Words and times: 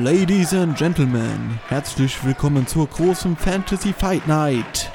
Ladies 0.00 0.54
and 0.54 0.76
Gentlemen, 0.76 1.60
herzlich 1.68 2.24
willkommen 2.24 2.66
zur 2.66 2.88
großen 2.88 3.36
Fantasy 3.36 3.92
Fight 3.92 4.26
Night. 4.26 4.90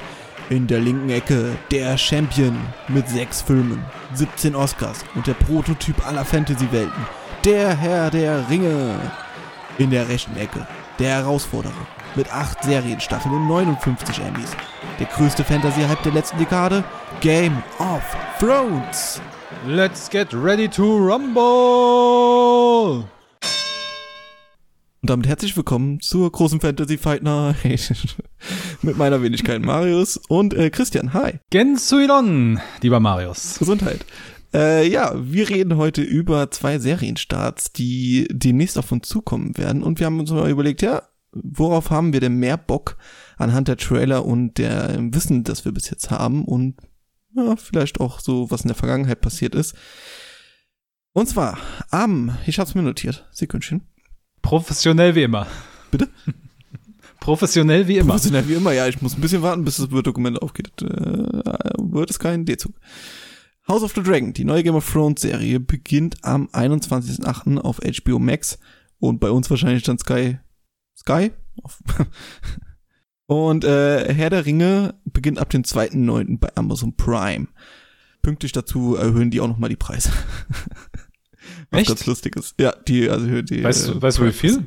In 0.50 0.66
der 0.66 0.80
linken 0.80 1.08
Ecke 1.08 1.56
der 1.70 1.96
Champion 1.96 2.58
mit 2.88 3.08
sechs 3.08 3.40
Filmen, 3.40 3.84
17 4.14 4.54
Oscars 4.54 5.04
und 5.14 5.26
der 5.26 5.34
Prototyp 5.34 6.06
aller 6.06 6.24
Fantasy-Welten, 6.24 7.06
der 7.44 7.76
Herr 7.76 8.10
der 8.10 8.50
Ringe. 8.50 8.98
In 9.78 9.90
der 9.90 10.08
rechten 10.08 10.36
Ecke 10.36 10.66
der 10.98 11.16
Herausforderer 11.16 11.86
mit 12.14 12.34
acht 12.34 12.62
Serienstaffeln 12.64 13.34
und 13.34 13.46
59 13.46 14.20
Emmys. 14.20 14.50
Der 14.98 15.06
größte 15.06 15.44
Fantasy-Hype 15.44 16.02
der 16.02 16.12
letzten 16.12 16.38
Dekade, 16.38 16.84
Game 17.20 17.62
of 17.78 18.02
Thrones. 18.40 19.22
Let's 19.66 20.10
get 20.10 20.34
ready 20.34 20.68
to 20.68 20.82
rumble! 20.82 23.04
Und 25.00 25.10
damit 25.10 25.28
herzlich 25.28 25.56
willkommen 25.56 26.00
zur 26.00 26.30
großen 26.32 26.60
Fantasy 26.60 26.98
Fight 26.98 27.22
Night 27.22 27.56
mit 28.82 28.96
meiner 28.98 29.22
Wenigkeit 29.22 29.62
Marius 29.62 30.16
und 30.16 30.54
äh, 30.54 30.70
Christian. 30.70 31.12
Hi. 31.14 31.38
Gensuilon, 31.50 32.60
lieber 32.82 32.98
Marius. 32.98 33.60
Gesundheit. 33.60 34.04
Äh, 34.52 34.88
ja, 34.88 35.12
wir 35.16 35.48
reden 35.50 35.76
heute 35.76 36.02
über 36.02 36.50
zwei 36.50 36.80
Serienstarts, 36.80 37.72
die 37.72 38.26
demnächst 38.32 38.76
auf 38.76 38.90
uns 38.90 39.06
zukommen 39.06 39.56
werden. 39.56 39.84
Und 39.84 40.00
wir 40.00 40.06
haben 40.06 40.18
uns 40.18 40.32
mal 40.32 40.50
überlegt, 40.50 40.82
ja, 40.82 41.02
worauf 41.30 41.90
haben 41.90 42.12
wir 42.12 42.18
denn 42.18 42.34
mehr 42.34 42.56
Bock 42.56 42.96
anhand 43.36 43.68
der 43.68 43.76
Trailer 43.76 44.24
und 44.24 44.58
der 44.58 44.96
Wissen, 45.14 45.44
das 45.44 45.64
wir 45.64 45.70
bis 45.70 45.90
jetzt 45.90 46.10
haben 46.10 46.44
und 46.44 46.74
ja, 47.36 47.54
vielleicht 47.54 48.00
auch 48.00 48.18
so, 48.18 48.50
was 48.50 48.62
in 48.62 48.68
der 48.68 48.74
Vergangenheit 48.74 49.20
passiert 49.20 49.54
ist. 49.54 49.76
Und 51.12 51.28
zwar 51.28 51.56
am, 51.90 52.36
ich 52.46 52.58
hab's 52.58 52.74
mir 52.74 52.82
notiert, 52.82 53.28
Sekündchen. 53.30 53.82
Professionell 54.42 55.14
wie 55.14 55.22
immer. 55.22 55.46
Bitte? 55.90 56.08
Professionell 57.20 57.88
wie 57.88 57.98
immer. 57.98 58.14
Professionell 58.14 58.48
wie 58.48 58.54
immer, 58.54 58.72
ja, 58.72 58.86
ich 58.86 59.02
muss 59.02 59.14
ein 59.14 59.20
bisschen 59.20 59.42
warten, 59.42 59.64
bis 59.64 59.76
das 59.76 59.90
Word-Dokument 59.90 60.40
aufgeht. 60.40 60.70
Äh, 60.82 61.72
Word 61.78 62.10
ist 62.10 62.18
kein 62.18 62.44
D-Zug. 62.44 62.74
House 63.68 63.82
of 63.82 63.92
the 63.94 64.02
Dragon, 64.02 64.32
die 64.32 64.44
neue 64.44 64.62
Game 64.62 64.76
of 64.76 64.90
Thrones 64.90 65.20
Serie, 65.20 65.60
beginnt 65.60 66.24
am 66.24 66.46
21.08. 66.46 67.58
auf 67.58 67.80
HBO 67.80 68.18
Max 68.18 68.58
und 68.98 69.20
bei 69.20 69.30
uns 69.30 69.50
wahrscheinlich 69.50 69.82
dann 69.82 69.98
Sky. 69.98 70.38
Sky? 70.96 71.32
und 73.26 73.64
äh, 73.64 74.14
Herr 74.14 74.30
der 74.30 74.46
Ringe 74.46 74.94
beginnt 75.04 75.38
ab 75.38 75.50
dem 75.50 75.62
2.9. 75.62 76.38
bei 76.38 76.48
Amazon 76.56 76.96
Prime. 76.96 77.48
Pünktlich 78.22 78.52
dazu 78.52 78.96
erhöhen 78.96 79.30
die 79.30 79.40
auch 79.40 79.48
nochmal 79.48 79.70
die 79.70 79.76
Preise. 79.76 80.10
Was 81.70 81.80
Echt? 81.80 81.88
ganz 81.88 82.06
lustig 82.06 82.36
ist. 82.36 82.54
Ja, 82.58 82.72
die, 82.86 83.10
also 83.10 83.42
die. 83.42 83.62
Weißt 83.62 83.88
äh, 83.88 83.92
du, 83.92 84.02
weißt 84.02 84.18
du 84.18 84.24
wie 84.24 84.32
viel? 84.32 84.66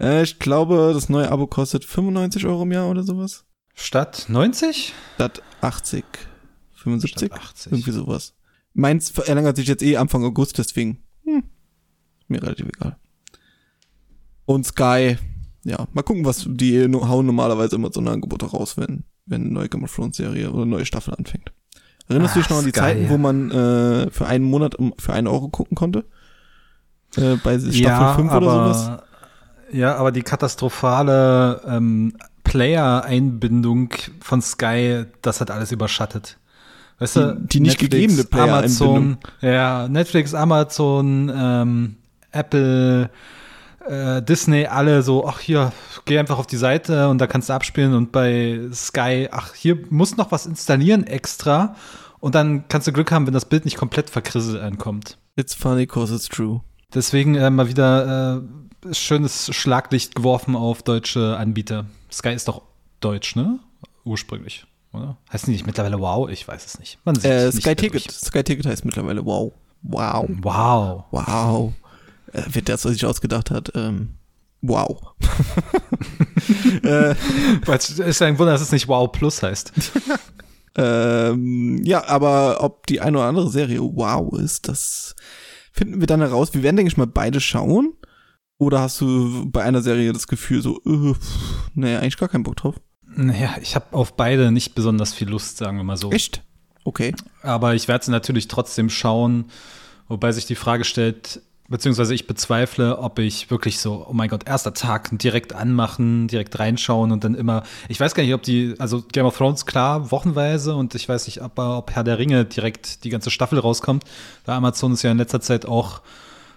Äh, 0.00 0.22
ich 0.22 0.38
glaube, 0.38 0.92
das 0.94 1.08
neue 1.08 1.30
Abo 1.30 1.46
kostet 1.46 1.84
95 1.84 2.46
Euro 2.46 2.62
im 2.62 2.72
Jahr 2.72 2.88
oder 2.88 3.02
sowas. 3.02 3.44
Statt 3.74 4.26
90? 4.28 4.92
Statt 5.14 5.42
80. 5.60 6.04
75? 6.74 7.26
Statt 7.28 7.40
80. 7.40 7.72
Irgendwie 7.72 7.92
sowas. 7.92 8.34
Meins 8.74 9.10
verlängert 9.10 9.56
sich 9.56 9.68
jetzt 9.68 9.82
eh 9.82 9.96
Anfang 9.96 10.24
August, 10.24 10.58
deswegen. 10.58 11.02
Hm, 11.24 11.44
mir 12.28 12.42
relativ 12.42 12.66
egal. 12.66 12.96
Und 14.44 14.66
Sky, 14.66 15.18
ja, 15.64 15.86
mal 15.92 16.02
gucken, 16.02 16.24
was 16.24 16.46
die 16.48 16.82
hauen 16.84 17.26
normalerweise 17.26 17.76
immer 17.76 17.92
so 17.92 18.00
eine 18.00 18.10
Angebote 18.10 18.46
raus, 18.46 18.76
wenn, 18.76 19.04
wenn 19.26 19.42
eine 19.42 19.50
neue 19.52 19.68
Game 19.68 19.84
of 19.84 19.94
Thrones 19.94 20.16
Serie 20.16 20.50
oder 20.50 20.62
eine 20.62 20.70
neue 20.70 20.86
Staffel 20.86 21.14
anfängt. 21.14 21.52
Erinnerst 22.08 22.36
du 22.36 22.40
dich 22.40 22.48
Ah, 22.50 22.52
noch 22.54 22.58
an 22.60 22.64
die 22.64 22.70
Sky. 22.70 22.80
Zeiten, 22.80 23.08
wo 23.10 23.18
man 23.18 23.50
äh, 23.50 24.10
für 24.10 24.26
einen 24.26 24.44
Monat 24.44 24.74
um, 24.76 24.94
für 24.98 25.12
einen 25.12 25.26
Euro 25.26 25.48
gucken 25.48 25.74
konnte? 25.74 26.04
Äh, 27.16 27.36
bei 27.36 27.58
Staffel 27.58 28.14
5 28.24 28.32
oder 28.34 28.50
sowas? 28.50 28.90
Ja, 29.72 29.96
aber 29.96 30.12
die 30.12 30.22
katastrophale 30.22 31.60
ähm, 31.66 32.14
Player-Einbindung 32.44 33.90
von 34.20 34.40
Sky, 34.42 35.04
das 35.22 35.40
hat 35.40 35.50
alles 35.50 35.72
überschattet. 35.72 36.38
Weißt 36.98 37.16
du, 37.16 37.34
Die- 37.36 37.46
die 37.48 37.60
nicht 37.60 37.78
gegebene 37.78 38.24
Player-Einbindung. 38.24 38.96
Amazon, 38.96 39.18
ja, 39.40 39.88
Netflix, 39.88 40.34
Amazon, 40.34 41.30
ähm, 41.34 41.96
Apple, 42.32 43.10
äh, 43.86 44.22
Disney, 44.22 44.66
alle 44.66 45.02
so, 45.02 45.26
ach 45.26 45.38
hier, 45.40 45.72
geh 46.06 46.18
einfach 46.18 46.38
auf 46.38 46.46
die 46.46 46.56
Seite 46.56 47.08
und 47.08 47.18
da 47.18 47.26
kannst 47.26 47.48
du 47.48 47.52
abspielen 47.52 47.94
und 47.94 48.10
bei 48.12 48.60
Sky, 48.72 49.28
ach, 49.30 49.54
hier 49.54 49.78
muss 49.90 50.16
noch 50.16 50.32
was 50.32 50.46
installieren 50.46 51.04
extra 51.06 51.74
und 52.20 52.34
dann 52.34 52.68
kannst 52.68 52.86
du 52.86 52.92
Glück 52.92 53.10
haben, 53.12 53.26
wenn 53.26 53.34
das 53.34 53.44
Bild 53.44 53.64
nicht 53.64 53.76
komplett 53.76 54.10
verkrisselt 54.10 54.60
ankommt. 54.62 55.18
It's 55.36 55.54
funny 55.54 55.86
cause 55.86 56.14
it's 56.14 56.28
true. 56.28 56.60
Deswegen 56.94 57.34
äh, 57.34 57.50
mal 57.50 57.68
wieder 57.68 58.42
äh, 58.84 58.94
schönes 58.94 59.54
Schlaglicht 59.54 60.14
geworfen 60.14 60.56
auf 60.56 60.82
deutsche 60.82 61.36
Anbieter. 61.36 61.86
Sky 62.10 62.30
ist 62.30 62.48
doch 62.48 62.62
deutsch, 63.00 63.36
ne? 63.36 63.58
Ursprünglich, 64.04 64.66
oder? 64.92 65.18
Heißt 65.32 65.46
die 65.46 65.50
nicht 65.52 65.66
mittlerweile 65.66 66.00
Wow? 66.00 66.30
Ich 66.30 66.48
weiß 66.48 66.64
es 66.64 66.78
nicht. 66.78 66.98
Man 67.04 67.14
sieht 67.14 67.26
Äh, 67.26 67.52
Sky 67.52 67.76
Ticket. 67.76 68.10
Sky 68.10 68.42
Ticket 68.42 68.66
heißt 68.66 68.84
mittlerweile 68.84 69.24
wow. 69.24 69.52
Wow. 69.82 70.28
Wow. 70.40 71.04
Wow. 71.10 71.72
Äh, 72.32 72.42
wird 72.48 72.68
das, 72.68 72.84
was 72.84 72.92
sich 72.92 73.04
ausgedacht 73.06 73.50
hat, 73.50 73.72
ähm, 73.74 74.14
wow. 74.62 75.14
äh, 76.82 77.14
Es 77.68 77.90
ist 77.90 78.22
ein 78.22 78.38
Wunder, 78.38 78.52
dass 78.52 78.62
es 78.62 78.72
nicht 78.72 78.88
Wow 78.88 79.12
Plus 79.12 79.42
heißt. 79.42 79.72
ähm, 80.78 81.82
ja, 81.84 82.06
aber 82.06 82.62
ob 82.62 82.86
die 82.86 83.00
eine 83.00 83.18
oder 83.18 83.26
andere 83.26 83.50
Serie 83.50 83.80
wow 83.80 84.32
ist, 84.38 84.68
das 84.68 85.16
finden 85.72 86.00
wir 86.00 86.06
dann 86.06 86.20
heraus. 86.20 86.54
Wir 86.54 86.62
werden, 86.62 86.76
denke 86.76 86.90
ich 86.90 86.96
mal, 86.96 87.06
beide 87.06 87.40
schauen. 87.40 87.94
Oder 88.58 88.80
hast 88.80 89.00
du 89.00 89.48
bei 89.50 89.62
einer 89.62 89.82
Serie 89.82 90.12
das 90.12 90.26
Gefühl 90.26 90.62
so, 90.62 90.80
äh, 90.84 91.14
pff, 91.14 91.70
nee, 91.74 91.96
eigentlich 91.96 92.16
gar 92.16 92.28
keinen 92.28 92.42
Bock 92.44 92.56
drauf? 92.56 92.76
Naja, 93.06 93.56
ich 93.60 93.74
habe 93.74 93.86
auf 93.92 94.16
beide 94.16 94.50
nicht 94.52 94.74
besonders 94.74 95.12
viel 95.12 95.28
Lust, 95.28 95.56
sagen 95.56 95.76
wir 95.76 95.84
mal 95.84 95.96
so. 95.96 96.10
Echt? 96.10 96.42
Okay. 96.84 97.14
Aber 97.42 97.74
ich 97.74 97.88
werde 97.88 98.04
sie 98.04 98.10
natürlich 98.10 98.48
trotzdem 98.48 98.88
schauen, 98.90 99.46
wobei 100.08 100.32
sich 100.32 100.46
die 100.46 100.54
Frage 100.54 100.84
stellt, 100.84 101.40
beziehungsweise 101.68 102.14
ich 102.14 102.26
bezweifle, 102.26 102.98
ob 102.98 103.18
ich 103.18 103.50
wirklich 103.50 103.78
so, 103.78 104.06
oh 104.08 104.12
mein 104.12 104.28
Gott, 104.28 104.48
erster 104.48 104.72
Tag 104.72 105.10
direkt 105.12 105.54
anmachen, 105.54 106.26
direkt 106.26 106.58
reinschauen 106.58 107.12
und 107.12 107.24
dann 107.24 107.34
immer, 107.34 107.62
ich 107.88 108.00
weiß 108.00 108.14
gar 108.14 108.22
nicht, 108.22 108.34
ob 108.34 108.42
die, 108.42 108.74
also 108.78 109.02
Game 109.12 109.26
of 109.26 109.36
Thrones 109.36 109.66
klar, 109.66 110.10
wochenweise 110.10 110.74
und 110.74 110.94
ich 110.94 111.08
weiß 111.08 111.26
nicht, 111.26 111.42
ob, 111.42 111.58
ob 111.58 111.90
Herr 111.90 112.04
der 112.04 112.18
Ringe 112.18 112.46
direkt 112.46 113.04
die 113.04 113.10
ganze 113.10 113.30
Staffel 113.30 113.58
rauskommt, 113.58 114.04
da 114.44 114.56
Amazon 114.56 114.92
ist 114.94 115.02
ja 115.02 115.10
in 115.10 115.18
letzter 115.18 115.40
Zeit 115.40 115.66
auch 115.66 116.00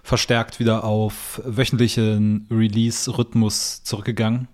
verstärkt 0.02 0.58
wieder 0.58 0.84
auf 0.84 1.40
wöchentlichen 1.44 2.46
Release-Rhythmus 2.50 3.84
zurückgegangen. 3.84 4.48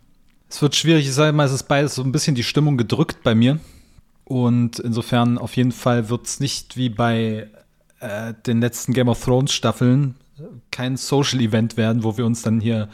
Es 0.50 0.60
wird 0.60 0.76
schwierig, 0.76 1.06
ich 1.06 1.14
sage 1.14 1.32
mal, 1.32 1.46
es 1.46 1.52
ist 1.52 1.68
beides 1.68 1.94
so 1.94 2.02
ein 2.02 2.12
bisschen 2.12 2.34
die 2.34 2.42
Stimmung 2.42 2.76
gedrückt 2.76 3.22
bei 3.22 3.34
mir. 3.34 3.60
Und 4.24 4.78
insofern 4.78 5.38
auf 5.38 5.56
jeden 5.56 5.72
Fall 5.72 6.10
wird 6.10 6.26
es 6.26 6.40
nicht 6.40 6.76
wie 6.76 6.90
bei 6.90 7.48
äh, 8.00 8.34
den 8.46 8.60
letzten 8.60 8.92
Game 8.92 9.08
of 9.08 9.24
Thrones 9.24 9.52
Staffeln 9.52 10.16
kein 10.70 10.96
Social 10.96 11.40
Event 11.40 11.76
werden, 11.76 12.04
wo 12.04 12.16
wir 12.16 12.26
uns 12.26 12.42
dann 12.42 12.60
hier 12.60 12.88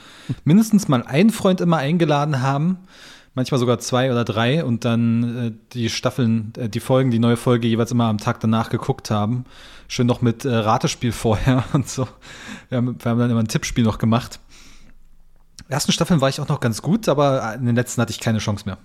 mindestens 0.44 0.88
mal 0.88 1.02
einen 1.02 1.30
Freund 1.30 1.60
immer 1.60 1.78
eingeladen 1.78 2.40
haben, 2.42 2.78
manchmal 3.34 3.58
sogar 3.58 3.78
zwei 3.78 4.10
oder 4.10 4.24
drei 4.24 4.64
und 4.64 4.84
dann 4.84 5.36
äh, 5.36 5.52
die 5.72 5.90
Staffeln, 5.90 6.52
äh, 6.56 6.68
die 6.68 6.80
Folgen, 6.80 7.10
die 7.10 7.18
neue 7.18 7.36
Folge 7.36 7.68
jeweils 7.68 7.92
immer 7.92 8.04
am 8.04 8.18
Tag 8.18 8.40
danach 8.40 8.70
geguckt 8.70 9.10
haben. 9.10 9.44
Schön 9.88 10.06
noch 10.06 10.22
mit 10.22 10.44
äh, 10.44 10.54
Ratespiel 10.54 11.12
vorher 11.12 11.64
und 11.72 11.88
so. 11.88 12.08
Wir 12.68 12.78
haben, 12.78 12.96
wir 13.02 13.10
haben 13.10 13.18
dann 13.18 13.30
immer 13.30 13.40
ein 13.40 13.48
Tippspiel 13.48 13.84
noch 13.84 13.98
gemacht. 13.98 14.40
Ersten 15.68 15.92
Staffeln 15.92 16.20
war 16.20 16.28
ich 16.28 16.40
auch 16.40 16.48
noch 16.48 16.60
ganz 16.60 16.82
gut, 16.82 17.08
aber 17.08 17.54
in 17.54 17.66
den 17.66 17.74
letzten 17.74 18.00
hatte 18.00 18.12
ich 18.12 18.20
keine 18.20 18.38
Chance 18.38 18.64
mehr. 18.66 18.78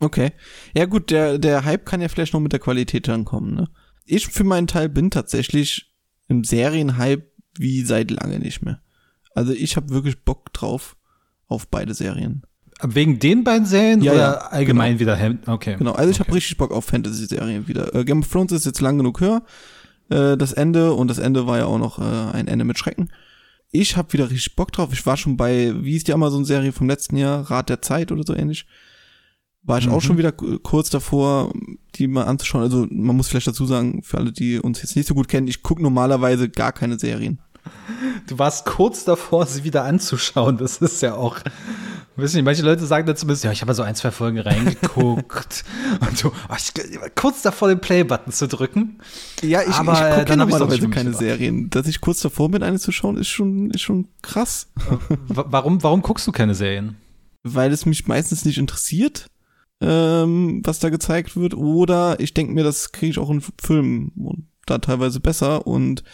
Okay. 0.00 0.32
Ja 0.74 0.86
gut, 0.86 1.10
der, 1.10 1.38
der 1.38 1.64
Hype 1.64 1.86
kann 1.86 2.00
ja 2.00 2.08
vielleicht 2.08 2.34
noch 2.34 2.40
mit 2.40 2.52
der 2.52 2.60
Qualität 2.60 3.08
dann 3.08 3.24
kommen, 3.24 3.54
ne? 3.54 3.68
Ich 4.06 4.26
für 4.26 4.44
meinen 4.44 4.66
Teil 4.66 4.90
bin 4.90 5.10
tatsächlich 5.10 5.94
im 6.28 6.44
Serienhype 6.44 7.24
wie 7.58 7.82
seit 7.84 8.10
lange 8.10 8.38
nicht 8.38 8.62
mehr. 8.62 8.80
Also 9.34 9.52
ich 9.52 9.76
habe 9.76 9.90
wirklich 9.90 10.24
Bock 10.24 10.52
drauf 10.52 10.96
auf 11.48 11.68
beide 11.68 11.94
Serien. 11.94 12.42
Wegen 12.82 13.18
den 13.18 13.44
beiden 13.44 13.66
Serien 13.66 14.02
Ja, 14.02 14.12
oder 14.12 14.20
ja, 14.20 14.32
allgemein 14.48 14.98
wieder? 14.98 15.16
Hem- 15.16 15.38
Okay. 15.46 15.76
Genau, 15.78 15.92
also 15.92 16.10
ich 16.10 16.16
okay. 16.20 16.28
habe 16.28 16.36
richtig 16.36 16.56
Bock 16.56 16.72
auf 16.72 16.84
Fantasy-Serien 16.86 17.68
wieder. 17.68 17.94
Äh, 17.94 18.04
Game 18.04 18.20
of 18.20 18.28
Thrones 18.30 18.52
ist 18.52 18.66
jetzt 18.66 18.80
lang 18.80 18.98
genug 18.98 19.20
höher. 19.20 19.42
Äh, 20.10 20.36
das 20.36 20.52
Ende 20.52 20.92
und 20.92 21.08
das 21.08 21.18
Ende 21.18 21.46
war 21.46 21.58
ja 21.58 21.66
auch 21.66 21.78
noch 21.78 21.98
äh, 21.98 22.02
ein 22.36 22.48
Ende 22.48 22.64
mit 22.64 22.78
Schrecken. 22.78 23.10
Ich 23.70 23.96
habe 23.96 24.12
wieder 24.12 24.30
richtig 24.30 24.56
Bock 24.56 24.72
drauf. 24.72 24.92
Ich 24.92 25.04
war 25.06 25.16
schon 25.16 25.36
bei, 25.36 25.72
wie 25.82 25.96
ist 25.96 26.08
die 26.08 26.12
Amazon-Serie 26.14 26.72
vom 26.72 26.88
letzten 26.88 27.16
Jahr, 27.16 27.48
Rat 27.50 27.68
der 27.68 27.82
Zeit 27.82 28.10
oder 28.12 28.22
so 28.26 28.34
ähnlich. 28.34 28.66
War 29.62 29.78
ich 29.78 29.88
auch 29.88 29.96
Mhm. 29.96 30.06
schon 30.06 30.18
wieder 30.18 30.32
kurz 30.32 30.90
davor, 30.90 31.52
die 31.94 32.06
mal 32.06 32.24
anzuschauen. 32.24 32.62
Also 32.62 32.86
man 32.90 33.16
muss 33.16 33.28
vielleicht 33.28 33.46
dazu 33.46 33.66
sagen, 33.66 34.02
für 34.02 34.18
alle, 34.18 34.30
die 34.32 34.58
uns 34.58 34.82
jetzt 34.82 34.94
nicht 34.96 35.08
so 35.08 35.14
gut 35.14 35.28
kennen, 35.28 35.48
ich 35.48 35.62
gucke 35.62 35.82
normalerweise 35.82 36.48
gar 36.50 36.72
keine 36.72 36.98
Serien. 36.98 37.40
Du 38.28 38.38
warst 38.38 38.64
kurz 38.66 39.04
davor, 39.04 39.46
sie 39.46 39.64
wieder 39.64 39.84
anzuschauen. 39.84 40.56
Das 40.56 40.78
ist 40.78 41.02
ja 41.02 41.14
auch 41.14 41.38
Wissen 42.16 42.36
nicht, 42.36 42.44
manche 42.44 42.62
Leute 42.62 42.86
sagen 42.86 43.06
dann 43.06 43.16
zumindest, 43.16 43.44
ja, 43.44 43.50
ich 43.52 43.60
habe 43.60 43.70
mal 43.70 43.74
so 43.74 43.82
ein, 43.82 43.94
zwei 43.96 44.10
Folgen 44.12 44.38
reingeguckt 44.38 45.64
und 46.00 46.16
so, 46.16 46.28
oh, 46.48 46.54
ich, 46.56 46.72
kurz 47.16 47.42
davor 47.42 47.68
den 47.68 47.80
Play-Button 47.80 48.32
zu 48.32 48.46
drücken. 48.46 48.98
Ja, 49.42 49.62
ich, 49.62 49.74
Aber, 49.74 49.92
ich 49.94 49.98
äh, 50.00 50.18
gucke 50.20 50.32
auch 50.32 50.36
normalerweise 50.36 50.88
keine. 50.90 51.12
Serien. 51.12 51.70
Dass 51.70 51.86
ich 51.88 52.00
kurz 52.00 52.20
davor 52.20 52.50
bin, 52.50 52.62
eine 52.62 52.78
zu 52.78 52.92
schauen, 52.92 53.16
ist 53.16 53.28
schon, 53.28 53.70
ist 53.72 53.80
schon 53.82 54.08
krass. 54.22 54.68
Wa- 55.28 55.46
Warum, 55.48 55.82
warum 55.82 56.02
guckst 56.02 56.26
du 56.26 56.32
keine 56.32 56.54
Serien? 56.54 56.96
Weil 57.42 57.72
es 57.72 57.84
mich 57.84 58.06
meistens 58.06 58.44
nicht 58.44 58.58
interessiert, 58.58 59.26
ähm, 59.80 60.62
was 60.64 60.78
da 60.78 60.90
gezeigt 60.90 61.36
wird. 61.36 61.54
Oder 61.54 62.20
ich 62.20 62.32
denke 62.32 62.52
mir, 62.54 62.62
das 62.64 62.92
kriege 62.92 63.10
ich 63.10 63.18
auch 63.18 63.30
in 63.30 63.42
Filmen 63.60 64.12
und 64.16 64.46
da 64.66 64.78
teilweise 64.78 65.18
besser. 65.20 65.66
Und 65.66 66.04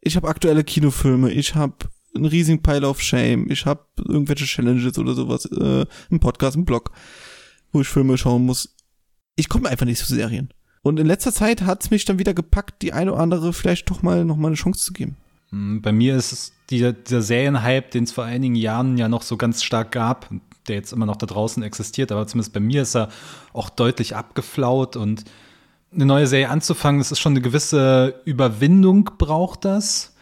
ich 0.00 0.16
habe 0.16 0.28
aktuelle 0.28 0.64
Kinofilme, 0.64 1.30
ich 1.30 1.54
habe 1.54 1.74
einen 2.14 2.26
riesigen 2.26 2.62
Pile 2.62 2.88
of 2.88 3.00
Shame, 3.00 3.50
ich 3.50 3.66
habe 3.66 3.84
irgendwelche 3.96 4.46
Challenges 4.46 4.98
oder 4.98 5.14
sowas, 5.14 5.44
äh, 5.46 5.86
einen 6.10 6.20
Podcast, 6.20 6.56
einen 6.56 6.64
Blog, 6.64 6.90
wo 7.72 7.80
ich 7.80 7.88
Filme 7.88 8.18
schauen 8.18 8.44
muss. 8.44 8.74
Ich 9.36 9.48
komme 9.48 9.68
einfach 9.68 9.86
nicht 9.86 9.98
zu 9.98 10.12
Serien. 10.12 10.52
Und 10.82 10.98
in 10.98 11.06
letzter 11.06 11.32
Zeit 11.32 11.62
hat's 11.62 11.90
mich 11.90 12.04
dann 12.04 12.18
wieder 12.18 12.34
gepackt, 12.34 12.82
die 12.82 12.92
eine 12.92 13.12
oder 13.12 13.22
andere 13.22 13.52
vielleicht 13.52 13.90
doch 13.90 14.02
mal 14.02 14.24
noch 14.24 14.36
mal 14.36 14.48
eine 14.48 14.56
Chance 14.56 14.84
zu 14.84 14.92
geben. 14.92 15.16
Hm, 15.50 15.82
Bei 15.82 15.92
mir 15.92 16.16
ist 16.16 16.32
es 16.32 16.52
dieser, 16.70 16.92
dieser 16.92 17.22
Serienhype, 17.22 17.90
den 17.90 18.04
es 18.04 18.12
vor 18.12 18.24
einigen 18.24 18.54
Jahren 18.54 18.96
ja 18.96 19.08
noch 19.08 19.22
so 19.22 19.36
ganz 19.36 19.62
stark 19.62 19.92
gab, 19.92 20.30
der 20.68 20.76
jetzt 20.76 20.92
immer 20.92 21.06
noch 21.06 21.16
da 21.16 21.26
draußen 21.26 21.62
existiert, 21.62 22.12
aber 22.12 22.26
zumindest 22.26 22.52
bei 22.52 22.60
mir 22.60 22.82
ist 22.82 22.96
er 22.96 23.08
auch 23.52 23.70
deutlich 23.70 24.16
abgeflaut 24.16 24.96
und 24.96 25.24
eine 25.92 26.06
neue 26.06 26.26
Serie 26.26 26.48
anzufangen, 26.48 27.00
das 27.00 27.12
ist 27.12 27.18
schon 27.18 27.32
eine 27.32 27.40
gewisse 27.40 28.20
Überwindung, 28.24 29.10
braucht 29.18 29.64
das. 29.64 30.14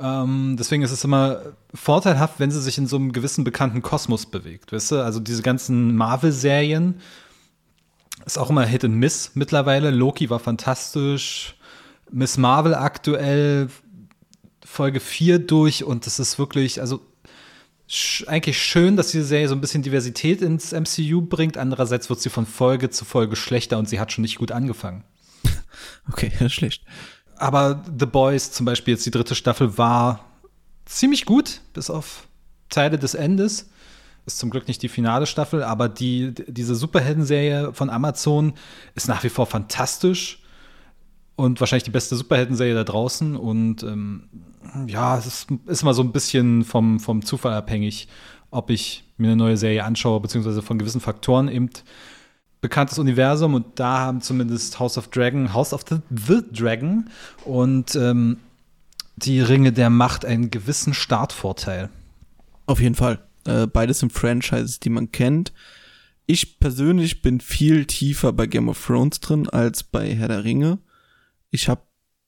Ähm, 0.00 0.56
deswegen 0.58 0.82
ist 0.82 0.90
es 0.90 1.04
immer 1.04 1.40
vorteilhaft, 1.72 2.40
wenn 2.40 2.50
sie 2.50 2.60
sich 2.60 2.78
in 2.78 2.86
so 2.86 2.96
einem 2.96 3.12
gewissen 3.12 3.44
bekannten 3.44 3.82
Kosmos 3.82 4.26
bewegt, 4.26 4.72
weißt 4.72 4.92
du? 4.92 5.04
Also 5.04 5.20
diese 5.20 5.42
ganzen 5.42 5.94
Marvel-Serien 5.96 7.00
ist 8.26 8.38
auch 8.38 8.50
immer 8.50 8.64
Hit 8.64 8.84
and 8.84 8.96
Miss 8.96 9.32
mittlerweile. 9.34 9.90
Loki 9.90 10.30
war 10.30 10.40
fantastisch, 10.40 11.56
Miss 12.10 12.36
Marvel 12.36 12.74
aktuell 12.74 13.68
Folge 14.64 14.98
4 14.98 15.38
durch 15.40 15.84
und 15.84 16.06
das 16.06 16.18
ist 16.18 16.38
wirklich, 16.38 16.80
also 16.80 17.00
sch 17.88 18.24
eigentlich 18.26 18.60
schön, 18.60 18.96
dass 18.96 19.10
diese 19.10 19.24
Serie 19.24 19.48
so 19.48 19.54
ein 19.54 19.60
bisschen 19.60 19.82
Diversität 19.82 20.42
ins 20.42 20.72
MCU 20.72 21.22
bringt. 21.22 21.56
Andererseits 21.56 22.08
wird 22.08 22.20
sie 22.20 22.30
von 22.30 22.46
Folge 22.46 22.90
zu 22.90 23.04
Folge 23.04 23.36
schlechter 23.36 23.78
und 23.78 23.88
sie 23.88 24.00
hat 24.00 24.12
schon 24.12 24.22
nicht 24.22 24.38
gut 24.38 24.52
angefangen. 24.52 25.04
Okay, 26.10 26.30
schlecht. 26.50 26.84
Aber 27.36 27.82
The 27.98 28.06
Boys 28.06 28.52
zum 28.52 28.66
Beispiel 28.66 28.94
jetzt 28.94 29.06
die 29.06 29.10
dritte 29.10 29.34
Staffel 29.34 29.76
war 29.78 30.24
ziemlich 30.84 31.24
gut, 31.24 31.62
bis 31.72 31.90
auf 31.90 32.28
Teile 32.68 32.98
des 32.98 33.14
Endes. 33.14 33.70
Ist 34.26 34.38
zum 34.38 34.50
Glück 34.50 34.68
nicht 34.68 34.82
die 34.82 34.88
finale 34.88 35.26
Staffel, 35.26 35.62
aber 35.62 35.88
die, 35.88 36.34
diese 36.46 36.74
Superhelden-Serie 36.74 37.74
von 37.74 37.90
Amazon 37.90 38.54
ist 38.94 39.08
nach 39.08 39.24
wie 39.24 39.28
vor 39.28 39.46
fantastisch 39.46 40.43
und 41.36 41.60
wahrscheinlich 41.60 41.84
die 41.84 41.90
beste 41.90 42.16
Superhelden-Serie 42.16 42.74
da 42.74 42.84
draußen. 42.84 43.36
Und 43.36 43.82
ähm, 43.82 44.28
ja, 44.86 45.18
es 45.18 45.46
ist, 45.66 45.84
mal 45.84 45.94
so 45.94 46.02
ein 46.02 46.12
bisschen 46.12 46.64
vom, 46.64 47.00
vom 47.00 47.24
Zufall 47.24 47.54
abhängig, 47.54 48.08
ob 48.50 48.70
ich 48.70 49.04
mir 49.16 49.28
eine 49.28 49.36
neue 49.36 49.56
Serie 49.56 49.84
anschaue, 49.84 50.20
beziehungsweise 50.20 50.62
von 50.62 50.78
gewissen 50.78 51.00
Faktoren 51.00 51.48
eben 51.48 51.70
bekanntes 52.60 52.98
Universum 52.98 53.52
und 53.52 53.66
da 53.78 53.98
haben 53.98 54.22
zumindest 54.22 54.80
House 54.80 54.96
of 54.96 55.08
Dragon, 55.08 55.52
House 55.52 55.74
of 55.74 55.84
the, 55.86 55.96
the 56.10 56.40
Dragon 56.50 57.10
und 57.44 57.94
ähm, 57.94 58.38
die 59.16 59.40
Ringe 59.40 59.70
der 59.70 59.90
Macht 59.90 60.24
einen 60.24 60.50
gewissen 60.50 60.94
Startvorteil. 60.94 61.90
Auf 62.64 62.80
jeden 62.80 62.94
Fall. 62.94 63.18
Äh, 63.46 63.66
beides 63.66 63.98
sind 63.98 64.14
Franchises, 64.14 64.80
die 64.80 64.88
man 64.88 65.12
kennt. 65.12 65.52
Ich 66.24 66.58
persönlich 66.58 67.20
bin 67.20 67.40
viel 67.40 67.84
tiefer 67.84 68.32
bei 68.32 68.46
Game 68.46 68.70
of 68.70 68.82
Thrones 68.82 69.20
drin 69.20 69.46
als 69.46 69.82
bei 69.82 70.14
Herr 70.14 70.28
der 70.28 70.44
Ringe. 70.44 70.78
Ich 71.54 71.68
habe 71.68 71.82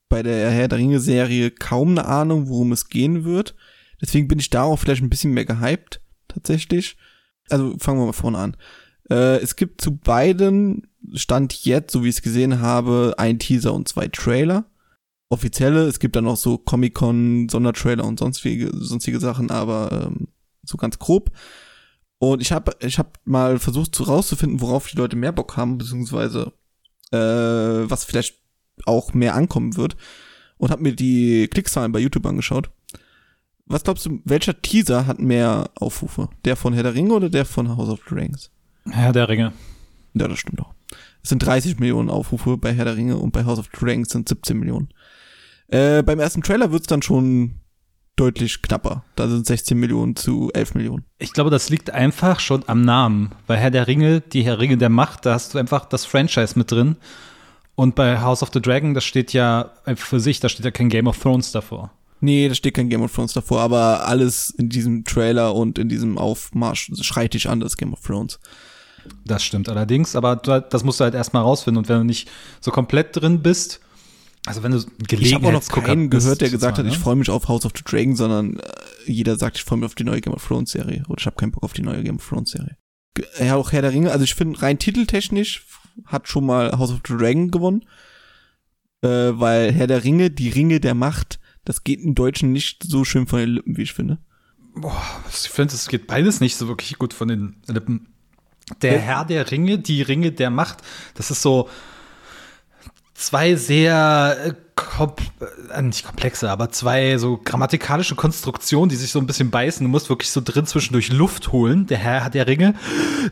bei 0.08 0.22
der 0.22 0.52
Herr 0.52 0.68
der 0.68 0.78
Ringe 0.78 1.00
Serie 1.00 1.50
kaum 1.50 1.90
eine 1.90 2.04
Ahnung, 2.04 2.48
worum 2.48 2.70
es 2.70 2.88
gehen 2.88 3.24
wird. 3.24 3.56
Deswegen 4.00 4.28
bin 4.28 4.38
ich 4.38 4.50
darauf 4.50 4.78
vielleicht 4.78 5.02
ein 5.02 5.10
bisschen 5.10 5.32
mehr 5.32 5.44
gehypt, 5.44 6.00
tatsächlich. 6.28 6.96
Also 7.50 7.76
fangen 7.78 7.98
wir 7.98 8.06
mal 8.06 8.12
vorne 8.12 8.38
an. 8.38 8.56
Äh, 9.10 9.38
es 9.38 9.56
gibt 9.56 9.80
zu 9.80 9.96
beiden, 9.96 10.86
Stand 11.14 11.64
jetzt, 11.64 11.92
so 11.92 12.04
wie 12.04 12.08
ich 12.08 12.16
es 12.16 12.22
gesehen 12.22 12.60
habe, 12.60 13.14
ein 13.18 13.40
Teaser 13.40 13.74
und 13.74 13.88
zwei 13.88 14.06
Trailer. 14.06 14.66
Offizielle, 15.28 15.86
es 15.86 15.98
gibt 15.98 16.14
dann 16.14 16.24
noch 16.24 16.36
so 16.36 16.56
Comic-Con, 16.56 17.48
Sondertrailer 17.48 18.04
und 18.04 18.20
sonstige, 18.20 18.70
sonstige 18.76 19.18
Sachen, 19.18 19.50
aber 19.50 20.06
ähm, 20.06 20.28
so 20.62 20.76
ganz 20.76 21.00
grob. 21.00 21.32
Und 22.18 22.42
ich 22.42 22.52
habe 22.52 22.76
ich 22.78 23.00
hab 23.00 23.18
mal 23.24 23.58
versucht 23.58 23.92
zu 23.92 24.04
rauszufinden, 24.04 24.60
worauf 24.60 24.86
die 24.86 24.96
Leute 24.96 25.16
mehr 25.16 25.32
Bock 25.32 25.56
haben, 25.56 25.78
beziehungsweise 25.78 26.52
äh, 27.10 27.18
was 27.18 28.04
vielleicht 28.04 28.45
auch 28.84 29.14
mehr 29.14 29.34
ankommen 29.34 29.76
wird. 29.76 29.96
Und 30.58 30.70
habe 30.70 30.82
mir 30.82 30.94
die 30.94 31.48
Klickzahlen 31.48 31.92
bei 31.92 31.98
YouTube 31.98 32.26
angeschaut. 32.26 32.70
Was 33.66 33.84
glaubst 33.84 34.06
du, 34.06 34.20
welcher 34.24 34.60
Teaser 34.62 35.06
hat 35.06 35.18
mehr 35.18 35.70
Aufrufe? 35.74 36.28
Der 36.44 36.56
von 36.56 36.72
Herr 36.72 36.84
der 36.84 36.94
Ringe 36.94 37.12
oder 37.12 37.28
der 37.28 37.44
von 37.44 37.76
House 37.76 37.88
of 37.88 38.00
Dragons? 38.04 38.50
Herr 38.90 39.12
der 39.12 39.28
Ringe. 39.28 39.52
Ja, 40.14 40.28
das 40.28 40.38
stimmt 40.38 40.60
auch. 40.60 40.72
Es 41.22 41.30
sind 41.30 41.44
30 41.44 41.78
Millionen 41.78 42.08
Aufrufe 42.08 42.56
bei 42.56 42.72
Herr 42.72 42.84
der 42.84 42.96
Ringe 42.96 43.18
und 43.18 43.32
bei 43.32 43.44
House 43.44 43.58
of 43.58 43.68
Dragons 43.68 44.10
sind 44.10 44.28
17 44.28 44.56
Millionen. 44.56 44.88
Äh, 45.68 46.02
beim 46.04 46.20
ersten 46.20 46.42
Trailer 46.42 46.70
wird's 46.70 46.86
dann 46.86 47.02
schon 47.02 47.56
deutlich 48.14 48.62
knapper. 48.62 49.04
Da 49.14 49.28
sind 49.28 49.46
16 49.46 49.78
Millionen 49.78 50.16
zu 50.16 50.50
11 50.54 50.74
Millionen. 50.74 51.04
Ich 51.18 51.32
glaube, 51.32 51.50
das 51.50 51.68
liegt 51.68 51.90
einfach 51.90 52.40
schon 52.40 52.64
am 52.66 52.82
Namen. 52.82 53.32
Bei 53.46 53.56
Herr 53.56 53.70
der 53.70 53.86
Ringe, 53.86 54.20
die 54.20 54.42
Herr 54.42 54.58
Ringe 54.58 54.78
der 54.78 54.88
Macht, 54.88 55.26
da 55.26 55.34
hast 55.34 55.54
du 55.54 55.58
einfach 55.58 55.84
das 55.84 56.04
Franchise 56.04 56.58
mit 56.58 56.70
drin. 56.70 56.96
Und 57.76 57.94
bei 57.94 58.20
House 58.20 58.42
of 58.42 58.50
the 58.52 58.60
Dragon, 58.60 58.94
das 58.94 59.04
steht 59.04 59.32
ja 59.32 59.70
für 59.94 60.18
sich, 60.18 60.40
da 60.40 60.48
steht 60.48 60.64
ja 60.64 60.70
kein 60.70 60.88
Game 60.88 61.06
of 61.06 61.18
Thrones 61.18 61.52
davor. 61.52 61.92
Nee, 62.20 62.48
da 62.48 62.54
steht 62.54 62.74
kein 62.74 62.88
Game 62.88 63.02
of 63.02 63.14
Thrones 63.14 63.34
davor, 63.34 63.60
aber 63.60 64.06
alles 64.08 64.50
in 64.50 64.70
diesem 64.70 65.04
Trailer 65.04 65.54
und 65.54 65.78
in 65.78 65.90
diesem 65.90 66.16
Aufmarsch 66.16 66.90
schreit 67.02 67.34
dich 67.34 67.48
an, 67.48 67.60
das 67.60 67.76
Game 67.76 67.92
of 67.92 68.00
Thrones. 68.00 68.40
Das 69.24 69.44
stimmt 69.44 69.68
allerdings, 69.68 70.16
aber 70.16 70.36
das 70.36 70.82
musst 70.82 70.98
du 70.98 71.04
halt 71.04 71.14
erstmal 71.14 71.42
rausfinden. 71.42 71.78
Und 71.78 71.88
wenn 71.88 71.98
du 71.98 72.04
nicht 72.04 72.30
so 72.60 72.70
komplett 72.70 73.14
drin 73.14 73.42
bist, 73.42 73.80
also 74.46 74.62
wenn 74.62 74.72
du 74.72 74.78
Ich 75.10 75.34
habe 75.34 75.48
auch 75.48 75.52
noch 75.52 75.68
keinen 75.68 76.08
bist, 76.08 76.24
gehört, 76.24 76.40
der 76.40 76.50
gesagt 76.50 76.78
hat, 76.78 76.86
ich 76.86 76.94
ne? 76.94 76.98
freue 76.98 77.16
mich 77.16 77.28
auf 77.28 77.48
House 77.48 77.66
of 77.66 77.72
the 77.76 77.82
Dragon, 77.84 78.16
sondern 78.16 78.58
äh, 78.58 78.62
jeder 79.04 79.36
sagt, 79.36 79.58
ich 79.58 79.64
freue 79.64 79.78
mich 79.78 79.86
auf 79.86 79.94
die 79.94 80.04
neue 80.04 80.20
Game 80.20 80.32
of 80.32 80.46
Thrones 80.46 80.70
Serie 80.70 81.02
oder 81.08 81.18
ich 81.18 81.26
habe 81.26 81.36
keinen 81.36 81.52
Bock 81.52 81.64
auf 81.64 81.74
die 81.74 81.82
neue 81.82 82.02
Game 82.02 82.16
of 82.16 82.26
Thrones 82.26 82.50
Serie. 82.52 82.76
Ja, 83.38 83.56
auch 83.56 83.72
Herr 83.72 83.82
der 83.82 83.92
Ringe, 83.92 84.10
also 84.12 84.24
ich 84.24 84.34
finde 84.34 84.60
rein 84.62 84.78
titeltechnisch 84.78 85.64
hat 86.06 86.28
schon 86.28 86.44
mal 86.46 86.72
House 86.72 86.90
of 86.90 87.00
the 87.06 87.16
Dragon 87.16 87.50
gewonnen, 87.50 87.84
äh, 89.02 89.08
weil 89.08 89.72
Herr 89.72 89.86
der 89.86 90.04
Ringe, 90.04 90.30
die 90.30 90.50
Ringe 90.50 90.80
der 90.80 90.94
Macht, 90.94 91.38
das 91.64 91.84
geht 91.84 92.00
im 92.00 92.14
Deutschen 92.14 92.52
nicht 92.52 92.84
so 92.84 93.04
schön 93.04 93.26
von 93.26 93.38
den 93.40 93.50
Lippen, 93.50 93.76
wie 93.76 93.82
ich 93.82 93.92
finde. 93.94 94.18
Boah, 94.74 95.02
ich 95.30 95.48
finde, 95.48 95.74
es 95.74 95.88
geht 95.88 96.06
beides 96.06 96.40
nicht 96.40 96.56
so 96.56 96.68
wirklich 96.68 96.98
gut 96.98 97.14
von 97.14 97.28
den 97.28 97.56
Lippen. 97.66 98.08
Der 98.82 98.94
Ja. 98.94 98.98
Herr 98.98 99.24
der 99.24 99.50
Ringe, 99.50 99.78
die 99.78 100.02
Ringe 100.02 100.32
der 100.32 100.50
Macht, 100.50 100.82
das 101.14 101.30
ist 101.30 101.40
so 101.42 101.68
zwei 103.16 103.56
sehr 103.56 104.36
äh, 104.44 104.52
komp 104.74 105.20
äh, 105.72 105.82
nicht 105.82 106.04
komplexe, 106.04 106.50
aber 106.50 106.70
zwei 106.70 107.18
so 107.18 107.38
grammatikalische 107.42 108.14
Konstruktionen, 108.14 108.88
die 108.88 108.96
sich 108.96 109.10
so 109.10 109.18
ein 109.18 109.26
bisschen 109.26 109.50
beißen. 109.50 109.84
Du 109.84 109.90
musst 109.90 110.08
wirklich 110.08 110.30
so 110.30 110.40
drin 110.42 110.66
zwischendurch 110.66 111.10
Luft 111.12 111.52
holen. 111.52 111.86
Der 111.86 111.98
Herr 111.98 112.30
der 112.30 112.46
Ringe, 112.46 112.74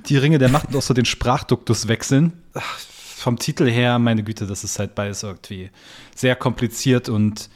die 0.07 0.17
Ringe 0.17 0.39
der 0.39 0.49
Macht 0.49 0.69
und 0.69 0.77
auch 0.77 0.83
so 0.83 0.95
den 0.95 1.05
Sprachduktus 1.05 1.89
wechseln. 1.89 2.33
Ach, 2.55 2.79
vom 2.79 3.39
Titel 3.39 3.69
her, 3.71 3.99
meine 3.99 4.23
Güte, 4.23 4.47
das 4.47 4.65
ist 4.65 4.79
halt 4.79 4.95
beides 4.95 5.23
irgendwie 5.23 5.71
sehr 6.15 6.37
kompliziert 6.37 7.09
und 7.09 7.49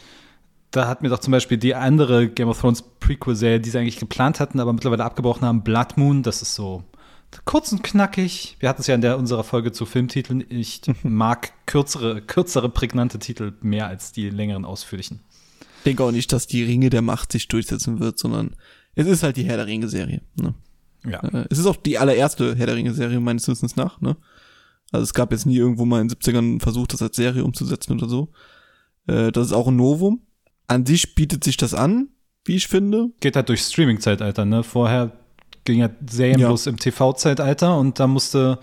da 0.71 0.89
hat 0.89 1.03
mir 1.03 1.09
doch 1.09 1.19
zum 1.19 1.33
Beispiel 1.33 1.59
die 1.59 1.75
andere 1.75 2.29
Game 2.29 2.49
of 2.49 2.61
Thrones 2.61 2.83
Prequel-Serie, 3.01 3.61
die 3.61 3.71
sie 3.71 3.79
eigentlich 3.79 3.99
geplant 3.99 4.41
hatten, 4.41 4.61
aber 4.61 4.73
mittlerweile 4.73 5.05
abgebrochen 5.05 5.47
haben, 5.47 5.63
Blood 5.63 5.97
Moon, 5.97 6.23
das 6.23 6.43
ist 6.43 6.55
so 6.55 6.85
kurz 7.45 7.73
und 7.73 7.83
knackig. 7.83 8.57
Wir 8.61 8.69
hatten 8.69 8.81
es 8.81 8.87
ja 8.87 8.95
in 8.95 9.01
der 9.01 9.19
unserer 9.19 9.45
Folge 9.45 9.73
zu 9.73 9.87
Filmtiteln. 9.87 10.45
Ich 10.49 10.83
mag 11.03 11.53
kürzere, 11.67 12.23
kürzere, 12.23 12.69
prägnante 12.69 13.19
Titel 13.19 13.55
mehr 13.61 13.87
als 13.87 14.13
die 14.13 14.31
längeren 14.31 14.65
ausführlichen. 14.65 15.21
Ich 15.79 15.85
denke 15.85 16.05
auch 16.05 16.11
nicht, 16.11 16.33
dass 16.33 16.47
die 16.47 16.65
Ringe 16.65 16.91
der 16.91 17.03
Macht 17.03 17.33
sich 17.33 17.49
durchsetzen 17.49 18.01
wird, 18.01 18.19
sondern 18.19 18.57
es 18.95 19.07
ist 19.07 19.23
halt 19.23 19.37
die 19.37 19.45
Herr 19.45 19.57
der 19.57 19.67
Ringe 19.67 19.89
Serie. 19.89 20.23
Ne? 20.35 20.55
Ja. 21.05 21.21
Äh, 21.21 21.47
Es 21.51 21.59
ist 21.59 21.67
auch 21.67 21.77
die 21.77 21.99
allererste 21.99 22.57
Herr 22.57 22.67
der 22.67 22.77
Ringe-Serie 22.77 23.21
meines 23.21 23.47
Wissens 23.49 23.77
nach, 23.77 24.01
ne? 24.01 24.17
Also 24.91 25.05
es 25.05 25.13
gab 25.13 25.33
jetzt 25.33 25.45
nie 25.45 25.57
irgendwo 25.57 25.85
mal 25.85 26.01
in 26.01 26.09
den 26.09 26.17
70ern 26.17 26.39
einen 26.39 26.61
Versuch, 26.61 26.87
das 26.87 27.03
als 27.03 27.15
Serie 27.17 27.45
umzusetzen 27.45 27.93
oder 27.93 28.09
so. 28.09 28.33
Äh, 29.07 29.31
das 29.33 29.49
ist 29.49 29.53
auch 29.53 29.69
ein 29.69 29.77
Novum. 29.77 30.23
An 30.67 30.87
sich 30.87 31.15
bietet 31.15 31.45
sich 31.45 31.57
das 31.59 31.75
an, 31.75 32.09
wie 32.45 32.57
ich 32.57 32.69
finde. 32.69 33.11
Geht 33.21 33.37
halt 33.37 33.49
durch 33.51 33.61
Streaming-Zeitalter, 33.61 34.45
ne? 34.47 34.63
Vorher 34.63 35.13
ging 35.73 35.81
ja 35.81 35.91
Serien 36.09 36.41
Ja. 36.41 36.49
bloß 36.49 36.67
im 36.67 36.79
TV-Zeitalter 36.79 37.79
und 37.79 37.99
da 38.01 38.07
musste 38.07 38.59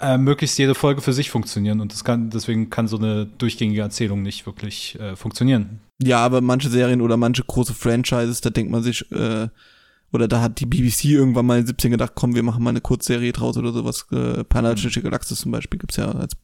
äh, 0.00 0.18
möglichst 0.18 0.58
jede 0.58 0.74
Folge 0.74 1.00
für 1.00 1.12
sich 1.12 1.30
funktionieren 1.30 1.80
und 1.80 1.92
das 1.92 2.04
kann, 2.04 2.30
deswegen 2.30 2.70
kann 2.70 2.88
so 2.88 2.98
eine 2.98 3.26
durchgängige 3.26 3.82
Erzählung 3.82 4.22
nicht 4.22 4.46
wirklich 4.46 4.98
äh, 4.98 5.16
funktionieren. 5.16 5.80
Ja, 6.02 6.18
aber 6.18 6.40
manche 6.40 6.68
Serien 6.70 7.00
oder 7.00 7.16
manche 7.16 7.44
große 7.44 7.74
Franchises, 7.74 8.40
da 8.40 8.50
denkt 8.50 8.72
man 8.72 8.82
sich, 8.82 9.10
äh, 9.12 9.48
Oder 10.12 10.28
da 10.28 10.42
hat 10.42 10.60
die 10.60 10.66
BBC 10.66 11.06
irgendwann 11.06 11.46
mal 11.46 11.58
in 11.58 11.62
den 11.62 11.68
17 11.68 11.90
gedacht, 11.90 12.12
komm, 12.14 12.34
wir 12.34 12.42
machen 12.42 12.62
mal 12.62 12.70
eine 12.70 12.82
Kurzserie 12.82 13.32
draus 13.32 13.56
oder 13.56 13.72
sowas. 13.72 14.06
Äh, 14.12 14.44
Panathische 14.44 15.00
mhm. 15.00 15.04
Galaxis 15.04 15.40
zum 15.40 15.52
Beispiel 15.52 15.78
gibt's 15.78 15.96
ja 15.96 16.12
als, 16.12 16.34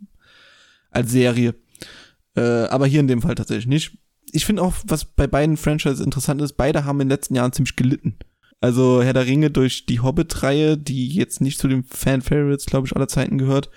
als 0.90 1.10
Serie. 1.10 1.54
Äh, 2.34 2.64
aber 2.70 2.86
hier 2.86 3.00
in 3.00 3.08
dem 3.08 3.20
Fall 3.20 3.34
tatsächlich 3.34 3.66
nicht. 3.66 3.98
Ich 4.32 4.46
finde 4.46 4.62
auch, 4.62 4.72
was 4.86 5.04
bei 5.04 5.26
beiden 5.26 5.58
Franchises 5.58 6.00
interessant 6.00 6.40
ist, 6.40 6.54
beide 6.56 6.84
haben 6.84 7.00
in 7.00 7.08
den 7.08 7.14
letzten 7.16 7.34
Jahren 7.34 7.52
ziemlich 7.52 7.76
gelitten. 7.76 8.16
Also 8.60 9.02
Herr 9.02 9.12
der 9.12 9.26
Ringe 9.26 9.50
durch 9.50 9.86
die 9.86 10.00
Hobbit-Reihe, 10.00 10.76
die 10.76 11.08
jetzt 11.08 11.40
nicht 11.40 11.58
zu 11.58 11.68
den 11.68 11.84
Fan-Favorites, 11.84 12.66
glaube 12.66 12.86
ich, 12.86 12.96
aller 12.96 13.08
Zeiten 13.08 13.38
gehört. 13.38 13.70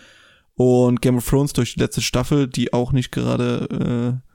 Und 0.56 1.02
Game 1.02 1.18
of 1.18 1.30
Thrones 1.30 1.54
durch 1.54 1.76
die 1.76 1.80
letzte 1.80 2.02
Staffel, 2.02 2.48
die 2.48 2.74
auch 2.74 2.92
nicht 2.92 3.12
gerade 3.12 4.22
äh, 4.22 4.32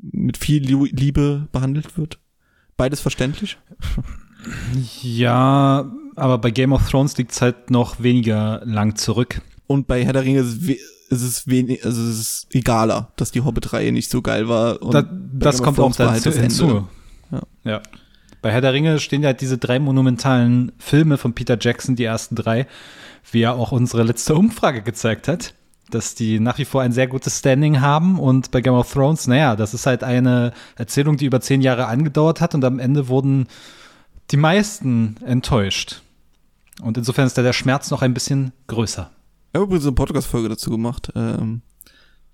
mit 0.00 0.36
viel 0.36 0.62
Liebe 0.62 1.48
behandelt 1.52 1.96
wird. 1.96 2.18
Beides 2.76 3.00
verständlich. 3.00 3.58
Ja, 5.02 5.90
aber 6.16 6.38
bei 6.38 6.50
Game 6.50 6.72
of 6.72 6.88
Thrones 6.88 7.16
liegt 7.16 7.32
es 7.32 7.42
halt 7.42 7.70
noch 7.70 8.00
weniger 8.00 8.62
lang 8.64 8.96
zurück. 8.96 9.40
Und 9.66 9.86
bei 9.86 10.04
Herr 10.04 10.12
der 10.12 10.24
Ringe 10.24 10.40
ist, 10.40 10.62
ist 10.68 11.22
es 11.22 11.48
wenig, 11.48 11.84
also 11.84 12.00
es 12.02 12.20
ist 12.20 12.54
egaler, 12.54 13.12
dass 13.16 13.32
die 13.32 13.40
Hobbit-Reihe 13.40 13.92
nicht 13.92 14.10
so 14.10 14.22
geil 14.22 14.48
war. 14.48 14.78
Da, 14.78 15.02
das 15.02 15.62
kommt 15.62 15.78
auch 15.80 15.94
dazu 15.94 16.30
halt 16.30 16.36
hinzu. 16.36 16.88
Ja. 17.30 17.42
ja. 17.64 17.82
Bei 18.40 18.52
Herr 18.52 18.60
der 18.60 18.72
Ringe 18.72 19.00
stehen 19.00 19.22
ja 19.22 19.32
diese 19.32 19.58
drei 19.58 19.78
monumentalen 19.78 20.72
Filme 20.78 21.18
von 21.18 21.34
Peter 21.34 21.56
Jackson, 21.60 21.96
die 21.96 22.04
ersten 22.04 22.36
drei, 22.36 22.66
wie 23.30 23.40
ja 23.40 23.52
auch 23.52 23.72
unsere 23.72 24.04
letzte 24.04 24.34
Umfrage 24.34 24.82
gezeigt 24.82 25.28
hat, 25.28 25.54
dass 25.90 26.14
die 26.14 26.38
nach 26.38 26.58
wie 26.58 26.64
vor 26.64 26.82
ein 26.82 26.92
sehr 26.92 27.08
gutes 27.08 27.38
Standing 27.38 27.80
haben. 27.80 28.18
Und 28.18 28.50
bei 28.50 28.60
Game 28.60 28.74
of 28.74 28.92
Thrones, 28.92 29.26
naja, 29.26 29.56
das 29.56 29.74
ist 29.74 29.86
halt 29.86 30.04
eine 30.04 30.52
Erzählung, 30.76 31.16
die 31.16 31.26
über 31.26 31.40
zehn 31.40 31.62
Jahre 31.62 31.86
angedauert 31.86 32.40
hat 32.40 32.54
und 32.54 32.64
am 32.64 32.78
Ende 32.78 33.08
wurden 33.08 33.48
die 34.30 34.36
meisten 34.36 35.16
enttäuscht. 35.24 36.02
Und 36.82 36.96
insofern 36.96 37.26
ist 37.26 37.36
da 37.36 37.42
der 37.42 37.52
Schmerz 37.52 37.90
noch 37.90 38.02
ein 38.02 38.14
bisschen 38.14 38.52
größer. 38.68 39.10
Ich 39.52 39.54
habe 39.54 39.64
übrigens 39.64 39.86
eine 39.86 39.94
Podcast-Folge 39.94 40.50
dazu 40.50 40.70
gemacht. 40.70 41.10
Ähm, 41.16 41.62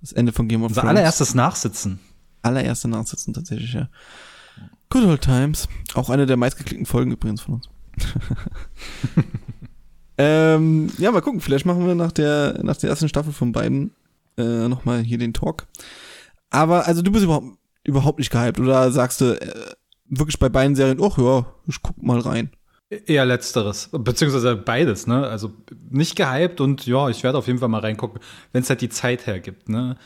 das 0.00 0.12
Ende 0.12 0.32
von 0.32 0.48
Game 0.48 0.62
of 0.62 0.72
Thrones. 0.72 0.82
Unser 0.82 0.88
allererstes 0.88 1.34
Nachsitzen. 1.34 2.00
Allererste 2.42 2.88
Nachsitzen 2.88 3.32
tatsächlich, 3.32 3.72
ja. 3.72 3.88
Good 4.94 5.06
Old 5.06 5.22
Times. 5.22 5.66
Auch 5.94 6.08
eine 6.08 6.24
der 6.24 6.36
meistgeklickten 6.36 6.86
Folgen 6.86 7.10
übrigens 7.10 7.40
von 7.40 7.54
uns. 7.54 7.68
ähm, 10.18 10.88
ja, 10.98 11.10
mal 11.10 11.20
gucken. 11.20 11.40
Vielleicht 11.40 11.66
machen 11.66 11.84
wir 11.84 11.96
nach 11.96 12.12
der, 12.12 12.60
nach 12.62 12.76
der 12.76 12.90
ersten 12.90 13.08
Staffel 13.08 13.32
von 13.32 13.50
beiden 13.50 13.90
äh, 14.38 14.68
nochmal 14.68 15.00
hier 15.00 15.18
den 15.18 15.34
Talk. 15.34 15.66
Aber, 16.48 16.86
also 16.86 17.02
du 17.02 17.10
bist 17.10 17.24
überhaupt, 17.24 17.58
überhaupt 17.82 18.20
nicht 18.20 18.30
gehypt 18.30 18.60
oder 18.60 18.92
sagst 18.92 19.20
du 19.20 19.32
äh, 19.32 19.72
wirklich 20.04 20.38
bei 20.38 20.48
beiden 20.48 20.76
Serien, 20.76 21.00
ach 21.02 21.18
ja, 21.18 21.44
ich 21.66 21.82
guck 21.82 22.00
mal 22.00 22.20
rein. 22.20 22.50
Eher 22.88 23.24
letzteres, 23.24 23.90
beziehungsweise 23.90 24.54
beides, 24.54 25.08
ne? 25.08 25.26
Also 25.26 25.50
nicht 25.90 26.14
gehypt 26.14 26.60
und 26.60 26.86
ja, 26.86 27.08
ich 27.08 27.24
werde 27.24 27.38
auf 27.38 27.48
jeden 27.48 27.58
Fall 27.58 27.68
mal 27.68 27.80
reingucken, 27.80 28.20
wenn 28.52 28.62
es 28.62 28.70
halt 28.70 28.80
die 28.80 28.90
Zeit 28.90 29.26
hergibt, 29.26 29.68
ne? 29.68 29.96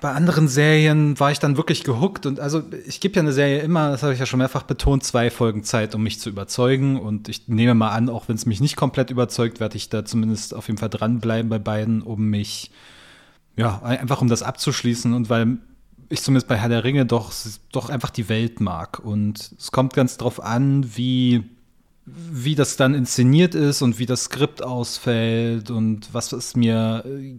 Bei 0.00 0.12
anderen 0.12 0.48
Serien 0.48 1.18
war 1.18 1.30
ich 1.30 1.38
dann 1.38 1.56
wirklich 1.56 1.84
gehuckt 1.84 2.26
und 2.26 2.40
also 2.40 2.62
ich 2.86 3.00
gebe 3.00 3.16
ja 3.16 3.22
eine 3.22 3.32
Serie 3.32 3.60
immer, 3.60 3.90
das 3.90 4.02
habe 4.02 4.12
ich 4.12 4.18
ja 4.18 4.26
schon 4.26 4.38
mehrfach 4.38 4.62
betont, 4.62 5.04
zwei 5.04 5.30
Folgen 5.30 5.62
Zeit, 5.64 5.94
um 5.94 6.02
mich 6.02 6.20
zu 6.20 6.30
überzeugen 6.30 6.98
und 6.98 7.28
ich 7.28 7.48
nehme 7.48 7.74
mal 7.74 7.90
an, 7.90 8.08
auch 8.08 8.28
wenn 8.28 8.36
es 8.36 8.46
mich 8.46 8.60
nicht 8.60 8.76
komplett 8.76 9.10
überzeugt, 9.10 9.60
werde 9.60 9.76
ich 9.76 9.88
da 9.88 10.04
zumindest 10.04 10.54
auf 10.54 10.68
jeden 10.68 10.78
Fall 10.78 10.90
dranbleiben 10.90 11.48
bei 11.48 11.58
beiden, 11.58 12.02
um 12.02 12.28
mich, 12.28 12.70
ja, 13.56 13.82
einfach 13.82 14.20
um 14.20 14.28
das 14.28 14.42
abzuschließen 14.42 15.12
und 15.12 15.30
weil 15.30 15.58
ich 16.08 16.22
zumindest 16.22 16.48
bei 16.48 16.56
Herr 16.56 16.68
der 16.68 16.84
Ringe 16.84 17.06
doch, 17.06 17.32
doch 17.72 17.88
einfach 17.88 18.10
die 18.10 18.28
Welt 18.28 18.60
mag 18.60 18.98
und 18.98 19.52
es 19.58 19.70
kommt 19.70 19.94
ganz 19.94 20.16
drauf 20.16 20.42
an, 20.42 20.96
wie 20.96 21.44
wie 22.06 22.54
das 22.54 22.76
dann 22.76 22.94
inszeniert 22.94 23.54
ist 23.54 23.82
und 23.82 23.98
wie 23.98 24.06
das 24.06 24.24
Skript 24.24 24.62
ausfällt 24.62 25.70
und 25.70 26.12
was 26.12 26.32
es 26.32 26.56
mir 26.56 27.04
äh, 27.06 27.36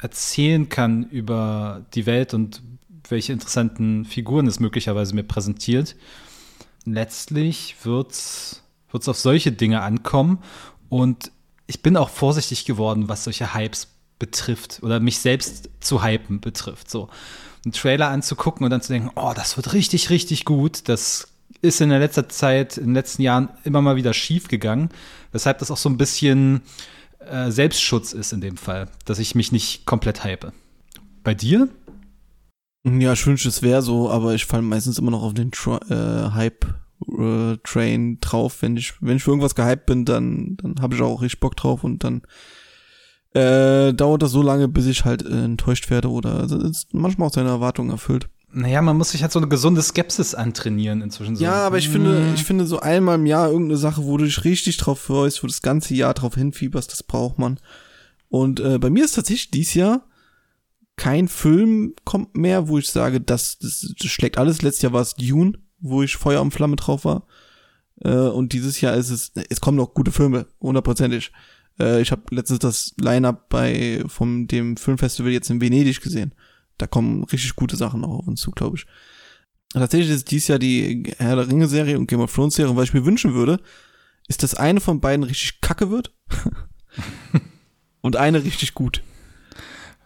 erzählen 0.00 0.68
kann 0.68 1.04
über 1.04 1.84
die 1.94 2.06
Welt 2.06 2.34
und 2.34 2.62
welche 3.08 3.32
interessanten 3.32 4.04
Figuren 4.04 4.46
es 4.46 4.60
möglicherweise 4.60 5.14
mir 5.14 5.24
präsentiert. 5.24 5.96
Letztlich 6.84 7.76
wird 7.82 8.12
es 8.12 8.62
auf 8.92 9.18
solche 9.18 9.52
Dinge 9.52 9.82
ankommen 9.82 10.38
und 10.88 11.32
ich 11.66 11.82
bin 11.82 11.96
auch 11.96 12.08
vorsichtig 12.08 12.64
geworden, 12.64 13.08
was 13.08 13.24
solche 13.24 13.54
Hypes 13.54 13.88
betrifft 14.18 14.80
oder 14.82 15.00
mich 15.00 15.18
selbst 15.18 15.70
zu 15.80 16.02
hypen 16.02 16.40
betrifft. 16.40 16.90
So 16.90 17.08
einen 17.64 17.72
Trailer 17.72 18.08
anzugucken 18.08 18.64
und 18.64 18.70
dann 18.70 18.82
zu 18.82 18.92
denken, 18.92 19.10
oh, 19.14 19.32
das 19.34 19.56
wird 19.56 19.72
richtig, 19.72 20.10
richtig 20.10 20.44
gut. 20.44 20.88
Das 20.88 21.28
ist 21.62 21.80
in 21.80 21.90
der 21.90 21.98
letzten 21.98 22.28
Zeit, 22.30 22.76
in 22.78 22.86
den 22.86 22.94
letzten 22.94 23.22
Jahren 23.22 23.50
immer 23.64 23.82
mal 23.82 23.96
wieder 23.96 24.14
schief 24.14 24.48
gegangen, 24.48 24.90
weshalb 25.32 25.58
das 25.58 25.70
auch 25.70 25.76
so 25.76 25.88
ein 25.88 25.98
bisschen 25.98 26.62
äh, 27.20 27.50
Selbstschutz 27.50 28.12
ist 28.12 28.32
in 28.32 28.40
dem 28.40 28.56
Fall, 28.56 28.88
dass 29.04 29.18
ich 29.18 29.34
mich 29.34 29.52
nicht 29.52 29.86
komplett 29.86 30.24
hype. 30.24 30.52
Bei 31.22 31.34
dir? 31.34 31.68
Ja, 32.84 33.12
ich 33.12 33.26
wünschte, 33.26 33.48
es 33.48 33.62
wäre 33.62 33.82
so, 33.82 34.10
aber 34.10 34.34
ich 34.34 34.46
falle 34.46 34.62
meistens 34.62 34.98
immer 34.98 35.10
noch 35.10 35.22
auf 35.22 35.34
den 35.34 35.50
Tra 35.50 35.78
äh, 35.90 36.30
Hype-Train 36.32 38.14
äh, 38.14 38.16
drauf. 38.20 38.62
Wenn 38.62 38.76
ich, 38.76 38.94
wenn 39.02 39.16
ich 39.16 39.22
für 39.22 39.32
irgendwas 39.32 39.54
gehypt 39.54 39.86
bin, 39.86 40.06
dann, 40.06 40.56
dann 40.56 40.80
habe 40.80 40.94
ich 40.94 41.02
auch 41.02 41.20
richtig 41.20 41.40
Bock 41.40 41.56
drauf 41.56 41.84
und 41.84 42.02
dann 42.04 42.22
äh, 43.34 43.92
dauert 43.92 44.22
das 44.22 44.32
so 44.32 44.42
lange, 44.42 44.66
bis 44.66 44.86
ich 44.86 45.04
halt 45.04 45.22
äh, 45.22 45.44
enttäuscht 45.44 45.90
werde 45.90 46.10
oder 46.10 46.40
also 46.40 46.58
manchmal 46.92 47.28
auch 47.28 47.32
seine 47.32 47.50
Erwartungen 47.50 47.90
erfüllt. 47.90 48.28
Naja, 48.52 48.82
man 48.82 48.96
muss 48.96 49.10
sich 49.10 49.22
halt 49.22 49.30
so 49.30 49.38
eine 49.38 49.48
gesunde 49.48 49.80
Skepsis 49.80 50.34
antrainieren 50.34 51.02
inzwischen. 51.02 51.36
So. 51.36 51.44
Ja, 51.44 51.66
aber 51.66 51.78
ich 51.78 51.88
finde, 51.88 52.26
hm. 52.26 52.34
ich 52.34 52.44
finde 52.44 52.66
so 52.66 52.80
einmal 52.80 53.14
im 53.14 53.26
Jahr 53.26 53.48
irgendeine 53.48 53.76
Sache, 53.78 54.04
wo 54.04 54.16
du 54.16 54.24
dich 54.24 54.44
richtig 54.44 54.76
drauf 54.76 55.00
freust, 55.00 55.42
wo 55.42 55.46
das 55.46 55.62
ganze 55.62 55.94
Jahr 55.94 56.14
drauf 56.14 56.34
hinfieberst, 56.34 56.90
das 56.90 57.02
braucht 57.02 57.38
man. 57.38 57.60
Und 58.28 58.58
äh, 58.60 58.78
bei 58.78 58.90
mir 58.90 59.04
ist 59.04 59.14
tatsächlich 59.14 59.50
dieses 59.50 59.74
Jahr 59.74 60.06
kein 60.96 61.28
Film 61.28 61.94
kommt 62.04 62.36
mehr, 62.36 62.68
wo 62.68 62.78
ich 62.78 62.90
sage, 62.90 63.20
das, 63.20 63.58
das, 63.58 63.94
das 63.98 64.10
schlägt 64.10 64.36
alles. 64.36 64.62
Letztes 64.62 64.82
Jahr 64.82 64.92
war 64.92 65.00
es 65.00 65.14
Dune, 65.14 65.58
wo 65.78 66.02
ich 66.02 66.16
Feuer 66.16 66.42
und 66.42 66.50
Flamme 66.50 66.76
drauf 66.76 67.04
war. 67.04 67.26
Äh, 68.02 68.14
und 68.14 68.52
dieses 68.52 68.80
Jahr 68.80 68.94
ist 68.94 69.10
es, 69.10 69.32
es 69.48 69.60
kommen 69.60 69.76
noch 69.76 69.94
gute 69.94 70.12
Filme, 70.12 70.46
hundertprozentig. 70.60 71.30
Äh, 71.78 72.02
ich 72.02 72.10
habe 72.10 72.22
letztens 72.30 72.58
das 72.58 72.94
Line-Up 73.00 73.48
bei 73.48 74.02
vom 74.08 74.48
dem 74.48 74.76
Filmfestival 74.76 75.30
jetzt 75.30 75.50
in 75.50 75.60
Venedig 75.60 76.00
gesehen 76.00 76.34
da 76.80 76.86
kommen 76.86 77.24
richtig 77.24 77.56
gute 77.56 77.76
Sachen 77.76 78.00
noch 78.00 78.20
auf 78.20 78.26
uns 78.26 78.40
zu, 78.40 78.50
glaube 78.50 78.76
ich. 78.76 78.86
Tatsächlich 79.72 80.10
ist 80.10 80.30
dies 80.30 80.48
Jahr 80.48 80.58
die 80.58 81.12
Herr 81.18 81.36
der 81.36 81.48
Ringe 81.48 81.68
Serie 81.68 81.98
und 81.98 82.08
Game 82.08 82.20
of 82.20 82.34
Thrones 82.34 82.56
Serie. 82.56 82.70
Und 82.70 82.76
was 82.76 82.88
ich 82.88 82.94
mir 82.94 83.04
wünschen 83.04 83.34
würde, 83.34 83.60
ist, 84.26 84.42
dass 84.42 84.54
eine 84.54 84.80
von 84.80 85.00
beiden 85.00 85.24
richtig 85.24 85.60
kacke 85.60 85.90
wird 85.90 86.12
und 88.00 88.16
eine 88.16 88.42
richtig 88.44 88.74
gut. 88.74 89.02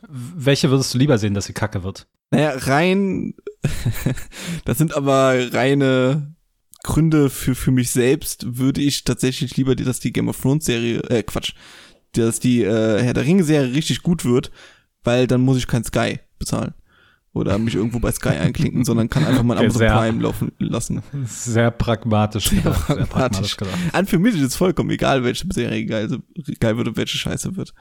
Welche 0.07 0.71
würdest 0.71 0.93
du 0.93 0.99
lieber 0.99 1.17
sehen, 1.17 1.33
dass 1.33 1.47
sie 1.47 1.55
kacke 1.55 1.83
wird? 1.83 2.07
Naja, 2.31 2.53
rein, 2.57 3.35
das 4.67 4.77
sind 4.77 4.95
aber 4.95 5.53
reine 5.53 6.35
Gründe 6.83 7.31
für, 7.31 7.55
für 7.55 7.71
mich 7.71 7.91
selbst, 7.91 8.59
würde 8.59 8.83
ich 8.83 9.05
tatsächlich 9.05 9.57
lieber, 9.57 9.75
dass 9.77 10.01
die 10.01 10.13
Game 10.13 10.29
of 10.29 10.39
Thrones 10.39 10.67
Serie, 10.67 11.01
äh, 11.09 11.23
Quatsch, 11.23 11.55
dass 12.13 12.39
die 12.39 12.63
äh, 12.63 13.03
Herr 13.03 13.15
der 13.15 13.25
Ringe 13.25 13.45
Serie 13.45 13.75
richtig 13.75 14.03
gut 14.03 14.27
wird, 14.27 14.51
weil 15.05 15.27
dann 15.27 15.41
muss 15.41 15.57
ich 15.57 15.67
kein 15.67 15.85
Sky 15.85 16.21
bezahlen 16.39 16.75
oder 17.35 17.59
mich 17.59 17.75
irgendwo 17.75 17.99
bei 17.99 18.13
Sky 18.13 18.31
einklinken, 18.31 18.85
sondern 18.85 19.11
kann 19.11 19.25
einfach 19.27 19.43
mal 19.43 19.59
Amazon 19.59 19.79
sehr, 19.79 19.93
Prime 19.93 20.23
laufen 20.23 20.53
lassen. 20.59 21.03
Sehr 21.27 21.73
pragmatisch. 21.73 22.49
Sehr 22.49 22.63
gedacht, 22.63 22.87
pragmatisch. 22.87 23.57
Sehr 23.57 23.67
pragmatisch 23.67 23.93
An 23.93 24.07
für 24.07 24.21
mich 24.21 24.37
ist 24.37 24.43
es 24.43 24.57
vollkommen 24.57 24.91
egal, 24.91 25.25
welche 25.25 25.45
Serie 25.53 25.85
geil, 25.85 26.23
geil 26.61 26.77
wird 26.77 26.89
und 26.89 26.97
welche 26.97 27.19
Scheiße 27.19 27.57
wird. 27.57 27.75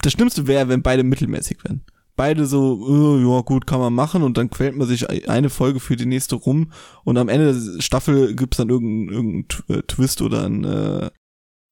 Das 0.00 0.12
Schlimmste 0.12 0.46
wäre, 0.46 0.68
wenn 0.68 0.82
beide 0.82 1.02
mittelmäßig 1.02 1.64
wären. 1.64 1.82
Beide 2.16 2.46
so, 2.46 2.80
oh, 2.86 3.18
ja 3.18 3.40
gut, 3.40 3.66
kann 3.66 3.80
man 3.80 3.92
machen 3.92 4.22
und 4.22 4.38
dann 4.38 4.48
quält 4.48 4.76
man 4.76 4.86
sich 4.86 5.28
eine 5.28 5.50
Folge 5.50 5.80
für 5.80 5.96
die 5.96 6.06
nächste 6.06 6.36
rum 6.36 6.70
und 7.02 7.18
am 7.18 7.28
Ende 7.28 7.52
der 7.52 7.82
Staffel 7.82 8.36
gibt's 8.36 8.58
dann 8.58 8.68
irgendeinen 8.68 9.08
irgendein 9.48 9.86
Twist 9.88 10.22
oder 10.22 10.44
ein, 10.44 10.62
äh, 10.62 11.10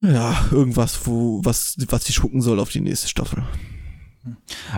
ja, 0.02 0.44
irgendwas, 0.50 1.06
wo, 1.06 1.40
was, 1.44 1.76
was 1.88 2.04
dich 2.04 2.16
schucken 2.16 2.40
soll 2.40 2.58
auf 2.58 2.70
die 2.70 2.80
nächste 2.80 3.06
Staffel. 3.06 3.44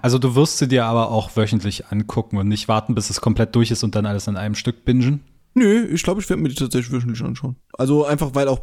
Also 0.02 0.18
du 0.18 0.34
wirst 0.34 0.58
sie 0.58 0.68
dir 0.68 0.86
aber 0.86 1.10
auch 1.10 1.36
wöchentlich 1.36 1.86
angucken 1.86 2.36
und 2.38 2.48
nicht 2.48 2.68
warten, 2.68 2.94
bis 2.94 3.10
es 3.10 3.20
komplett 3.20 3.54
durch 3.54 3.70
ist 3.70 3.84
und 3.84 3.94
dann 3.94 4.06
alles 4.06 4.26
in 4.26 4.36
einem 4.36 4.54
Stück 4.54 4.84
bingen? 4.84 5.20
Nö, 5.54 5.86
ich 5.86 6.02
glaube, 6.02 6.20
ich 6.20 6.28
werde 6.28 6.42
mir 6.42 6.48
die 6.48 6.54
tatsächlich 6.54 6.92
wöchentlich 6.92 7.22
anschauen. 7.22 7.56
Also 7.72 8.04
einfach, 8.04 8.34
weil 8.34 8.48
auch 8.48 8.60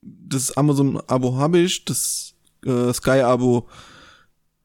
das 0.00 0.56
Amazon-Abo 0.56 1.36
habe 1.36 1.58
ich, 1.58 1.84
das 1.84 2.34
äh, 2.64 2.92
Sky-Abo 2.92 3.68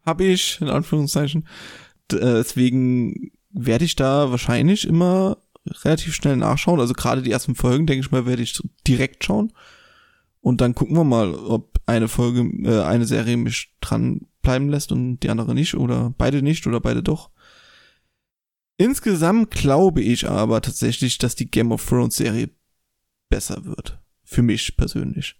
habe 0.05 0.23
ich, 0.25 0.59
in 0.61 0.69
Anführungszeichen. 0.69 1.47
D 2.11 2.17
äh, 2.17 2.19
deswegen 2.19 3.31
werde 3.51 3.85
ich 3.85 3.95
da 3.95 4.31
wahrscheinlich 4.31 4.87
immer 4.87 5.37
relativ 5.83 6.15
schnell 6.15 6.37
nachschauen. 6.37 6.79
Also 6.79 6.93
gerade 6.93 7.21
die 7.21 7.31
ersten 7.31 7.55
Folgen, 7.55 7.85
denke 7.85 8.05
ich 8.05 8.11
mal, 8.11 8.25
werde 8.25 8.41
ich 8.41 8.61
direkt 8.87 9.23
schauen. 9.23 9.53
Und 10.41 10.59
dann 10.59 10.73
gucken 10.73 10.95
wir 10.95 11.03
mal, 11.03 11.35
ob 11.35 11.70
eine 11.85 12.07
Folge, 12.07 12.41
äh, 12.63 12.83
eine 12.83 13.05
Serie 13.05 13.37
mich 13.37 13.73
dran 13.81 14.27
bleiben 14.41 14.69
lässt 14.69 14.91
und 14.91 15.19
die 15.19 15.29
andere 15.29 15.53
nicht 15.53 15.75
oder 15.75 16.13
beide 16.17 16.41
nicht 16.41 16.65
oder 16.67 16.79
beide 16.79 17.03
doch. 17.03 17.29
Insgesamt 18.77 19.51
glaube 19.51 20.01
ich 20.01 20.27
aber 20.27 20.61
tatsächlich, 20.61 21.17
dass 21.17 21.35
die 21.35 21.51
Game 21.51 21.71
of 21.71 21.85
Thrones 21.85 22.15
Serie 22.15 22.49
besser 23.29 23.65
wird. 23.65 23.99
Für 24.23 24.41
mich 24.41 24.75
persönlich. 24.77 25.35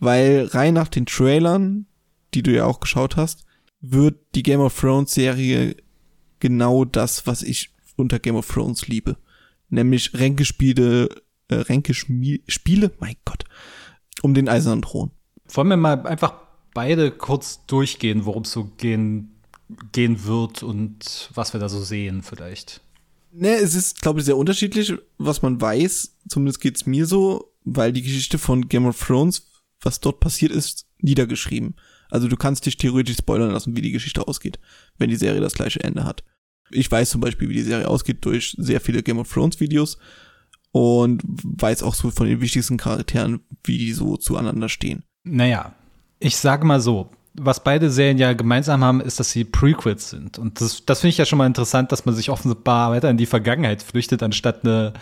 Weil 0.00 0.46
rein 0.50 0.74
nach 0.74 0.88
den 0.88 1.06
Trailern, 1.06 1.86
die 2.34 2.42
du 2.42 2.52
ja 2.52 2.64
auch 2.64 2.80
geschaut 2.80 3.16
hast, 3.16 3.46
wird 3.80 4.16
die 4.34 4.42
Game 4.42 4.60
of 4.60 4.78
Thrones 4.78 5.12
Serie 5.12 5.76
genau 6.40 6.84
das, 6.84 7.26
was 7.26 7.42
ich 7.42 7.74
unter 7.96 8.18
Game 8.18 8.36
of 8.36 8.48
Thrones 8.48 8.86
liebe. 8.88 9.16
Nämlich 9.70 10.14
Ränkespiele, 10.14 11.08
äh, 11.48 11.54
Ränkespiele, 11.54 12.92
mein 13.00 13.16
Gott, 13.24 13.44
um 14.22 14.34
den 14.34 14.48
eisernen 14.48 14.82
Thron. 14.82 15.10
Wollen 15.48 15.68
wir 15.68 15.76
mal 15.76 16.06
einfach 16.06 16.34
beide 16.74 17.10
kurz 17.10 17.64
durchgehen, 17.66 18.24
worum 18.24 18.42
es 18.42 18.52
so 18.52 18.64
gehen, 18.76 19.34
gehen 19.92 20.24
wird 20.24 20.62
und 20.62 21.30
was 21.34 21.52
wir 21.52 21.60
da 21.60 21.68
so 21.68 21.82
sehen 21.82 22.22
vielleicht? 22.22 22.80
Ne, 23.32 23.56
es 23.56 23.74
ist, 23.74 24.00
glaube 24.00 24.20
ich, 24.20 24.26
sehr 24.26 24.36
unterschiedlich, 24.36 24.94
was 25.18 25.42
man 25.42 25.60
weiß. 25.60 26.16
Zumindest 26.28 26.60
geht's 26.60 26.86
mir 26.86 27.06
so, 27.06 27.52
weil 27.64 27.92
die 27.92 28.02
Geschichte 28.02 28.38
von 28.38 28.68
Game 28.68 28.86
of 28.86 28.98
Thrones, 28.98 29.48
was 29.80 30.00
dort 30.00 30.20
passiert 30.20 30.52
ist, 30.52 30.86
niedergeschrieben. 30.98 31.74
Also 32.10 32.28
du 32.28 32.36
kannst 32.36 32.66
dich 32.66 32.76
theoretisch 32.76 33.18
spoilern 33.18 33.50
lassen, 33.50 33.76
wie 33.76 33.82
die 33.82 33.92
Geschichte 33.92 34.26
ausgeht, 34.26 34.58
wenn 34.96 35.10
die 35.10 35.16
Serie 35.16 35.40
das 35.40 35.54
gleiche 35.54 35.80
Ende 35.84 36.04
hat. 36.04 36.24
Ich 36.70 36.90
weiß 36.90 37.10
zum 37.10 37.20
Beispiel, 37.20 37.48
wie 37.48 37.54
die 37.54 37.62
Serie 37.62 37.88
ausgeht 37.88 38.24
durch 38.24 38.54
sehr 38.58 38.80
viele 38.80 39.02
Game 39.02 39.18
of 39.18 39.32
Thrones 39.32 39.60
Videos 39.60 39.98
und 40.70 41.22
weiß 41.24 41.82
auch 41.82 41.94
so 41.94 42.10
von 42.10 42.26
den 42.26 42.40
wichtigsten 42.40 42.76
Charakteren, 42.76 43.40
wie 43.64 43.78
die 43.78 43.92
so 43.92 44.16
zueinander 44.16 44.68
stehen. 44.68 45.04
Naja, 45.28 45.72
ich 46.20 46.36
sage 46.36 46.66
mal 46.66 46.80
so, 46.80 47.10
was 47.34 47.62
beide 47.62 47.90
Serien 47.90 48.18
ja 48.18 48.32
gemeinsam 48.32 48.82
haben, 48.82 49.00
ist, 49.00 49.20
dass 49.20 49.30
sie 49.30 49.44
Prequels 49.44 50.10
sind. 50.10 50.38
Und 50.38 50.60
das, 50.60 50.84
das 50.84 51.00
finde 51.00 51.10
ich 51.10 51.18
ja 51.18 51.24
schon 51.24 51.38
mal 51.38 51.46
interessant, 51.46 51.92
dass 51.92 52.04
man 52.04 52.14
sich 52.14 52.30
offenbar 52.30 52.90
weiter 52.90 53.10
in 53.10 53.16
die 53.16 53.26
Vergangenheit 53.26 53.82
flüchtet, 53.82 54.22
anstatt 54.22 54.64
eine, 54.64 54.92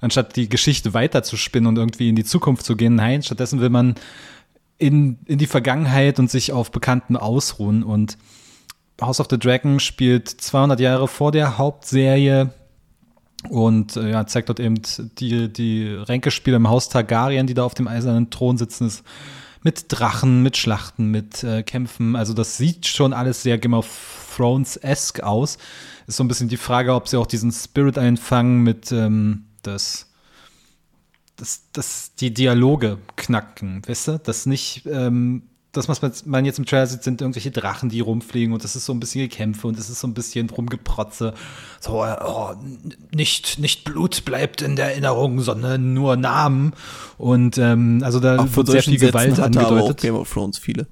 anstatt 0.00 0.36
die 0.36 0.48
Geschichte 0.48 0.94
weiterzuspinnen 0.94 1.66
und 1.68 1.76
irgendwie 1.76 2.08
in 2.08 2.16
die 2.16 2.24
Zukunft 2.24 2.64
zu 2.64 2.76
gehen. 2.76 2.94
Nein, 2.94 3.22
stattdessen 3.22 3.60
will 3.60 3.70
man 3.70 3.96
in, 4.78 5.18
in 5.26 5.38
die 5.38 5.46
Vergangenheit 5.46 6.18
und 6.18 6.30
sich 6.30 6.52
auf 6.52 6.70
Bekannten 6.70 7.16
ausruhen. 7.16 7.82
Und 7.82 8.16
House 9.00 9.20
of 9.20 9.28
the 9.30 9.38
Dragon 9.38 9.80
spielt 9.80 10.28
200 10.28 10.80
Jahre 10.80 11.08
vor 11.08 11.32
der 11.32 11.58
Hauptserie 11.58 12.50
und 13.48 13.96
äh, 13.96 14.10
ja, 14.10 14.26
zeigt 14.26 14.48
dort 14.48 14.60
eben 14.60 14.80
die, 15.18 15.52
die 15.52 15.88
Ränkespiele 15.88 16.56
im 16.56 16.68
Haus 16.68 16.88
Targaryen, 16.88 17.46
die 17.46 17.54
da 17.54 17.64
auf 17.64 17.74
dem 17.74 17.88
eisernen 17.88 18.30
Thron 18.30 18.56
sitzen. 18.56 18.86
Ist 18.86 19.04
mit 19.62 19.86
Drachen, 19.88 20.42
mit 20.42 20.56
Schlachten, 20.56 21.10
mit 21.10 21.44
äh, 21.44 21.62
Kämpfen. 21.62 22.16
Also 22.16 22.34
das 22.34 22.56
sieht 22.56 22.86
schon 22.86 23.12
alles 23.12 23.42
sehr 23.42 23.58
Game 23.58 23.74
of 23.74 24.32
Thrones-esque 24.36 25.22
aus. 25.22 25.58
Ist 26.06 26.16
so 26.16 26.24
ein 26.24 26.28
bisschen 26.28 26.48
die 26.48 26.56
Frage, 26.56 26.94
ob 26.94 27.08
sie 27.08 27.16
auch 27.16 27.26
diesen 27.26 27.52
Spirit 27.52 27.98
einfangen 27.98 28.62
mit 28.62 28.90
ähm, 28.92 29.44
das, 29.62 30.10
das, 31.36 31.62
das, 31.72 32.14
die 32.16 32.34
Dialoge 32.34 32.98
knacken, 33.16 33.82
weißt 33.86 34.08
du? 34.08 34.18
Das 34.18 34.46
nicht 34.46 34.86
ähm, 34.86 35.42
das, 35.72 35.88
was 35.88 36.24
man 36.26 36.44
jetzt 36.44 36.58
im 36.58 36.66
Trailer 36.66 36.86
sieht, 36.86 37.02
sind 37.02 37.22
irgendwelche 37.22 37.50
Drachen, 37.50 37.88
die 37.88 38.00
rumfliegen 38.00 38.52
und 38.52 38.62
das 38.62 38.76
ist 38.76 38.84
so 38.84 38.92
ein 38.92 39.00
bisschen 39.00 39.22
Gekämpfe 39.22 39.66
und 39.66 39.78
das 39.78 39.88
ist 39.88 40.00
so 40.00 40.06
ein 40.06 40.12
bisschen 40.12 40.50
rumgeprotze. 40.50 41.32
So, 41.80 42.04
oh, 42.04 42.50
nicht, 43.14 43.58
nicht 43.58 43.84
Blut 43.84 44.26
bleibt 44.26 44.60
in 44.60 44.76
der 44.76 44.90
Erinnerung, 44.90 45.40
sondern 45.40 45.94
nur 45.94 46.16
Namen. 46.16 46.74
Und 47.16 47.56
ähm, 47.56 48.02
also 48.04 48.20
da 48.20 48.38
Auch 48.38 48.54
wird 48.54 48.66
sehr 48.66 48.82
viel 48.82 48.98
Gewalt 48.98 49.36
Sätzen 49.36 49.44
angedeutet. 49.44 50.02
Game 50.02 50.14
of 50.14 50.30
Thrones 50.30 50.58
viele. 50.58 50.88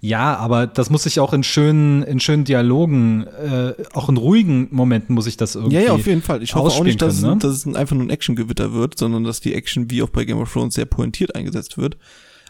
Ja, 0.00 0.36
aber 0.36 0.68
das 0.68 0.88
muss 0.88 1.04
ich 1.06 1.18
auch 1.18 1.32
in 1.32 1.42
schönen, 1.42 2.04
in 2.04 2.20
schönen 2.20 2.44
Dialogen, 2.44 3.26
äh, 3.26 3.72
auch 3.92 4.08
in 4.08 4.16
ruhigen 4.16 4.68
Momenten 4.70 5.16
muss 5.16 5.26
ich 5.26 5.36
das 5.36 5.56
irgendwie. 5.56 5.74
Ja, 5.74 5.82
ja, 5.82 5.92
auf 5.92 6.06
jeden 6.06 6.22
Fall. 6.22 6.44
Ich 6.44 6.54
hoffe 6.54 6.78
auch 6.78 6.84
nicht, 6.84 7.02
dass, 7.02 7.22
können, 7.22 7.34
ne? 7.34 7.38
dass 7.40 7.66
es 7.66 7.74
einfach 7.74 7.96
nur 7.96 8.04
ein 8.04 8.10
Action-Gewitter 8.10 8.72
wird, 8.72 8.98
sondern 8.98 9.24
dass 9.24 9.40
die 9.40 9.54
Action 9.54 9.90
wie 9.90 10.02
auch 10.02 10.10
bei 10.10 10.24
Game 10.24 10.38
of 10.38 10.52
Thrones 10.52 10.74
sehr 10.74 10.84
pointiert 10.84 11.34
eingesetzt 11.34 11.76
wird. 11.76 11.96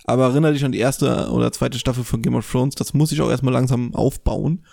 Aber 0.06 0.24
erinnere 0.24 0.52
dich 0.52 0.64
an 0.64 0.72
die 0.72 0.78
erste 0.78 1.30
oder 1.30 1.52
zweite 1.52 1.78
Staffel 1.78 2.04
von 2.04 2.22
Game 2.22 2.36
of 2.36 2.50
Thrones. 2.50 2.76
Das 2.76 2.94
muss 2.94 3.12
ich 3.12 3.20
auch 3.20 3.28
erstmal 3.28 3.52
langsam 3.52 3.94
aufbauen. 3.94 4.64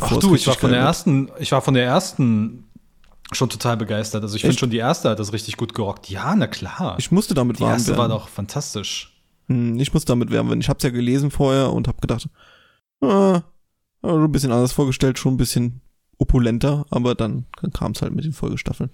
Ach 0.00 0.18
du, 0.18 0.34
ich 0.34 0.46
war 0.46 0.54
von 0.54 0.70
der 0.70 0.80
ersten, 0.80 1.30
ich 1.38 1.52
war 1.52 1.62
von 1.62 1.74
der 1.74 1.84
ersten 1.84 2.64
schon 3.32 3.48
total 3.48 3.76
begeistert. 3.76 4.22
Also 4.22 4.36
ich 4.36 4.42
finde 4.42 4.58
schon 4.58 4.70
die 4.70 4.78
erste 4.78 5.10
hat 5.10 5.18
das 5.18 5.32
richtig 5.32 5.56
gut 5.56 5.74
gerockt. 5.74 6.10
Ja, 6.10 6.34
na 6.36 6.48
klar. 6.48 6.96
Ich 6.98 7.10
musste 7.10 7.34
damit 7.34 7.60
warm 7.60 7.70
werden. 7.70 7.84
Die 7.84 7.90
erste 7.90 7.98
war 7.98 8.08
doch 8.08 8.28
fantastisch. 8.28 9.16
Hm, 9.48 9.78
ich 9.78 9.92
musste 9.92 10.12
damit 10.12 10.30
werden, 10.30 10.60
ich 10.60 10.68
hab's 10.68 10.82
ja 10.82 10.90
gelesen 10.90 11.30
vorher 11.30 11.72
und 11.72 11.86
hab 11.86 12.00
gedacht, 12.00 12.28
ah, 13.00 13.42
ein 14.02 14.32
bisschen 14.32 14.52
anders 14.52 14.72
vorgestellt, 14.72 15.18
schon 15.18 15.34
ein 15.34 15.38
bisschen 15.38 15.80
opulenter, 16.18 16.86
aber 16.90 17.14
dann, 17.14 17.46
kam 17.72 17.92
es 17.92 18.02
halt 18.02 18.14
mit 18.14 18.24
den 18.24 18.32
Folgestaffeln. 18.32 18.90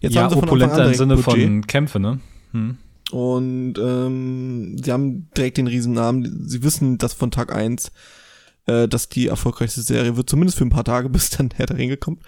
Jetzt 0.00 0.14
ja, 0.14 0.24
haben 0.24 0.30
sie 0.30 0.36
opulenter 0.36 0.86
im 0.86 0.94
Sinne 0.94 1.16
Budget. 1.16 1.44
von 1.44 1.66
Kämpfe, 1.66 2.00
ne? 2.00 2.20
Hm. 2.52 2.78
Und 3.10 3.74
ähm, 3.78 4.76
sie 4.82 4.92
haben 4.92 5.30
direkt 5.36 5.56
den 5.56 5.66
Riesennamen. 5.66 6.48
Sie 6.48 6.62
wissen, 6.62 6.98
dass 6.98 7.14
von 7.14 7.30
Tag 7.30 7.54
eins 7.54 7.90
äh, 8.68 8.86
dass 8.86 9.08
die 9.08 9.26
erfolgreichste 9.26 9.82
Serie 9.82 10.16
wird, 10.16 10.30
zumindest 10.30 10.58
für 10.58 10.64
ein 10.64 10.70
paar 10.70 10.84
Tage, 10.84 11.08
bis 11.10 11.30
dann 11.30 11.50
Herr 11.54 11.66
der 11.66 11.78
Ringe 11.78 11.96
kommt. 11.96 12.22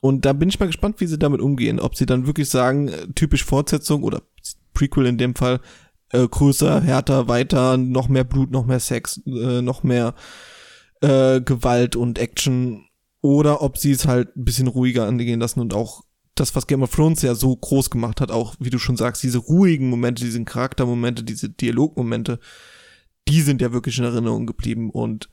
Und 0.00 0.24
da 0.24 0.32
bin 0.32 0.48
ich 0.48 0.58
mal 0.58 0.66
gespannt, 0.66 1.00
wie 1.00 1.06
sie 1.06 1.18
damit 1.18 1.42
umgehen. 1.42 1.78
Ob 1.78 1.94
sie 1.96 2.06
dann 2.06 2.26
wirklich 2.26 2.48
sagen, 2.48 2.88
äh, 2.88 3.08
typisch 3.14 3.44
Fortsetzung 3.44 4.02
oder 4.02 4.22
Prequel 4.72 5.06
in 5.06 5.18
dem 5.18 5.34
Fall, 5.34 5.60
äh, 6.10 6.26
größer, 6.26 6.80
härter, 6.80 7.28
weiter, 7.28 7.76
noch 7.76 8.08
mehr 8.08 8.24
Blut, 8.24 8.50
noch 8.50 8.64
mehr 8.64 8.80
Sex, 8.80 9.20
äh, 9.26 9.60
noch 9.60 9.82
mehr 9.82 10.14
äh, 11.02 11.40
Gewalt 11.40 11.96
und 11.96 12.18
Action. 12.18 12.86
Oder 13.20 13.60
ob 13.60 13.76
sie 13.76 13.90
es 13.90 14.06
halt 14.06 14.34
ein 14.36 14.44
bisschen 14.44 14.68
ruhiger 14.68 15.06
angehen 15.06 15.40
lassen 15.40 15.60
und 15.60 15.74
auch 15.74 16.04
das, 16.40 16.56
was 16.56 16.66
Game 16.66 16.82
of 16.82 16.94
Thrones 16.94 17.22
ja 17.22 17.34
so 17.34 17.54
groß 17.54 17.90
gemacht 17.90 18.20
hat, 18.20 18.30
auch, 18.30 18.54
wie 18.58 18.70
du 18.70 18.78
schon 18.78 18.96
sagst, 18.96 19.22
diese 19.22 19.38
ruhigen 19.38 19.88
Momente, 19.90 20.24
diese 20.24 20.42
Charaktermomente, 20.44 21.22
diese 21.22 21.50
Dialogmomente, 21.50 22.40
die 23.28 23.42
sind 23.42 23.60
ja 23.60 23.72
wirklich 23.72 23.98
in 23.98 24.04
Erinnerung 24.04 24.46
geblieben 24.46 24.90
und 24.90 25.28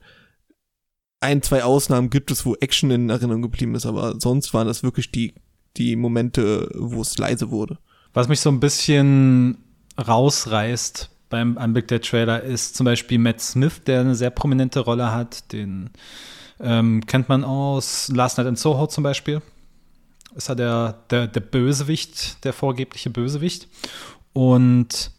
ein, 1.20 1.42
zwei 1.42 1.64
Ausnahmen 1.64 2.10
gibt 2.10 2.30
es, 2.30 2.46
wo 2.46 2.54
Action 2.56 2.90
in 2.90 3.10
Erinnerung 3.10 3.42
geblieben 3.42 3.74
ist, 3.74 3.86
aber 3.86 4.20
sonst 4.20 4.54
waren 4.54 4.68
das 4.68 4.84
wirklich 4.84 5.10
die, 5.10 5.34
die 5.76 5.96
Momente, 5.96 6.70
wo 6.74 7.00
es 7.00 7.18
leise 7.18 7.50
wurde. 7.50 7.78
Was 8.12 8.28
mich 8.28 8.40
so 8.40 8.50
ein 8.50 8.60
bisschen 8.60 9.58
rausreißt 9.98 11.10
beim 11.28 11.58
Anblick 11.58 11.88
der 11.88 12.00
Trailer 12.00 12.42
ist 12.42 12.76
zum 12.76 12.84
Beispiel 12.84 13.18
Matt 13.18 13.40
Smith, 13.40 13.82
der 13.84 14.00
eine 14.00 14.14
sehr 14.14 14.30
prominente 14.30 14.80
Rolle 14.80 15.12
hat. 15.12 15.52
Den 15.52 15.90
ähm, 16.60 17.04
kennt 17.06 17.28
man 17.28 17.44
aus 17.44 18.08
Last 18.14 18.38
Night 18.38 18.46
in 18.46 18.56
Soho 18.56 18.86
zum 18.86 19.02
Beispiel 19.02 19.42
ist 20.34 20.48
er 20.48 20.56
der, 20.56 20.94
der, 21.10 21.26
der 21.26 21.40
Bösewicht, 21.40 22.44
der 22.44 22.52
vorgebliche 22.52 23.10
Bösewicht. 23.10 23.68
Und 24.32 25.10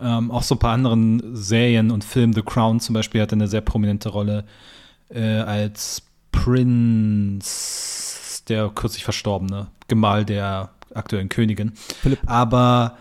ähm, 0.00 0.30
auch 0.30 0.42
so 0.42 0.56
ein 0.56 0.58
paar 0.58 0.72
anderen 0.72 1.36
Serien 1.36 1.90
und 1.90 2.04
Filmen, 2.04 2.32
The 2.32 2.42
Crown 2.42 2.80
zum 2.80 2.94
Beispiel, 2.94 3.20
hat 3.22 3.32
eine 3.32 3.48
sehr 3.48 3.60
prominente 3.60 4.08
Rolle 4.08 4.44
äh, 5.10 5.38
als 5.38 6.02
Prinz, 6.32 7.62
der 8.48 8.70
kürzlich 8.70 9.04
verstorbene 9.04 9.68
Gemahl 9.88 10.24
der 10.24 10.70
aktuellen 10.94 11.28
Königin. 11.28 11.72
Philipp. 12.02 12.20
Aber 12.26 12.96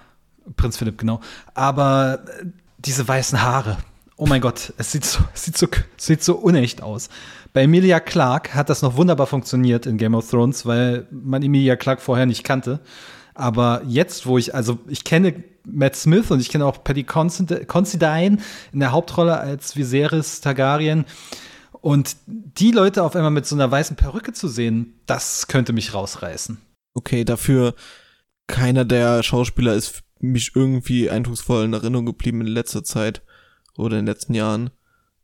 Prinz 0.56 0.78
Philipp, 0.78 0.98
genau. 1.00 1.22
Aber 1.54 2.24
äh, 2.40 2.46
diese 2.78 3.08
weißen 3.08 3.42
Haare. 3.42 3.78
Oh 4.18 4.28
mein 4.28 4.42
Gott, 4.42 4.74
es 4.78 4.92
sieht 4.92 5.06
so, 5.06 5.20
es 5.34 5.46
sieht 5.46 5.58
so, 5.58 5.68
es 5.98 6.06
sieht 6.06 6.24
so 6.24 6.36
unecht 6.36 6.84
aus. 6.84 7.10
Bei 7.54 7.64
Emilia 7.64 8.00
Clark 8.00 8.56
hat 8.56 8.70
das 8.70 8.82
noch 8.82 8.98
wunderbar 8.98 9.28
funktioniert 9.28 9.86
in 9.86 9.98
Game 9.98 10.16
of 10.16 10.30
Thrones, 10.30 10.66
weil 10.66 11.08
man 11.12 11.44
Emilia 11.44 11.76
Clark 11.76 12.02
vorher 12.02 12.26
nicht 12.26 12.44
kannte. 12.44 12.80
Aber 13.36 13.84
jetzt, 13.88 14.26
wo 14.26 14.40
ich, 14.40 14.56
also 14.56 14.80
ich 14.88 15.04
kenne 15.04 15.44
Matt 15.66 15.96
Smith 15.96 16.32
und 16.32 16.40
ich 16.40 16.50
kenne 16.50 16.66
auch 16.66 16.84
Patty 16.84 17.04
Considine 17.04 18.38
in 18.72 18.80
der 18.80 18.92
Hauptrolle 18.92 19.40
als 19.40 19.76
Viserys 19.76 20.42
Targaryen. 20.42 21.06
Und 21.80 22.16
die 22.26 22.72
Leute 22.72 23.04
auf 23.04 23.16
einmal 23.16 23.32
mit 23.32 23.46
so 23.46 23.56
einer 23.56 23.70
weißen 23.70 23.96
Perücke 23.96 24.34
zu 24.34 24.48
sehen, 24.48 25.00
das 25.06 25.48
könnte 25.48 25.74
mich 25.74 25.94
rausreißen. 25.94 26.58
Okay, 26.96 27.24
dafür 27.24 27.76
keiner 28.48 28.84
der 28.84 29.22
Schauspieler 29.22 29.74
ist 29.74 30.02
mich 30.20 30.56
irgendwie 30.56 31.10
eindrucksvoll 31.10 31.66
in 31.66 31.74
Erinnerung 31.74 32.06
geblieben 32.06 32.42
in 32.42 32.48
letzter 32.48 32.84
Zeit 32.84 33.22
oder 33.78 33.98
in 33.98 34.06
den 34.06 34.14
letzten 34.14 34.34
Jahren. 34.34 34.72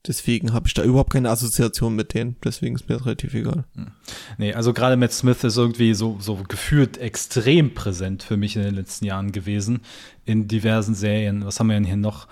Deswegen 0.07 0.53
habe 0.53 0.67
ich 0.67 0.73
da 0.73 0.83
überhaupt 0.83 1.11
keine 1.11 1.29
Assoziation 1.29 1.95
mit 1.95 2.13
denen. 2.13 2.37
Deswegen 2.43 2.75
ist 2.75 2.87
mir 2.87 2.95
das 2.95 3.05
relativ 3.05 3.33
egal. 3.33 3.65
Hm. 3.75 3.91
Nee, 4.37 4.53
also 4.53 4.73
gerade 4.73 4.95
Matt 4.95 5.11
Smith 5.11 5.43
ist 5.43 5.57
irgendwie 5.57 5.93
so, 5.93 6.17
so 6.21 6.35
gefühlt 6.47 6.97
extrem 6.97 7.73
präsent 7.73 8.23
für 8.23 8.37
mich 8.37 8.55
in 8.55 8.61
den 8.61 8.75
letzten 8.75 9.05
Jahren 9.05 9.33
gewesen. 9.33 9.81
In 10.25 10.47
diversen 10.47 10.95
Serien. 10.95 11.45
Was 11.45 11.59
haben 11.59 11.67
wir 11.67 11.73
denn 11.73 11.83
hier 11.83 11.97
noch? 11.97 12.27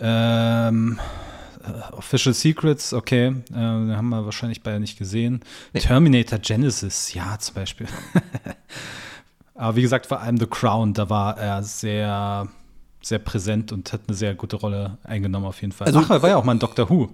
Ähm, 0.00 0.98
äh, 1.62 1.92
Official 1.92 2.34
Secrets, 2.34 2.92
okay. 2.92 3.34
Äh, 3.52 3.54
haben 3.54 4.08
wir 4.08 4.24
wahrscheinlich 4.24 4.62
beide 4.62 4.80
nicht 4.80 4.98
gesehen. 4.98 5.40
Nee. 5.72 5.80
Terminator 5.80 6.40
Genesis, 6.40 7.14
ja, 7.14 7.38
zum 7.38 7.54
Beispiel. 7.54 7.86
Aber 9.54 9.76
wie 9.76 9.82
gesagt, 9.82 10.06
vor 10.06 10.20
allem 10.20 10.36
The 10.36 10.46
Crown, 10.46 10.94
da 10.94 11.08
war 11.08 11.38
er 11.38 11.62
sehr 11.62 12.48
sehr 13.06 13.18
präsent 13.18 13.72
und 13.72 13.92
hat 13.92 14.02
eine 14.06 14.16
sehr 14.16 14.34
gute 14.34 14.56
Rolle 14.56 14.98
eingenommen 15.04 15.46
auf 15.46 15.60
jeden 15.60 15.72
Fall. 15.72 15.86
Also, 15.86 16.00
Ach, 16.00 16.10
er 16.10 16.22
war 16.22 16.30
ja 16.30 16.36
auch 16.36 16.44
mal 16.44 16.52
ein 16.52 16.58
Doctor 16.58 16.88
Who. 16.88 17.10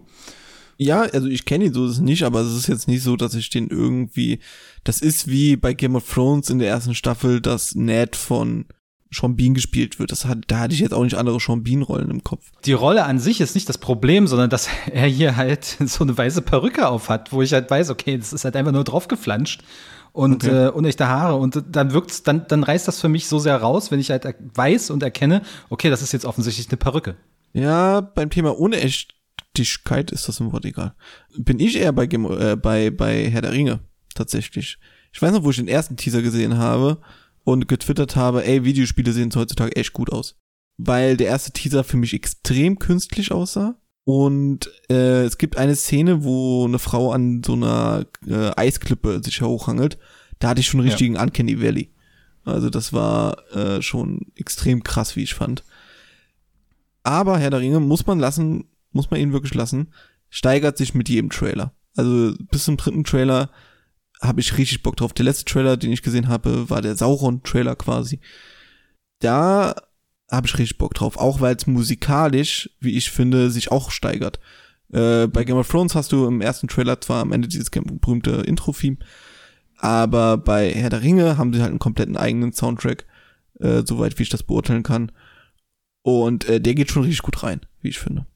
Ja, 0.77 1.03
also 1.03 1.29
ich 1.29 1.45
kenne 1.45 1.67
ihn 1.67 1.75
so 1.75 1.87
nicht, 2.03 2.23
aber 2.23 2.41
es 2.41 2.55
ist 2.55 2.67
jetzt 2.67 2.89
nicht 2.89 3.03
so, 3.03 3.17
dass 3.17 3.35
ich 3.35 3.51
den 3.51 3.69
irgendwie. 3.69 4.41
Das 4.83 5.03
ist 5.03 5.29
wie 5.29 5.57
bei 5.57 5.75
Game 5.75 5.95
of 5.95 6.11
Thrones 6.11 6.49
in 6.49 6.59
der 6.59 6.69
ersten 6.69 6.95
Staffel, 6.95 7.43
dass 7.43 7.75
Ned 7.75 8.17
von 8.17 8.65
Sean 9.13 9.37
Bean 9.37 9.55
gespielt 9.55 9.99
wird. 9.99 10.13
Das 10.13 10.25
hat, 10.25 10.39
da 10.47 10.61
hatte 10.61 10.75
ich 10.75 10.81
jetzt 10.81 10.95
auch 10.95 11.03
nicht 11.03 11.17
andere 11.17 11.39
Sean 11.41 11.63
Bean-Rollen 11.63 12.11
im 12.11 12.25
Kopf. 12.25 12.47
Die 12.65 12.73
Rolle 12.73 13.05
an 13.05 13.19
sich 13.19 13.41
ist 13.41 13.55
nicht 13.55 13.69
das 13.69 13.79
Problem, 13.79 14.27
sondern 14.27 14.51
dass 14.51 14.69
er 14.93 15.07
hier 15.07 15.37
halt 15.37 15.65
so 15.85 16.05
eine 16.05 16.17
weiße 16.17 16.43
Perücke 16.43 16.89
auf 16.89 17.09
hat, 17.09 17.33
wo 17.33 17.43
ich 17.43 17.53
halt 17.53 17.71
weiß, 17.71 17.91
okay, 17.91 18.17
das 18.17 18.33
ist 18.33 18.45
halt 18.45 18.57
einfach 18.57 18.73
nur 18.73 18.85
draufgeflanscht 18.85 19.63
und 20.13 20.45
okay. 20.45 20.67
äh, 20.67 20.69
unechte 20.69 21.09
Haare. 21.09 21.37
Und 21.37 21.63
dann 21.71 21.93
wirkt's, 21.93 22.23
dann, 22.23 22.47
dann 22.49 22.63
reißt 22.63 22.89
das 22.89 23.01
für 23.01 23.09
mich 23.09 23.29
so 23.29 23.39
sehr 23.39 23.57
raus, 23.57 23.91
wenn 23.91 24.01
ich 24.01 24.11
halt 24.11 24.27
weiß 24.55 24.91
und 24.91 25.03
erkenne, 25.03 25.43
okay, 25.69 25.91
das 25.91 26.03
ist 26.03 26.13
jetzt 26.13 26.25
offensichtlich 26.25 26.69
eine 26.69 26.77
Perücke. 26.77 27.17
Ja, 27.53 28.01
beim 28.01 28.31
Thema 28.31 28.59
Unechtigkeit 28.59 30.11
ist 30.11 30.29
das 30.29 30.41
im 30.41 30.53
Wort 30.53 30.65
egal. 30.65 30.95
Bin 31.37 31.59
ich 31.59 31.77
eher 31.77 31.93
bei, 31.93 32.05
äh, 32.05 32.57
bei, 32.57 32.91
bei 32.91 33.29
Herr 33.31 33.43
der 33.43 33.53
Ringe, 33.53 33.81
tatsächlich. 34.15 34.79
Ich 35.13 35.21
weiß 35.21 35.33
noch, 35.33 35.45
wo 35.45 35.51
ich 35.51 35.57
den 35.57 35.69
ersten 35.69 35.97
Teaser 35.97 36.23
gesehen 36.23 36.59
habe 36.59 36.99
und 37.45 37.69
getwittert 37.69 38.17
habe, 38.17 38.45
ey, 38.45 38.65
Videospiele 38.65 39.13
sehen 39.13 39.33
heutzutage 39.35 39.75
echt 39.77 39.93
gut 39.93 40.13
aus. 40.13 40.37
Weil 40.77 41.17
der 41.17 41.27
erste 41.27 41.53
Teaser 41.53 41.85
für 41.85 41.97
mich 41.97 42.15
extrem 42.15 42.79
künstlich 42.79 43.33
aussah. 43.33 43.80
Und 44.11 44.73
äh, 44.91 45.23
es 45.23 45.39
gibt 45.39 45.57
eine 45.57 45.77
Szene, 45.77 46.25
wo 46.25 46.65
eine 46.65 46.81
Frau 46.81 47.13
an 47.13 47.45
so 47.47 47.53
einer 47.53 48.07
äh, 48.27 48.51
Eisklippe 48.57 49.23
sich 49.23 49.41
hochhangelt. 49.41 49.99
Da 50.41 50.49
hatte 50.49 50.59
ich 50.59 50.67
schon 50.67 50.81
einen 50.81 50.89
richtigen 50.89 51.15
ja. 51.15 51.23
Uncanny 51.23 51.63
Valley. 51.63 51.93
Also 52.45 52.71
das 52.71 52.93
war 52.93 53.49
äh, 53.55 53.81
schon 53.83 54.33
extrem 54.35 54.83
krass, 54.83 55.15
wie 55.15 55.23
ich 55.23 55.35
fand. 55.35 55.63
Aber 57.05 57.39
Herr 57.39 57.51
der 57.51 57.61
Ringe 57.61 57.79
muss 57.79 58.05
man 58.05 58.19
lassen, 58.19 58.65
muss 58.91 59.13
man 59.13 59.21
ihn 59.21 59.33
wirklich 59.33 59.55
lassen, 59.55 59.93
steigert 60.29 60.77
sich 60.77 60.93
mit 60.93 61.09
jedem 61.09 61.31
Trailer. 61.31 61.73
Also 61.95 62.35
bis 62.51 62.65
zum 62.65 62.79
dritten 62.79 63.05
Trailer 63.05 63.49
habe 64.21 64.41
ich 64.41 64.59
richtig 64.59 64.83
Bock 64.83 64.97
drauf. 64.97 65.13
Der 65.13 65.25
letzte 65.25 65.45
Trailer, 65.45 65.77
den 65.77 65.93
ich 65.93 66.03
gesehen 66.03 66.27
habe, 66.27 66.69
war 66.69 66.83
der 66.83 66.97
Sauron-Trailer 66.97 67.77
quasi. 67.77 68.19
Da 69.21 69.77
habe 70.31 70.47
ich 70.47 70.59
richtig 70.59 70.79
Bock 70.79 70.95
drauf, 70.95 71.17
auch 71.17 71.41
weil 71.41 71.57
es 71.57 71.67
musikalisch, 71.67 72.71
wie 72.81 72.97
ich 72.97 73.11
finde, 73.11 73.51
sich 73.51 73.71
auch 73.71 73.91
steigert. 73.91 74.39
Äh, 74.93 75.27
bei 75.27 75.45
Game 75.45 75.57
of 75.57 75.69
Thrones 75.69 75.95
hast 75.95 76.13
du 76.13 76.27
im 76.27 76.41
ersten 76.41 76.69
Trailer 76.69 77.01
zwar 77.01 77.23
am 77.23 77.33
Ende 77.33 77.49
dieses 77.49 77.71
berühmte 77.71 78.31
Intro-Theme, 78.33 78.99
aber 79.79 80.37
bei 80.37 80.73
Herr 80.73 80.91
der 80.91 81.03
Ringe 81.03 81.39
haben 81.39 81.53
sie 81.53 81.61
halt 81.61 81.71
einen 81.71 81.79
kompletten 81.79 82.17
eigenen 82.17 82.53
Soundtrack, 82.53 83.07
äh, 83.61 83.83
soweit 83.85 84.19
wie 84.19 84.25
ich 84.25 84.29
das 84.29 84.43
beurteilen 84.43 84.83
kann. 84.83 85.13
Und 86.03 86.49
äh, 86.49 86.61
der 86.61 86.75
geht 86.75 86.91
schon 86.91 87.03
richtig 87.03 87.23
gut 87.23 87.43
rein, 87.43 87.61
wie 87.83 87.89
ich 87.89 87.99
finde. 87.99 88.27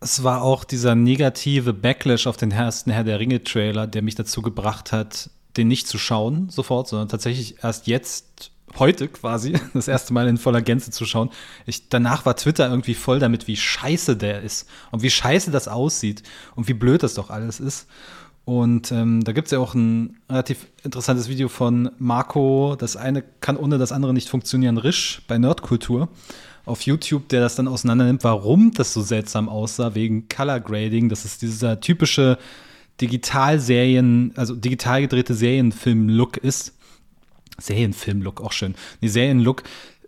Es 0.00 0.24
war 0.24 0.42
auch 0.42 0.64
dieser 0.64 0.94
negative 0.94 1.72
Backlash 1.72 2.26
auf 2.26 2.36
den 2.36 2.50
ersten 2.50 2.90
Herr 2.90 3.04
der 3.04 3.20
Ringe-Trailer, 3.20 3.86
der 3.86 4.02
mich 4.02 4.16
dazu 4.16 4.42
gebracht 4.42 4.90
hat, 4.90 5.30
den 5.56 5.68
nicht 5.68 5.86
zu 5.86 5.98
schauen 5.98 6.48
sofort, 6.48 6.88
sondern 6.88 7.08
tatsächlich 7.08 7.62
erst 7.62 7.86
jetzt, 7.86 8.51
heute 8.78 9.08
quasi, 9.08 9.54
das 9.74 9.88
erste 9.88 10.12
Mal 10.12 10.28
in 10.28 10.38
voller 10.38 10.62
Gänze 10.62 10.90
zu 10.90 11.04
schauen. 11.04 11.30
Ich, 11.66 11.88
danach 11.88 12.26
war 12.26 12.36
Twitter 12.36 12.68
irgendwie 12.68 12.94
voll 12.94 13.18
damit, 13.18 13.46
wie 13.46 13.56
scheiße 13.56 14.16
der 14.16 14.42
ist 14.42 14.68
und 14.90 15.02
wie 15.02 15.10
scheiße 15.10 15.50
das 15.50 15.68
aussieht 15.68 16.22
und 16.54 16.68
wie 16.68 16.74
blöd 16.74 17.02
das 17.02 17.14
doch 17.14 17.30
alles 17.30 17.60
ist. 17.60 17.86
Und 18.44 18.90
ähm, 18.90 19.22
da 19.22 19.32
gibt 19.32 19.46
es 19.46 19.52
ja 19.52 19.60
auch 19.60 19.74
ein 19.74 20.18
relativ 20.28 20.66
interessantes 20.82 21.28
Video 21.28 21.48
von 21.48 21.90
Marco, 21.98 22.74
das 22.76 22.96
eine 22.96 23.22
kann 23.40 23.56
ohne 23.56 23.78
das 23.78 23.92
andere 23.92 24.12
nicht 24.12 24.28
funktionieren, 24.28 24.78
Risch 24.78 25.22
bei 25.28 25.38
Nerdkultur 25.38 26.08
auf 26.64 26.82
YouTube, 26.82 27.28
der 27.28 27.40
das 27.40 27.56
dann 27.56 27.68
auseinander 27.68 28.04
nimmt, 28.04 28.24
warum 28.24 28.72
das 28.72 28.92
so 28.92 29.02
seltsam 29.02 29.48
aussah, 29.48 29.94
wegen 29.94 30.28
Color 30.28 30.60
Grading. 30.60 31.08
Das 31.08 31.24
ist 31.24 31.42
dieser 31.42 31.80
typische 31.80 32.38
Digitalserien, 33.00 34.32
also 34.36 34.54
digital 34.54 35.02
gedrehte 35.02 35.34
Serienfilm-Look 35.34 36.36
ist. 36.36 36.74
Serienfilm-Look, 37.58 38.40
auch 38.40 38.52
schön. 38.52 38.74
Die 39.00 39.08
Serien-Look, 39.08 39.62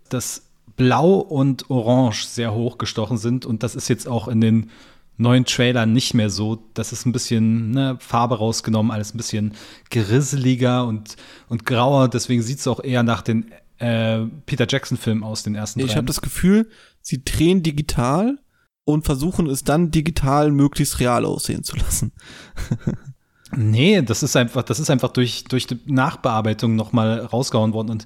dass 0.09 0.43
Blau 0.75 1.15
und 1.15 1.69
Orange 1.69 2.25
sehr 2.25 2.53
hochgestochen 2.53 3.17
sind 3.17 3.45
und 3.45 3.63
das 3.63 3.75
ist 3.75 3.87
jetzt 3.87 4.07
auch 4.07 4.27
in 4.27 4.41
den 4.41 4.69
neuen 5.17 5.45
Trailern 5.45 5.93
nicht 5.93 6.13
mehr 6.13 6.29
so. 6.29 6.63
Das 6.73 6.91
ist 6.91 7.05
ein 7.05 7.11
bisschen 7.11 7.71
ne, 7.71 7.97
Farbe 7.99 8.37
rausgenommen, 8.37 8.91
alles 8.91 9.13
ein 9.13 9.17
bisschen 9.17 9.53
gerisseliger 9.89 10.85
und, 10.85 11.15
und 11.47 11.65
grauer. 11.65 12.09
Deswegen 12.09 12.41
sieht 12.41 12.59
es 12.59 12.67
auch 12.67 12.83
eher 12.83 13.03
nach 13.03 13.21
den 13.21 13.51
äh, 13.77 14.25
Peter 14.45 14.67
Jackson-Film 14.67 15.23
aus 15.23 15.43
den 15.43 15.55
ersten 15.55 15.79
Ich 15.79 15.95
habe 15.95 16.07
das 16.07 16.21
Gefühl, 16.21 16.69
sie 17.01 17.23
drehen 17.23 17.63
digital 17.63 18.37
und 18.83 19.05
versuchen 19.05 19.49
es 19.49 19.63
dann 19.63 19.91
digital 19.91 20.51
möglichst 20.51 20.99
real 20.99 21.25
aussehen 21.25 21.63
zu 21.63 21.75
lassen. 21.77 22.11
nee, 23.51 24.01
das 24.01 24.23
ist 24.23 24.35
einfach, 24.35 24.63
das 24.63 24.79
ist 24.79 24.89
einfach 24.89 25.09
durch, 25.09 25.43
durch 25.45 25.67
die 25.67 25.79
Nachbearbeitung 25.85 26.75
nochmal 26.75 27.19
rausgehauen 27.19 27.73
worden 27.73 27.89
und 27.89 28.05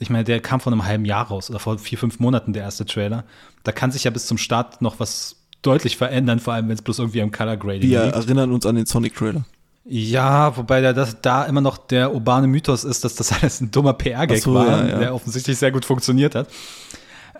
ich 0.00 0.10
meine, 0.10 0.24
der 0.24 0.40
kam 0.40 0.60
vor 0.60 0.72
einem 0.72 0.84
halben 0.84 1.04
Jahr 1.04 1.26
raus 1.26 1.50
oder 1.50 1.58
vor 1.58 1.78
vier, 1.78 1.98
fünf 1.98 2.20
Monaten 2.20 2.52
der 2.52 2.62
erste 2.62 2.86
Trailer. 2.86 3.24
Da 3.64 3.72
kann 3.72 3.90
sich 3.90 4.04
ja 4.04 4.12
bis 4.12 4.26
zum 4.26 4.38
Start 4.38 4.80
noch 4.80 5.00
was 5.00 5.36
deutlich 5.62 5.96
verändern, 5.96 6.38
vor 6.38 6.54
allem 6.54 6.68
wenn 6.68 6.74
es 6.74 6.82
bloß 6.82 7.00
irgendwie 7.00 7.20
am 7.20 7.32
Color 7.32 7.56
Grading 7.56 7.90
Wir 7.90 8.04
liegt. 8.04 8.14
erinnern 8.14 8.52
uns 8.52 8.64
an 8.64 8.76
den 8.76 8.86
Sonic 8.86 9.16
Trailer. 9.16 9.44
Ja, 9.84 10.56
wobei 10.56 10.82
da, 10.82 10.92
das, 10.92 11.20
da 11.22 11.44
immer 11.44 11.62
noch 11.62 11.78
der 11.78 12.14
urbane 12.14 12.46
Mythos 12.46 12.84
ist, 12.84 13.04
dass 13.04 13.14
das 13.14 13.32
alles 13.32 13.60
ein 13.60 13.70
dummer 13.70 13.94
PR-Gag 13.94 14.42
so, 14.42 14.54
war, 14.54 14.66
ja, 14.66 14.86
ja. 14.86 14.98
der 14.98 15.14
offensichtlich 15.14 15.58
sehr 15.58 15.72
gut 15.72 15.84
funktioniert 15.84 16.34
hat. 16.34 16.48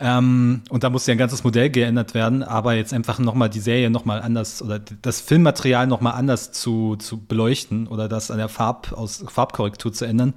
Ähm, 0.01 0.63
und 0.71 0.85
da 0.85 0.91
musste 0.91 1.11
ja 1.11 1.17
ein 1.17 1.19
ganzes 1.19 1.43
Modell 1.43 1.71
geändert 1.71 2.15
werden, 2.15 2.43
aber 2.43 2.75
jetzt 2.75 2.93
einfach 2.93 3.19
nochmal 3.19 3.51
die 3.51 3.61
Serie 3.61 3.91
nochmal 3.91 4.23
anders 4.23 4.63
oder 4.63 4.79
das 4.79 5.21
Filmmaterial 5.21 5.87
nochmal 5.89 6.13
anders 6.13 6.53
zu, 6.53 6.97
zu 6.97 7.19
beleuchten 7.21 7.89
oder 7.89 8.09
das 8.09 8.31
an 8.31 8.39
der 8.39 8.49
Farb, 8.49 8.93
aus 8.93 9.25
Farbkorrektur 9.27 9.93
zu 9.93 10.05
ändern, 10.05 10.35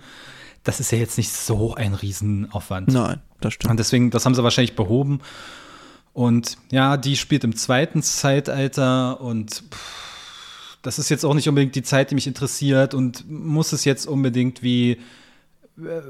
das 0.64 0.80
ist 0.80 0.92
ja 0.92 0.98
jetzt 0.98 1.18
nicht 1.18 1.32
so 1.32 1.76
ein 1.76 1.94
Riesenaufwand. 1.94 2.88
Nein, 2.90 3.22
das 3.40 3.54
stimmt. 3.54 3.72
Und 3.72 3.78
deswegen, 3.78 4.10
das 4.10 4.26
haben 4.26 4.34
sie 4.34 4.44
wahrscheinlich 4.44 4.76
behoben. 4.76 5.22
Und 6.14 6.58
ja, 6.72 6.98
die 6.98 7.16
spielt 7.16 7.44
im 7.44 7.56
zweiten 7.56 8.02
Zeitalter 8.02 9.22
und 9.22 9.64
pff, 9.72 10.78
das 10.82 10.98
ist 10.98 11.10
jetzt 11.10 11.24
auch 11.24 11.36
nicht 11.36 11.48
unbedingt 11.48 11.76
die 11.76 11.84
Zeit, 11.84 12.12
die 12.12 12.16
mich 12.16 12.28
interessiert 12.28 12.94
und 12.94 13.30
muss 13.30 13.72
es 13.72 13.86
jetzt 13.86 14.08
unbedingt 14.08 14.64
wie 14.64 14.98
äh, 15.78 16.02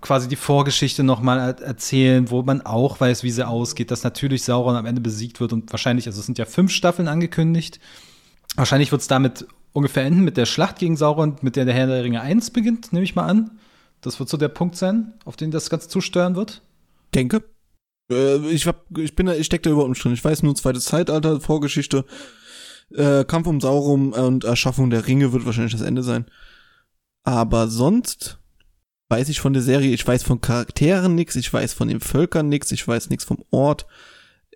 quasi 0.00 0.28
die 0.28 0.36
Vorgeschichte 0.36 1.02
nochmal 1.02 1.56
erzählen, 1.60 2.30
wo 2.30 2.42
man 2.42 2.62
auch 2.62 3.00
weiß, 3.00 3.22
wie 3.22 3.30
sie 3.30 3.46
ausgeht, 3.46 3.90
dass 3.90 4.04
natürlich 4.04 4.44
Sauron 4.44 4.76
am 4.76 4.86
Ende 4.86 5.00
besiegt 5.00 5.40
wird 5.40 5.52
und 5.52 5.72
wahrscheinlich, 5.72 6.06
also 6.06 6.20
es 6.20 6.26
sind 6.26 6.38
ja 6.38 6.44
fünf 6.44 6.70
Staffeln 6.72 7.08
angekündigt. 7.08 7.80
Wahrscheinlich 8.56 8.92
wird 8.92 9.02
es 9.02 9.08
damit 9.08 9.46
ungefähr 9.72 10.04
enden 10.04 10.22
mit 10.22 10.36
der 10.36 10.46
Schlacht 10.46 10.78
gegen 10.78 10.96
Sauron, 10.96 11.36
mit 11.42 11.56
der 11.56 11.64
der 11.64 11.74
Herr 11.74 11.86
der 11.86 12.04
Ringe 12.04 12.20
1 12.20 12.50
beginnt, 12.50 12.92
nehme 12.92 13.04
ich 13.04 13.14
mal 13.14 13.26
an. 13.26 13.58
Das 14.00 14.18
wird 14.18 14.28
so 14.28 14.36
der 14.36 14.48
Punkt 14.48 14.76
sein, 14.76 15.14
auf 15.24 15.36
den 15.36 15.50
das 15.50 15.70
Ganze 15.70 15.88
zusteuern 15.88 16.36
wird. 16.36 16.62
Denke. 17.14 17.42
Äh, 18.10 18.36
ich, 18.48 18.66
hab, 18.66 18.86
ich 18.96 19.16
bin 19.16 19.26
da, 19.26 19.34
ich 19.34 19.46
stecke 19.46 19.62
da 19.62 19.70
überhaupt 19.70 20.02
drin. 20.02 20.12
Ich 20.12 20.24
weiß 20.24 20.42
nur 20.42 20.54
zweites 20.54 20.84
Zeitalter, 20.84 21.40
Vorgeschichte 21.40 22.04
äh, 22.94 23.24
Kampf 23.24 23.46
um 23.46 23.60
Saurum 23.60 24.12
und 24.12 24.44
Erschaffung 24.44 24.90
der 24.90 25.06
Ringe 25.06 25.32
wird 25.32 25.46
wahrscheinlich 25.46 25.72
das 25.72 25.82
Ende 25.82 26.02
sein. 26.02 26.26
Aber 27.24 27.68
sonst 27.68 28.37
weiß 29.08 29.28
ich 29.28 29.40
von 29.40 29.52
der 29.52 29.62
Serie, 29.62 29.92
ich 29.92 30.06
weiß 30.06 30.22
von 30.22 30.40
Charakteren 30.40 31.14
nichts, 31.14 31.36
ich 31.36 31.52
weiß 31.52 31.72
von 31.72 31.88
den 31.88 32.00
Völkern 32.00 32.48
nichts, 32.48 32.70
ich 32.72 32.86
weiß 32.86 33.10
nichts 33.10 33.24
vom 33.24 33.38
Ort, 33.50 33.86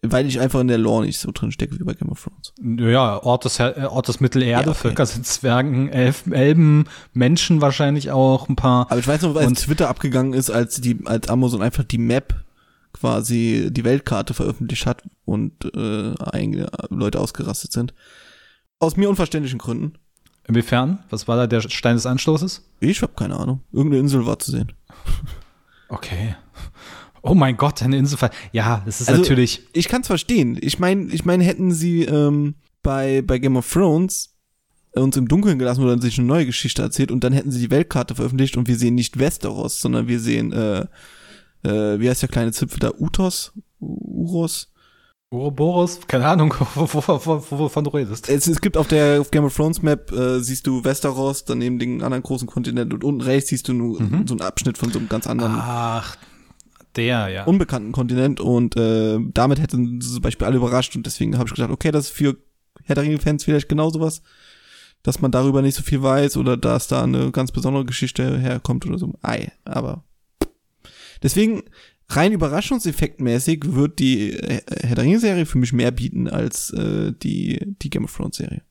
weil 0.02 0.26
ich 0.26 0.40
einfach 0.40 0.60
in 0.60 0.68
der 0.68 0.78
Lore 0.78 1.06
nicht 1.06 1.18
so 1.18 1.30
drin 1.32 1.52
stecke 1.52 1.78
wie 1.78 1.84
bei 1.84 1.94
Game 1.94 2.10
of 2.10 2.22
Thrones. 2.22 2.52
Ja, 2.80 3.22
Ort 3.22 3.44
des, 3.44 3.60
äh, 3.60 3.86
Ort 3.88 4.08
des 4.08 4.20
Mittelerde, 4.20 4.50
ja, 4.50 4.70
okay. 4.70 4.74
Völker 4.74 5.06
sind 5.06 5.26
Zwergen, 5.26 5.88
Elfen, 5.88 6.32
Elben, 6.32 6.84
Menschen 7.12 7.60
wahrscheinlich 7.60 8.10
auch 8.10 8.48
ein 8.48 8.56
paar. 8.56 8.90
Aber 8.90 8.98
ich 8.98 9.06
weiß 9.06 9.22
noch, 9.22 9.36
als 9.36 9.46
und 9.46 9.58
Twitter 9.58 9.88
abgegangen 9.88 10.34
ist, 10.34 10.50
als 10.50 10.80
die, 10.80 10.98
als 11.04 11.28
Amazon 11.28 11.62
einfach 11.62 11.84
die 11.84 11.98
Map 11.98 12.34
quasi 12.92 13.68
die 13.70 13.84
Weltkarte 13.84 14.34
veröffentlicht 14.34 14.86
hat 14.86 15.02
und 15.24 15.64
äh, 15.74 16.14
einige 16.30 16.68
Leute 16.90 17.20
ausgerastet 17.20 17.72
sind. 17.72 17.94
Aus 18.80 18.96
mir 18.96 19.08
unverständlichen 19.08 19.58
Gründen. 19.58 19.94
Inwiefern? 20.48 20.98
Was 21.10 21.28
war 21.28 21.36
da 21.36 21.46
der 21.46 21.60
Stein 21.60 21.94
des 21.94 22.06
Anstoßes? 22.06 22.62
Ich 22.80 23.02
habe 23.02 23.12
keine 23.14 23.38
Ahnung. 23.38 23.60
Irgendeine 23.72 24.00
Insel 24.00 24.26
war 24.26 24.38
zu 24.38 24.50
sehen. 24.50 24.72
Okay. 25.88 26.34
Oh 27.20 27.34
mein 27.34 27.58
Gott, 27.58 27.82
eine 27.82 27.98
Insel. 27.98 28.18
Ja, 28.52 28.82
das 28.86 29.02
ist 29.02 29.10
also, 29.10 29.20
natürlich. 29.20 29.60
Ich 29.74 29.88
kann 29.88 30.00
es 30.00 30.06
verstehen. 30.06 30.58
Ich 30.58 30.78
meine, 30.78 31.12
ich 31.12 31.26
meine, 31.26 31.44
hätten 31.44 31.70
sie 31.70 32.04
ähm, 32.04 32.54
bei, 32.82 33.20
bei 33.20 33.38
Game 33.38 33.56
of 33.56 33.70
Thrones 33.70 34.34
uns 34.94 35.16
im 35.16 35.28
Dunkeln 35.28 35.58
gelassen 35.58 35.84
oder 35.84 36.00
sich 36.00 36.18
eine 36.18 36.26
neue 36.26 36.46
Geschichte 36.46 36.80
erzählt 36.80 37.10
und 37.10 37.24
dann 37.24 37.32
hätten 37.32 37.50
sie 37.50 37.60
die 37.60 37.70
Weltkarte 37.70 38.14
veröffentlicht 38.14 38.56
und 38.56 38.68
wir 38.68 38.76
sehen 38.76 38.94
nicht 38.94 39.18
Westeros, 39.18 39.80
sondern 39.80 40.08
wir 40.08 40.18
sehen, 40.18 40.52
äh, 40.52 40.86
äh, 41.62 42.00
wie 42.00 42.08
heißt 42.08 42.22
der 42.22 42.28
kleine 42.28 42.52
Zipfel 42.52 42.78
da? 42.78 42.92
Utos? 42.98 43.52
Uros? 43.80 44.71
Ouroboros? 45.32 46.00
Keine 46.06 46.26
Ahnung, 46.26 46.54
wovon 46.74 47.84
du 47.84 47.90
redest. 47.90 48.28
Es, 48.28 48.46
es 48.46 48.60
gibt 48.60 48.76
auf 48.76 48.86
der 48.86 49.20
auf 49.20 49.30
Game 49.30 49.44
of 49.44 49.56
Thrones 49.56 49.80
Map, 49.82 50.12
äh, 50.12 50.40
siehst 50.40 50.66
du 50.66 50.84
Westeros, 50.84 51.44
daneben 51.44 51.78
den 51.78 52.02
anderen 52.02 52.22
großen 52.22 52.46
Kontinent 52.46 52.92
und 52.92 53.02
unten 53.02 53.22
rechts 53.22 53.48
siehst 53.48 53.66
du 53.68 53.72
nur 53.72 54.00
mhm. 54.00 54.26
so 54.26 54.34
einen 54.34 54.42
Abschnitt 54.42 54.76
von 54.76 54.90
so 54.90 54.98
einem 54.98 55.08
ganz 55.08 55.26
anderen. 55.26 55.54
Ach, 55.56 56.16
der, 56.96 57.28
ja. 57.28 57.44
Unbekannten 57.44 57.92
Kontinent 57.92 58.40
und 58.40 58.76
äh, 58.76 59.18
damit 59.32 59.60
hätten 59.60 60.00
sie 60.00 60.12
zum 60.12 60.20
Beispiel 60.20 60.46
alle 60.46 60.56
überrascht 60.56 60.94
und 60.94 61.06
deswegen 61.06 61.38
habe 61.38 61.48
ich 61.48 61.54
gedacht, 61.54 61.70
okay, 61.70 61.90
das 61.90 62.06
ist 62.06 62.12
für 62.12 62.36
Herr 62.84 62.94
der 62.94 63.04
Ringe-Fans 63.04 63.44
vielleicht 63.44 63.68
genau 63.68 63.88
sowas, 63.88 64.22
dass 65.02 65.20
man 65.20 65.30
darüber 65.30 65.62
nicht 65.62 65.74
so 65.74 65.82
viel 65.82 66.02
weiß 66.02 66.36
oder 66.36 66.56
dass 66.56 66.88
da 66.88 67.02
eine 67.02 67.30
ganz 67.32 67.52
besondere 67.52 67.86
Geschichte 67.86 68.38
herkommt 68.38 68.86
oder 68.86 68.98
so. 68.98 69.14
Ei, 69.22 69.52
aber 69.64 70.04
deswegen 71.22 71.62
rein 72.16 72.32
überraschungseffektmäßig 72.32 73.74
wird 73.74 73.98
die 73.98 74.32
Herr 74.32 74.94
der 74.94 75.04
Ringe-Serie 75.04 75.46
für 75.46 75.58
mich 75.58 75.72
mehr 75.72 75.90
bieten 75.90 76.28
als 76.28 76.70
äh, 76.70 77.12
die, 77.12 77.74
die 77.82 77.90
Game 77.90 78.04
of 78.04 78.16
Thrones-Serie. 78.16 78.62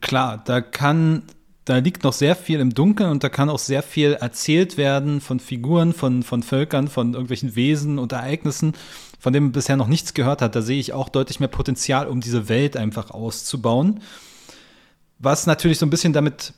Klar, 0.00 0.42
da 0.44 0.60
kann, 0.60 1.22
da 1.64 1.78
liegt 1.78 2.04
noch 2.04 2.12
sehr 2.12 2.36
viel 2.36 2.60
im 2.60 2.72
Dunkeln 2.72 3.10
und 3.10 3.24
da 3.24 3.28
kann 3.28 3.50
auch 3.50 3.58
sehr 3.58 3.82
viel 3.82 4.12
erzählt 4.14 4.76
werden 4.76 5.20
von 5.20 5.40
Figuren, 5.40 5.92
von, 5.92 6.22
von 6.22 6.42
Völkern, 6.42 6.88
von 6.88 7.14
irgendwelchen 7.14 7.56
Wesen 7.56 7.98
und 7.98 8.12
Ereignissen, 8.12 8.74
von 9.18 9.32
denen 9.32 9.46
man 9.46 9.52
bisher 9.52 9.76
noch 9.76 9.88
nichts 9.88 10.14
gehört 10.14 10.42
hat. 10.42 10.54
Da 10.54 10.62
sehe 10.62 10.78
ich 10.78 10.92
auch 10.92 11.08
deutlich 11.08 11.40
mehr 11.40 11.48
Potenzial, 11.48 12.06
um 12.06 12.20
diese 12.20 12.48
Welt 12.48 12.76
einfach 12.76 13.10
auszubauen. 13.10 14.00
Was 15.18 15.46
natürlich 15.46 15.78
so 15.78 15.86
ein 15.86 15.90
bisschen 15.90 16.12
damit 16.12 16.54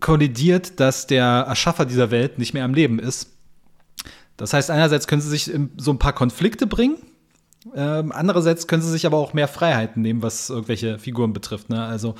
kollidiert, 0.00 0.80
dass 0.80 1.06
der 1.06 1.24
Erschaffer 1.24 1.84
dieser 1.84 2.10
Welt 2.10 2.38
nicht 2.38 2.54
mehr 2.54 2.64
am 2.64 2.74
Leben 2.74 2.98
ist. 2.98 3.39
Das 4.40 4.54
heißt, 4.54 4.70
einerseits 4.70 5.06
können 5.06 5.20
sie 5.20 5.28
sich 5.28 5.52
so 5.76 5.90
ein 5.90 5.98
paar 5.98 6.14
Konflikte 6.14 6.66
bringen, 6.66 6.96
ähm, 7.74 8.10
andererseits 8.10 8.66
können 8.66 8.80
sie 8.80 8.90
sich 8.90 9.04
aber 9.04 9.18
auch 9.18 9.34
mehr 9.34 9.48
Freiheiten 9.48 10.00
nehmen, 10.00 10.22
was 10.22 10.48
irgendwelche 10.48 10.98
Figuren 10.98 11.34
betrifft. 11.34 11.68
Ne? 11.68 11.84
Also 11.84 12.14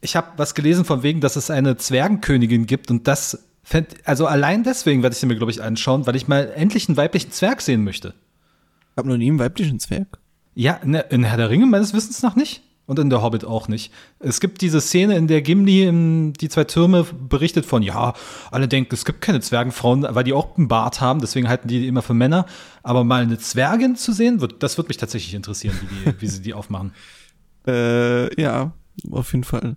ich 0.00 0.14
habe 0.14 0.28
was 0.36 0.54
gelesen 0.54 0.84
von 0.84 1.02
wegen, 1.02 1.20
dass 1.20 1.34
es 1.34 1.50
eine 1.50 1.76
Zwergenkönigin 1.76 2.66
gibt 2.66 2.92
und 2.92 3.08
das 3.08 3.44
fänd, 3.64 3.88
also 4.04 4.26
allein 4.26 4.62
deswegen 4.62 5.02
werde 5.02 5.14
ich 5.14 5.18
sie 5.20 5.26
mir, 5.26 5.34
glaube 5.34 5.50
ich, 5.50 5.60
anschauen, 5.62 6.06
weil 6.06 6.14
ich 6.14 6.28
mal 6.28 6.52
endlich 6.54 6.88
einen 6.88 6.96
weiblichen 6.96 7.32
Zwerg 7.32 7.60
sehen 7.60 7.82
möchte. 7.82 8.14
Ich 8.92 8.98
habe 8.98 9.08
noch 9.08 9.16
nie 9.16 9.28
einen 9.28 9.40
weiblichen 9.40 9.80
Zwerg. 9.80 10.18
Ja, 10.54 10.74
in, 10.74 10.94
in 10.94 11.24
Herr 11.24 11.38
der 11.38 11.50
Ringe 11.50 11.66
meines 11.66 11.92
Wissens 11.92 12.22
nach 12.22 12.36
nicht. 12.36 12.62
Und 12.84 12.98
in 12.98 13.10
der 13.10 13.22
Hobbit 13.22 13.44
auch 13.44 13.68
nicht. 13.68 13.92
Es 14.18 14.40
gibt 14.40 14.60
diese 14.60 14.80
Szene, 14.80 15.16
in 15.16 15.28
der 15.28 15.40
Gimli 15.40 15.84
in 15.84 16.32
die 16.32 16.48
zwei 16.48 16.64
Türme 16.64 17.04
berichtet 17.04 17.64
von, 17.64 17.82
ja, 17.82 18.12
alle 18.50 18.66
denken, 18.66 18.92
es 18.94 19.04
gibt 19.04 19.20
keine 19.20 19.40
Zwergenfrauen, 19.40 20.04
weil 20.10 20.24
die 20.24 20.32
auch 20.32 20.58
einen 20.58 20.66
Bart 20.66 21.00
haben, 21.00 21.20
deswegen 21.20 21.48
halten 21.48 21.68
die, 21.68 21.80
die 21.80 21.86
immer 21.86 22.02
für 22.02 22.12
Männer. 22.12 22.44
Aber 22.82 23.04
mal 23.04 23.22
eine 23.22 23.38
Zwergin 23.38 23.94
zu 23.94 24.12
sehen, 24.12 24.40
wird, 24.40 24.62
das 24.64 24.78
wird 24.78 24.88
mich 24.88 24.96
tatsächlich 24.96 25.34
interessieren, 25.34 25.78
wie, 25.80 26.10
die, 26.10 26.20
wie 26.20 26.26
sie 26.26 26.42
die 26.42 26.54
aufmachen. 26.54 26.92
Äh, 27.64 28.40
ja, 28.42 28.72
auf 29.12 29.32
jeden 29.32 29.44
Fall. 29.44 29.76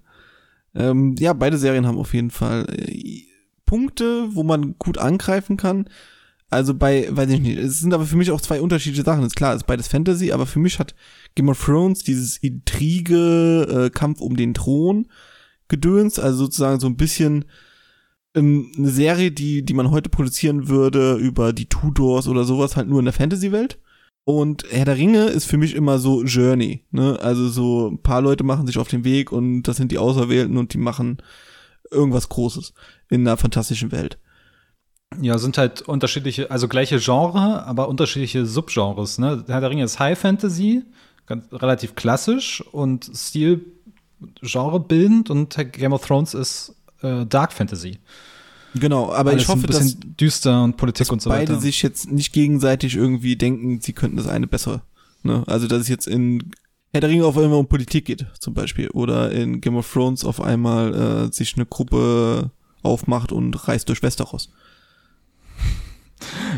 Ähm, 0.74 1.16
ja, 1.20 1.34
beide 1.34 1.60
Serien 1.60 1.86
haben 1.86 2.00
auf 2.00 2.16
jeden 2.16 2.32
Fall 2.32 2.66
äh, 2.76 3.22
Punkte, 3.66 4.30
wo 4.32 4.42
man 4.42 4.76
gut 4.80 4.98
angreifen 4.98 5.56
kann. 5.56 5.88
Also 6.50 6.76
bei, 6.76 7.08
weiß 7.10 7.30
ich 7.32 7.40
nicht, 7.40 7.58
es 7.58 7.80
sind 7.80 7.94
aber 7.94 8.06
für 8.06 8.18
mich 8.18 8.32
auch 8.32 8.40
zwei 8.40 8.62
unterschiedliche 8.62 9.04
Sachen. 9.04 9.24
Ist 9.24 9.36
klar, 9.36 9.56
ist 9.56 9.66
beides 9.66 9.88
Fantasy, 9.88 10.32
aber 10.32 10.46
für 10.46 10.60
mich 10.60 10.80
hat 10.80 10.96
Game 11.34 11.50
of 11.50 11.64
Thrones 11.64 12.04
dieses 12.04 12.38
Intrige, 12.38 13.88
äh, 13.88 13.90
Kampf 13.90 14.22
um 14.22 14.36
den 14.36 14.54
Thron 14.54 15.08
gedöns, 15.68 16.20
also 16.20 16.38
sozusagen 16.46 16.80
so 16.80 16.88
ein 16.88 16.98
bisschen 16.98 17.46
ähm, 18.36 18.72
eine 18.78 18.90
Serie, 18.90 19.32
die, 19.32 19.64
die 19.64 19.74
man 19.74 19.90
heute 19.90 20.10
produzieren 20.10 20.68
würde 20.68 21.16
über 21.16 21.54
die 21.54 21.68
Tudors 21.68 22.28
oder 22.28 22.44
sowas, 22.44 22.76
halt 22.76 22.88
nur 22.88 23.00
in 23.00 23.06
der 23.06 23.14
Fantasy-Welt. 23.14 23.80
Und 24.24 24.66
Herr 24.72 24.86
der 24.86 24.98
Ringe 24.98 25.26
ist 25.26 25.46
für 25.46 25.58
mich 25.58 25.76
immer 25.76 26.00
so 26.00 26.24
Journey, 26.24 26.84
ne? 26.90 27.20
Also 27.22 27.48
so 27.48 27.90
ein 27.90 28.02
paar 28.02 28.22
Leute 28.22 28.44
machen 28.44 28.66
sich 28.66 28.80
auf 28.80 28.88
den 28.88 29.04
Weg 29.04 29.32
und 29.32 29.64
das 29.64 29.78
sind 29.78 29.92
die 29.92 30.00
Auserwählten 30.00 30.58
und 30.58 30.74
die 30.74 30.80
machen 30.80 31.18
irgendwas 31.92 32.28
Großes 32.30 32.74
in 33.10 33.22
einer 33.22 33.38
fantastischen 33.38 33.92
Welt. 33.92 34.18
Ja, 35.22 35.38
sind 35.38 35.58
halt 35.58 35.82
unterschiedliche, 35.82 36.52
also 36.52 36.68
gleiche 36.68 37.00
Genre, 37.00 37.66
aber 37.66 37.88
unterschiedliche 37.88 38.46
Subgenres. 38.46 39.18
Ne? 39.18 39.44
Herr 39.48 39.62
der 39.62 39.70
Ringe 39.70 39.84
ist 39.84 40.00
High 40.00 40.18
Fantasy, 40.18 40.84
ganz, 41.26 41.46
relativ 41.52 41.96
klassisch 41.96 42.62
und 42.72 43.10
Stil 43.14 43.66
genrebildend 44.42 45.30
und 45.30 45.56
Game 45.74 45.94
of 45.94 46.06
Thrones 46.06 46.34
ist 46.34 46.76
äh, 47.02 47.26
Dark 47.26 47.54
Fantasy. 47.54 48.00
Genau, 48.74 49.14
aber 49.14 49.32
Alles 49.32 49.44
ich 49.44 49.50
hoffe, 49.50 49.68
dass 49.68 49.98
düster 50.00 50.64
und 50.64 50.76
Politik 50.76 51.12
und 51.12 51.22
so 51.22 51.30
weiter. 51.30 51.54
Beide 51.54 51.62
sich 51.62 51.82
jetzt 51.82 52.12
nicht 52.12 52.34
gegenseitig 52.34 52.96
irgendwie 52.96 53.38
denken, 53.38 53.80
sie 53.80 53.94
könnten 53.94 54.18
das 54.18 54.28
eine 54.28 54.48
besser. 54.48 54.84
Ne? 55.24 55.44
Also 55.48 55.68
dass 55.68 55.82
es 55.82 55.88
jetzt 55.88 56.08
in 56.08 56.52
Herr 56.92 57.02
der 57.02 57.10
Ringe 57.10 57.26
auf 57.26 57.38
einmal 57.38 57.60
um 57.60 57.68
Politik 57.68 58.06
geht, 58.06 58.26
zum 58.40 58.54
Beispiel, 58.54 58.90
oder 58.90 59.32
in 59.32 59.60
Game 59.60 59.76
of 59.76 59.92
Thrones 59.92 60.24
auf 60.24 60.42
einmal 60.42 61.28
äh, 61.28 61.34
sich 61.34 61.56
eine 61.56 61.66
Gruppe 61.66 62.52
aufmacht 62.84 63.32
und 63.32 63.68
reist 63.68 63.90
durch 63.90 64.02
Westeros. 64.02 64.50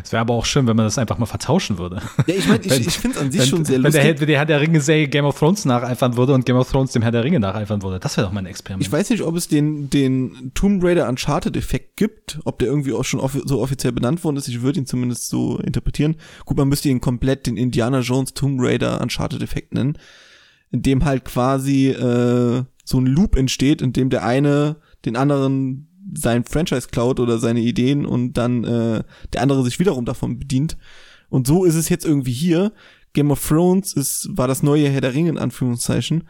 Es 0.04 0.12
wäre 0.12 0.22
aber 0.22 0.34
auch 0.34 0.46
schön, 0.46 0.68
wenn 0.68 0.76
man 0.76 0.86
das 0.86 0.98
einfach 0.98 1.18
mal 1.18 1.26
vertauschen 1.26 1.78
würde. 1.78 2.02
Ja, 2.26 2.36
ich 2.36 2.48
meine, 2.48 2.64
ich, 2.64 2.88
ich 2.88 2.98
finde 2.98 3.18
es 3.18 3.24
an 3.24 3.32
sich 3.32 3.42
wenn, 3.42 3.48
schon 3.48 3.66
sehr 3.66 3.80
lustig. 3.80 4.04
Wenn 4.04 4.14
der, 4.14 4.22
wenn 4.22 4.28
der 4.28 4.38
Herr 4.38 4.46
der 4.46 4.62
Ringe-Serie 4.62 5.08
Game 5.08 5.26
of 5.26 5.38
Thrones 5.38 5.66
nacheifern 5.66 6.18
würde 6.18 6.34
und 6.34 6.46
Game 6.46 6.58
of 6.58 6.70
Thrones 6.70 6.92
dem 6.92 7.02
Herr 7.02 7.12
der 7.12 7.24
Ringe 7.24 7.40
nacheifern 7.40 7.82
würde. 7.82 8.00
Das 8.00 8.18
wäre 8.18 8.28
doch 8.28 8.34
mal 8.34 8.42
ein 8.42 8.46
Experiment. 8.46 8.86
Ich 8.86 8.92
weiß 8.92 9.10
nicht, 9.10 9.24
ob 9.24 9.36
es 9.36 9.48
den, 9.48 9.90
den 9.90 10.52
Tomb 10.54 10.84
Raider 10.84 11.08
Uncharted-Effekt 11.08 11.98
gibt, 11.98 12.40
ob 12.46 12.60
der 12.60 12.68
irgendwie 12.68 12.94
auch 12.94 13.06
schon 13.06 13.20
offi 13.20 13.42
so 13.46 13.62
offiziell 13.62 13.94
benannt 13.94 14.24
worden 14.24 14.38
ist. 14.38 14.48
Ich 14.48 14.62
würde 14.62 14.80
ihn 14.80 14.86
zumindest 14.86 15.30
so 15.30 15.60
interpretieren. 15.60 16.16
Gut, 16.46 16.58
man 16.58 16.68
müsste 16.68 16.90
ihn 16.90 17.02
komplett 17.02 17.48
den 17.48 17.58
Indiana 17.58 18.00
Jones 18.00 18.34
Tomb 18.34 18.60
Raider 18.62 19.02
Uncharted-Effekt 19.02 19.74
nennen, 19.74 19.98
in 20.72 20.82
dem 20.82 21.06
halt 21.06 21.26
quasi 21.26 21.90
äh, 21.90 22.64
so 22.84 23.00
ein 23.00 23.06
Loop 23.06 23.36
entsteht, 23.36 23.82
in 23.82 23.94
dem 23.94 24.10
der 24.10 24.24
eine 24.24 24.78
den 25.06 25.16
anderen 25.16 25.87
sein 26.14 26.44
Franchise 26.44 26.88
klaut 26.90 27.20
oder 27.20 27.40
seine 27.40 27.62
Ideen 27.62 28.06
und 28.06 28.34
dann 28.34 28.64
äh, 28.64 29.04
der 29.34 29.42
andere 29.42 29.64
sich 29.64 29.80
wiederum 29.80 30.06
davon 30.06 30.40
bedient. 30.40 30.78
Und 31.30 31.48
so 31.48 31.66
ist 31.66 31.76
es 31.76 31.90
jetzt 31.90 32.06
irgendwie 32.06 32.34
hier. 32.34 32.72
Game 33.14 33.32
of 33.32 33.46
Thrones 33.46 33.94
ist, 33.94 34.30
war 34.32 34.48
das 34.48 34.64
neue 34.64 34.90
Herr 34.90 35.02
der 35.02 35.14
Ringe 35.14 35.30
in 35.30 35.38
Anführungszeichen. 35.38 36.28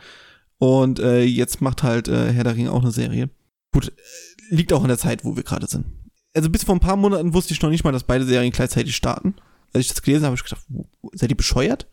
Und 0.58 1.00
äh, 1.00 1.24
jetzt 1.24 1.62
macht 1.62 1.84
halt 1.84 2.08
äh, 2.08 2.32
Herr 2.32 2.44
der 2.44 2.56
Ringe 2.56 2.72
auch 2.72 2.82
eine 2.82 2.92
Serie. 2.92 3.30
Gut, 3.72 3.90
äh, 3.90 4.56
liegt 4.56 4.74
auch 4.74 4.82
in 4.82 4.88
der 4.88 4.98
Zeit, 4.98 5.24
wo 5.24 5.36
wir 5.36 5.44
gerade 5.44 5.68
sind. 5.68 5.86
Also 6.34 6.50
bis 6.50 6.64
vor 6.64 6.76
ein 6.76 6.80
paar 6.80 6.96
Monaten 6.96 7.34
wusste 7.34 7.54
ich 7.54 7.62
noch 7.62 7.70
nicht 7.70 7.84
mal, 7.84 7.92
dass 7.92 8.04
beide 8.04 8.26
Serien 8.26 8.52
gleichzeitig 8.52 8.96
starten. 8.96 9.36
Als 9.74 9.86
ich 9.86 9.90
das 9.90 10.02
gelesen 10.02 10.24
habe, 10.26 10.36
habe 10.36 10.38
ich 10.38 10.44
gedacht, 10.44 10.66
seid 11.14 11.30
ihr 11.30 11.38
bescheuert? 11.38 11.88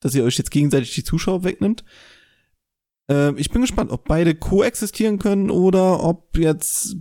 Dass 0.00 0.14
ihr 0.14 0.24
euch 0.24 0.36
jetzt 0.36 0.50
gegenseitig 0.50 0.94
die 0.94 1.04
Zuschauer 1.04 1.44
wegnimmt? 1.44 1.84
Äh, 3.12 3.32
ich 3.36 3.50
bin 3.50 3.62
gespannt, 3.62 3.90
ob 3.90 4.04
beide 4.06 4.34
koexistieren 4.34 5.18
können 5.18 5.50
oder 5.50 6.02
ob 6.02 6.36
jetzt 6.36 6.96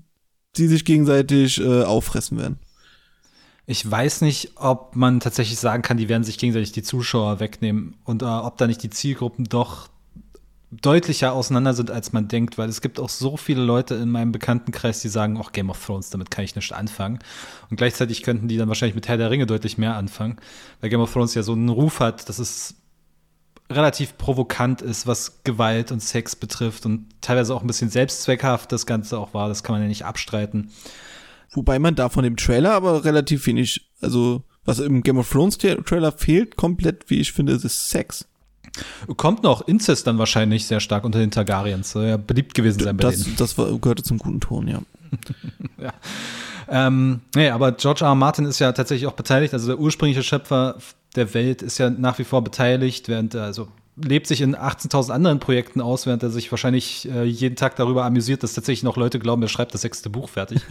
sie 0.55 0.67
sich 0.67 0.83
gegenseitig 0.83 1.59
äh, 1.61 1.83
auffressen 1.83 2.37
werden. 2.37 2.59
Ich 3.65 3.89
weiß 3.89 4.21
nicht, 4.21 4.53
ob 4.55 4.95
man 4.95 5.21
tatsächlich 5.21 5.57
sagen 5.57 5.81
kann, 5.81 5.97
die 5.97 6.09
werden 6.09 6.23
sich 6.23 6.37
gegenseitig 6.37 6.73
die 6.73 6.83
Zuschauer 6.83 7.39
wegnehmen 7.39 7.95
und 8.03 8.21
äh, 8.21 8.25
ob 8.25 8.57
da 8.57 8.67
nicht 8.67 8.83
die 8.83 8.89
Zielgruppen 8.89 9.45
doch 9.45 9.87
deutlicher 10.71 11.33
auseinander 11.33 11.73
sind, 11.73 11.91
als 11.91 12.13
man 12.13 12.29
denkt, 12.29 12.57
weil 12.57 12.69
es 12.69 12.81
gibt 12.81 12.99
auch 12.99 13.09
so 13.09 13.35
viele 13.35 13.61
Leute 13.61 13.95
in 13.95 14.09
meinem 14.09 14.31
Bekanntenkreis, 14.31 15.01
die 15.01 15.09
sagen, 15.09 15.37
auch 15.37 15.51
Game 15.51 15.69
of 15.69 15.85
Thrones, 15.85 16.09
damit 16.09 16.31
kann 16.31 16.45
ich 16.45 16.55
nicht 16.55 16.71
anfangen. 16.71 17.19
Und 17.69 17.77
gleichzeitig 17.77 18.23
könnten 18.23 18.47
die 18.47 18.57
dann 18.57 18.69
wahrscheinlich 18.69 18.95
mit 18.95 19.07
Herr 19.09 19.17
der 19.17 19.29
Ringe 19.29 19.45
deutlich 19.45 19.77
mehr 19.77 19.95
anfangen, 19.95 20.37
weil 20.79 20.89
Game 20.89 21.01
of 21.01 21.11
Thrones 21.11 21.33
ja 21.33 21.43
so 21.43 21.51
einen 21.53 21.69
Ruf 21.69 21.99
hat, 21.99 22.29
dass 22.29 22.39
es 22.39 22.80
relativ 23.71 24.17
provokant 24.17 24.81
ist, 24.81 25.07
was 25.07 25.43
Gewalt 25.43 25.91
und 25.91 26.01
Sex 26.01 26.35
betrifft 26.35 26.85
und 26.85 27.07
teilweise 27.21 27.53
auch 27.55 27.61
ein 27.61 27.67
bisschen 27.67 27.89
selbstzweckhaft 27.89 28.71
das 28.71 28.85
Ganze 28.85 29.17
auch 29.17 29.33
war. 29.33 29.47
Das 29.47 29.63
kann 29.63 29.73
man 29.73 29.81
ja 29.81 29.87
nicht 29.87 30.05
abstreiten. 30.05 30.71
Wobei 31.53 31.79
man 31.79 31.95
da 31.95 32.09
von 32.09 32.23
dem 32.23 32.37
Trailer 32.37 32.73
aber 32.73 33.03
relativ 33.03 33.45
wenig, 33.45 33.89
also 34.01 34.43
was 34.63 34.79
im 34.79 35.03
Game 35.03 35.17
of 35.17 35.29
Thrones 35.29 35.57
Trailer 35.57 36.11
fehlt 36.11 36.55
komplett, 36.55 37.09
wie 37.09 37.19
ich 37.19 37.31
finde, 37.31 37.53
ist 37.53 37.89
Sex. 37.89 38.27
Kommt 39.17 39.43
noch 39.43 39.67
Inzest 39.67 40.07
dann 40.07 40.17
wahrscheinlich 40.17 40.65
sehr 40.65 40.79
stark 40.79 41.03
unter 41.03 41.19
den 41.19 41.31
Targaryens. 41.31 41.91
Soll 41.91 42.05
ja 42.05 42.17
beliebt 42.17 42.53
gewesen 42.53 42.79
sein 42.79 42.95
bei 42.95 43.03
das, 43.03 43.23
denen. 43.23 43.35
Das 43.35 43.57
war, 43.57 43.77
gehörte 43.79 44.03
zum 44.03 44.17
guten 44.17 44.39
Ton, 44.39 44.67
ja. 44.67 44.81
ja. 45.77 45.93
Ähm, 46.69 47.19
nee, 47.35 47.49
aber 47.49 47.73
George 47.73 48.05
R. 48.05 48.11
R. 48.11 48.15
Martin 48.15 48.45
ist 48.45 48.59
ja 48.59 48.71
tatsächlich 48.71 49.07
auch 49.07 49.13
beteiligt. 49.13 49.53
Also 49.53 49.67
der 49.67 49.79
ursprüngliche 49.79 50.23
Schöpfer 50.23 50.77
der 51.15 51.33
Welt 51.33 51.61
ist 51.61 51.77
ja 51.77 51.89
nach 51.89 52.19
wie 52.19 52.23
vor 52.23 52.43
beteiligt, 52.43 53.07
während 53.07 53.33
er 53.33 53.43
also 53.43 53.67
lebt 53.97 54.27
sich 54.27 54.41
in 54.41 54.55
18.000 54.55 55.11
anderen 55.11 55.39
Projekten 55.39 55.81
aus, 55.81 56.05
während 56.05 56.23
er 56.23 56.29
sich 56.29 56.51
wahrscheinlich 56.51 57.09
äh, 57.09 57.23
jeden 57.23 57.55
Tag 57.55 57.75
darüber 57.75 58.05
amüsiert, 58.05 58.43
dass 58.43 58.53
tatsächlich 58.53 58.83
noch 58.83 58.97
Leute 58.97 59.19
glauben, 59.19 59.41
er 59.41 59.49
schreibt 59.49 59.73
das 59.73 59.81
sechste 59.81 60.09
Buch 60.09 60.29
fertig. 60.29 60.61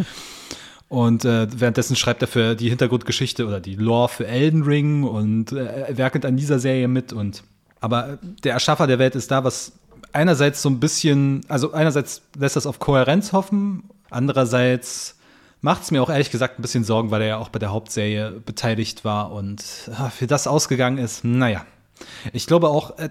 und 0.89 1.25
äh, 1.25 1.47
währenddessen 1.55 1.97
schreibt 1.97 2.23
er 2.23 2.29
für 2.29 2.55
die 2.55 2.69
Hintergrundgeschichte 2.69 3.47
oder 3.47 3.61
die 3.61 3.77
Lore 3.77 4.09
für 4.09 4.27
Elden 4.27 4.63
Ring 4.63 5.05
und 5.05 5.53
äh, 5.53 5.97
werkelt 5.97 6.25
an 6.25 6.37
dieser 6.37 6.59
Serie 6.59 6.89
mit. 6.89 7.13
Und 7.13 7.45
aber 7.81 8.19
der 8.43 8.55
Erschaffer 8.55 8.87
der 8.87 8.99
Welt 8.99 9.15
ist 9.15 9.31
da, 9.31 9.45
was 9.45 9.73
einerseits 10.13 10.63
so 10.63 10.69
ein 10.69 10.81
bisschen, 10.81 11.43
also 11.49 11.73
einerseits 11.73 12.23
lässt 12.39 12.57
das 12.57 12.67
auf 12.67 12.79
Kohärenz 12.79 13.33
hoffen, 13.33 13.85
andererseits 14.11 15.17
macht 15.61 15.83
es 15.83 15.91
mir 15.91 16.03
auch 16.03 16.11
ehrlich 16.11 16.31
gesagt 16.31 16.59
ein 16.59 16.63
bisschen 16.63 16.85
Sorgen, 16.85 17.11
weil 17.11 17.23
er 17.23 17.29
ja 17.29 17.37
auch 17.39 17.49
bei 17.49 17.59
der 17.59 17.71
Hauptserie 17.71 18.31
beteiligt 18.45 19.05
war 19.05 19.33
und 19.33 19.63
für 19.63 20.27
das 20.27 20.47
ausgegangen 20.47 20.99
ist. 20.99 21.25
Naja. 21.25 21.65
Ich 22.33 22.47
glaube 22.47 22.69
auch, 22.69 22.99
äh, 22.99 23.11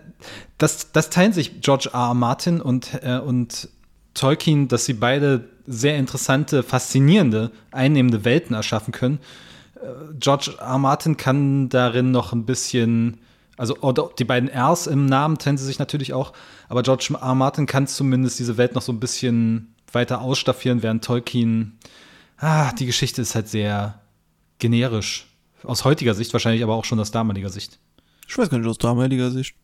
das, 0.57 0.91
das 0.91 1.09
teilen 1.09 1.33
sich 1.33 1.61
George 1.61 1.89
R. 1.93 2.09
R. 2.09 2.13
Martin 2.13 2.61
und, 2.61 2.99
äh, 3.03 3.19
und 3.19 3.69
Tolkien, 4.13 4.67
dass 4.67 4.85
sie 4.85 4.93
beide 4.93 5.47
sehr 5.67 5.97
interessante, 5.97 6.63
faszinierende, 6.63 7.51
einnehmende 7.71 8.25
Welten 8.25 8.55
erschaffen 8.55 8.91
können. 8.91 9.19
Äh, 9.75 10.13
George 10.19 10.55
R. 10.57 10.65
R. 10.65 10.77
Martin 10.79 11.17
kann 11.17 11.69
darin 11.69 12.11
noch 12.11 12.33
ein 12.33 12.45
bisschen, 12.45 13.19
also 13.57 13.75
die 14.17 14.25
beiden 14.25 14.49
Rs 14.49 14.87
im 14.87 15.05
Namen 15.05 15.37
trennen 15.37 15.57
sie 15.57 15.65
sich 15.65 15.79
natürlich 15.79 16.13
auch, 16.13 16.33
aber 16.67 16.81
George 16.81 17.09
R. 17.11 17.21
R. 17.21 17.35
Martin 17.35 17.67
kann 17.67 17.85
zumindest 17.85 18.39
diese 18.39 18.57
Welt 18.57 18.73
noch 18.73 18.81
so 18.81 18.91
ein 18.91 18.99
bisschen 18.99 19.75
weiter 19.91 20.21
ausstaffieren, 20.21 20.83
während 20.83 21.03
Tolkien 21.03 21.77
ah, 22.39 22.71
die 22.73 22.85
Geschichte 22.85 23.21
ist 23.21 23.35
halt 23.35 23.47
sehr 23.47 24.01
generisch, 24.59 25.27
Aus 25.63 25.83
heutiger 25.85 26.13
Sicht 26.13 26.31
wahrscheinlich, 26.33 26.63
aber 26.63 26.75
auch 26.75 26.85
schon 26.85 26.99
aus 26.99 27.11
damaliger 27.11 27.49
Sicht. 27.49 27.79
Ich 28.27 28.37
weiß 28.37 28.49
gar 28.49 28.59
nicht, 28.59 28.67
aus 28.67 28.77
damaliger 28.77 29.31
Sicht. 29.31 29.55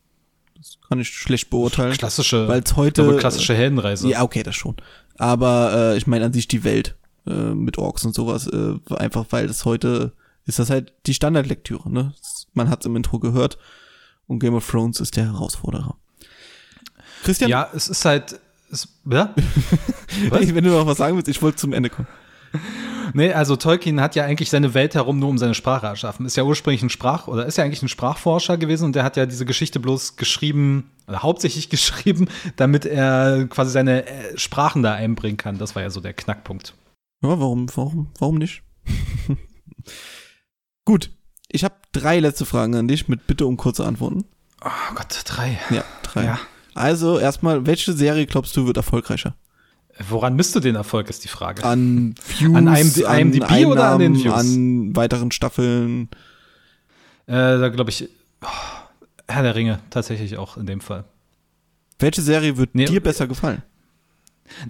Das 0.58 0.78
kann 0.88 1.00
ich 1.00 1.10
schlecht 1.10 1.50
beurteilen. 1.50 1.94
Klassische, 1.94 2.48
Weil 2.48 2.62
es 2.64 2.76
heute. 2.76 3.18
klassische 3.18 3.54
Heldenreise. 3.54 4.10
Ja, 4.10 4.24
okay, 4.24 4.44
das 4.44 4.56
schon. 4.56 4.76
Aber 5.18 5.94
äh, 5.94 5.98
ich 5.98 6.08
meine 6.08 6.26
an 6.26 6.34
sich 6.34 6.48
die 6.48 6.64
Welt 6.64 6.96
äh, 7.28 7.32
mit 7.54 7.78
Orks 7.78 8.04
und 8.06 8.16
sowas, 8.16 8.48
äh, 8.48 8.76
einfach 8.96 9.26
weil 9.30 9.48
das 9.48 9.66
heute 9.66 10.14
ist 10.46 10.60
das 10.60 10.70
halt 10.70 10.94
die 11.08 11.14
Standardlektüre, 11.14 11.92
ne? 11.92 12.14
Man 12.54 12.70
hat 12.70 12.82
es 12.82 12.86
im 12.86 12.96
Intro 12.96 13.20
gehört 13.20 13.58
und 14.28 14.40
Game 14.40 14.54
of 14.54 14.70
Thrones 14.70 15.00
ist 15.00 15.16
der 15.16 15.26
Herausforderer. 15.26 15.98
Christian? 17.24 17.50
Ja, 17.50 17.70
es 17.74 17.88
ist 17.88 18.06
halt. 18.06 18.40
Es, 18.72 18.88
ja? 19.10 19.34
Was? 20.30 20.54
Wenn 20.54 20.64
du 20.64 20.72
noch 20.72 20.86
was 20.86 20.98
sagen 20.98 21.16
willst, 21.16 21.28
ich 21.28 21.42
wollte 21.42 21.58
zum 21.58 21.74
Ende 21.74 21.90
kommen. 21.90 22.08
Nee, 23.16 23.32
also 23.32 23.56
Tolkien 23.56 24.02
hat 24.02 24.18
ja 24.18 24.26
eigentlich 24.26 24.50
seine 24.50 24.74
Welt 24.74 24.94
herum 24.94 25.20
nur 25.20 25.30
um 25.30 25.38
seine 25.38 25.54
Sprache 25.54 25.86
erschaffen. 25.86 26.26
Ist 26.26 26.36
ja 26.36 26.44
ursprünglich 26.44 26.84
ein 26.84 26.90
Sprach- 26.90 27.30
oder 27.30 27.46
ist 27.46 27.58
ja 27.58 27.64
eigentlich 27.64 27.82
ein 27.82 27.88
Sprachforscher 27.88 28.58
gewesen 28.58 28.84
und 28.84 28.94
der 28.94 29.06
hat 29.06 29.16
ja 29.16 29.26
diese 29.26 29.46
Geschichte 29.46 29.80
bloß 29.80 30.18
geschrieben, 30.18 30.92
oder 31.08 31.24
hauptsächlich 31.24 31.70
geschrieben, 31.76 32.28
damit 32.58 32.86
er 32.86 33.48
quasi 33.48 33.72
seine 33.72 34.06
äh, 34.06 34.38
Sprachen 34.38 34.84
da 34.84 34.96
einbringen 34.96 35.38
kann. 35.38 35.58
Das 35.58 35.76
war 35.76 35.82
ja 35.82 35.90
so 35.90 36.02
der 36.02 36.12
Knackpunkt. 36.12 36.74
Ja, 37.24 37.40
warum, 37.40 37.68
warum, 37.78 38.12
warum 38.20 38.36
nicht? 38.36 38.64
Gut, 40.84 41.10
ich 41.48 41.64
habe 41.64 41.76
drei 41.94 42.20
letzte 42.20 42.46
Fragen 42.46 42.76
an 42.76 42.90
dich 42.90 43.08
mit 43.08 43.28
Bitte 43.28 43.46
um 43.46 43.56
kurze 43.56 43.86
Antworten. 43.86 44.26
Oh 44.62 44.94
Gott, 44.94 45.22
drei. 45.24 45.58
Ja, 45.70 45.86
drei. 46.04 46.26
Ja. 46.26 46.40
Also 46.74 47.18
erstmal, 47.18 47.66
welche 47.66 47.94
Serie 47.94 48.26
glaubst 48.26 48.58
du 48.58 48.68
wird 48.68 48.76
erfolgreicher? 48.76 49.36
Woran 50.10 50.36
misst 50.36 50.54
du 50.56 50.60
den 50.60 50.76
Erfolg, 50.76 51.10
ist 51.10 51.24
die 51.24 51.30
Frage. 51.30 51.64
An 51.64 52.16
Views, 52.38 52.56
An 52.56 52.68
IMD 52.68 52.98
IMDb 52.98 53.66
oder 53.66 53.92
an 53.92 54.00
den 54.00 54.16
Views? 54.16 54.34
An 54.34 54.96
weiteren 54.96 55.32
Staffeln. 55.32 56.10
Äh, 57.28 57.34
da 57.34 57.70
glaube 57.70 57.90
ich, 57.92 58.10
oh, 58.44 58.48
Herr 59.28 59.44
der 59.44 59.56
Ringe, 59.56 59.80
tatsächlich 59.90 60.38
auch 60.38 60.58
in 60.58 60.66
dem 60.66 60.82
Fall. 60.82 61.06
Welche 62.00 62.22
Serie 62.22 62.58
wird 62.58 62.76
Nee, 62.76 62.86
dir 62.86 63.02
besser 63.02 63.26
gefallen? 63.28 63.64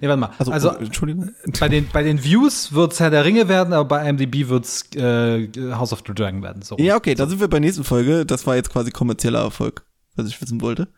Nee, 0.00 0.08
warte 0.08 0.20
mal. 0.20 0.30
Also, 0.38 0.52
Also, 0.52 0.70
oh, 0.72 0.76
Entschuldigung. 0.76 1.30
bei, 1.60 1.68
den, 1.68 1.88
bei 1.92 2.02
den 2.02 2.22
Views 2.22 2.72
wird 2.72 2.92
es 2.92 3.00
Herr 3.00 3.10
der 3.10 3.24
Ringe 3.24 3.48
werden, 3.48 3.74
aber 3.74 3.84
bei 3.84 4.08
IMDb 4.08 4.48
wird 4.48 4.64
es 4.64 4.84
äh, 4.94 5.48
House 5.74 5.92
of 5.92 6.02
the 6.06 6.14
Dragon 6.14 6.42
werden. 6.42 6.62
So. 6.62 6.76
Ja, 6.78 6.96
okay, 6.96 7.14
da 7.14 7.26
sind 7.26 7.40
wir 7.40 7.48
bei 7.48 7.58
der 7.58 7.66
nächsten 7.66 7.84
Folge. 7.84 8.24
Das 8.24 8.46
war 8.46 8.56
jetzt 8.56 8.70
quasi 8.70 8.90
kommerzieller 8.90 9.40
Erfolg, 9.40 9.84
was 10.14 10.28
ich 10.28 10.40
wissen 10.40 10.60
wollte. 10.60 10.88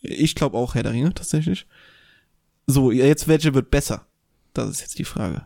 Ich 0.00 0.34
glaube 0.34 0.56
auch 0.56 0.74
Herr 0.74 0.82
der 0.82 0.92
Ringe, 0.92 1.14
tatsächlich. 1.14 1.66
So, 2.70 2.92
jetzt 2.92 3.26
welche 3.26 3.52
wird 3.52 3.72
besser? 3.72 4.06
Das 4.54 4.70
ist 4.70 4.80
jetzt 4.80 4.98
die 5.00 5.04
Frage. 5.04 5.44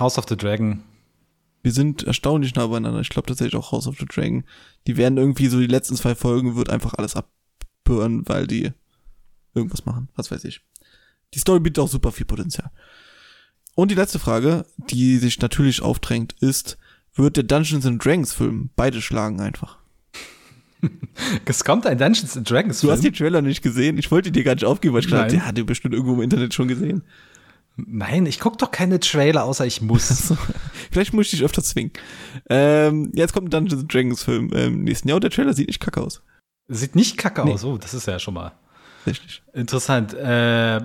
House 0.00 0.18
of 0.18 0.24
the 0.28 0.36
Dragon. 0.36 0.82
Wir 1.62 1.70
sind 1.70 2.02
erstaunlich 2.02 2.56
nah 2.56 2.66
beieinander. 2.66 3.00
Ich 3.00 3.08
glaube 3.08 3.28
tatsächlich 3.28 3.54
auch 3.54 3.70
House 3.70 3.86
of 3.86 3.96
the 3.98 4.06
Dragon. 4.06 4.44
Die 4.88 4.96
werden 4.96 5.16
irgendwie 5.16 5.46
so 5.46 5.60
die 5.60 5.68
letzten 5.68 5.94
zwei 5.94 6.16
Folgen 6.16 6.56
wird 6.56 6.70
einfach 6.70 6.94
alles 6.94 7.14
abbören, 7.14 8.26
weil 8.26 8.48
die 8.48 8.72
irgendwas 9.54 9.86
machen. 9.86 10.08
Was 10.16 10.32
weiß 10.32 10.42
ich. 10.44 10.60
Die 11.34 11.38
Story 11.38 11.60
bietet 11.60 11.78
auch 11.78 11.88
super 11.88 12.10
viel 12.10 12.26
Potenzial. 12.26 12.70
Und 13.76 13.92
die 13.92 13.96
letzte 13.96 14.18
Frage, 14.18 14.66
die 14.90 15.18
sich 15.18 15.40
natürlich 15.40 15.82
aufdrängt, 15.82 16.34
ist, 16.40 16.78
wird 17.14 17.36
der 17.36 17.44
Dungeons 17.44 17.86
and 17.86 18.04
Dragons 18.04 18.32
Film 18.32 18.70
beide 18.74 19.00
schlagen 19.00 19.40
einfach? 19.40 19.78
Es 21.46 21.64
kommt 21.64 21.86
ein 21.86 21.96
Dungeons 21.98 22.36
and 22.36 22.48
Dragons 22.50 22.80
Du 22.80 22.90
hast 22.90 23.02
die 23.02 23.10
Trailer 23.10 23.40
nicht 23.42 23.62
gesehen. 23.62 23.96
Ich 23.98 24.10
wollte 24.10 24.30
dir 24.30 24.44
gar 24.44 24.54
nicht 24.54 24.64
aufgeben, 24.64 24.94
weil 24.94 25.00
ich 25.00 25.06
gedacht, 25.06 25.22
Nein. 25.28 25.30
der 25.38 25.46
hat 25.46 25.56
die 25.56 25.62
bestimmt 25.62 25.94
irgendwo 25.94 26.14
im 26.14 26.22
Internet 26.22 26.52
schon 26.54 26.68
gesehen. 26.68 27.02
Nein, 27.76 28.24
ich 28.26 28.40
gucke 28.40 28.56
doch 28.56 28.70
keine 28.70 29.00
Trailer, 29.00 29.44
außer 29.44 29.66
ich 29.66 29.82
muss. 29.82 30.32
Vielleicht 30.90 31.12
muss 31.12 31.26
ich 31.26 31.30
dich 31.32 31.42
öfter 31.44 31.62
zwingen. 31.62 31.92
Ähm, 32.48 33.10
jetzt 33.14 33.32
kommt 33.34 33.48
ein 33.48 33.50
Dungeons 33.50 33.82
and 33.82 33.92
Dragons 33.92 34.22
Film 34.22 34.50
im 34.52 34.84
nächsten 34.84 35.08
Jahr 35.08 35.16
und 35.16 35.24
der 35.24 35.30
Trailer 35.30 35.52
sieht 35.52 35.68
nicht 35.68 35.80
kacke 35.80 36.00
aus. 36.00 36.22
Sieht 36.68 36.94
nicht 36.96 37.16
kacke 37.18 37.44
Nee. 37.44 37.52
aus. 37.52 37.64
Oh, 37.64 37.76
das 37.76 37.92
ist 37.94 38.06
ja 38.06 38.18
schon 38.18 38.34
mal 38.34 38.52
Richtig. 39.06 39.42
interessant. 39.52 40.14
Äh, 40.14 40.76
äh, 40.78 40.80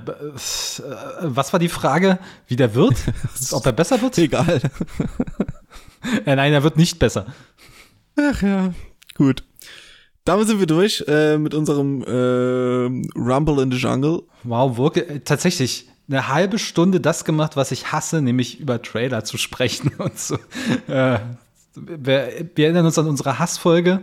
was 1.22 1.54
war 1.54 1.60
die 1.60 1.70
Frage? 1.70 2.20
Wie 2.48 2.56
der 2.56 2.76
wird? 2.76 2.96
Ob 3.52 3.66
er 3.66 3.72
besser 3.74 4.02
wird? 4.02 4.18
Egal. 4.18 4.62
Äh, 6.26 6.36
nein, 6.36 6.52
er 6.52 6.64
wird 6.64 6.78
nicht 6.78 6.98
besser. 6.98 7.28
Ach 8.16 8.42
ja. 8.42 8.74
Gut. 9.14 9.44
Damit 10.26 10.48
sind 10.48 10.60
wir 10.60 10.68
durch 10.68 11.04
äh, 11.08 11.38
mit 11.38 11.54
unserem 11.54 12.04
ähm, 12.08 13.10
Rumble 13.16 13.62
in 13.64 13.72
the 13.72 13.78
Jungle. 13.78 14.24
Wow, 14.44 14.78
wirklich, 14.78 15.10
äh, 15.10 15.20
tatsächlich 15.22 15.88
eine 16.08 16.28
halbe 16.28 16.60
Stunde 16.60 17.00
das 17.00 17.26
gemacht, 17.26 17.56
was 17.56 17.72
ich 17.72 17.92
hasse, 17.92 18.22
nämlich 18.22 18.60
über 18.60 18.82
Trailer 18.82 19.24
zu 19.24 19.38
sprechen 19.38 19.92
und 19.98 20.20
so. 20.20 20.36
Äh, 20.88 21.20
wir, 21.76 22.46
wir 22.56 22.66
erinnern 22.66 22.86
uns 22.86 23.00
an 23.00 23.08
unsere 23.08 23.40
Hassfolge. 23.40 24.02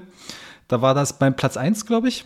Da 0.69 0.83
war 0.83 0.95
das 0.95 1.19
beim 1.19 1.37
Platz 1.37 1.57
1, 1.57 1.87
glaube 1.87 2.09
ich, 2.09 2.25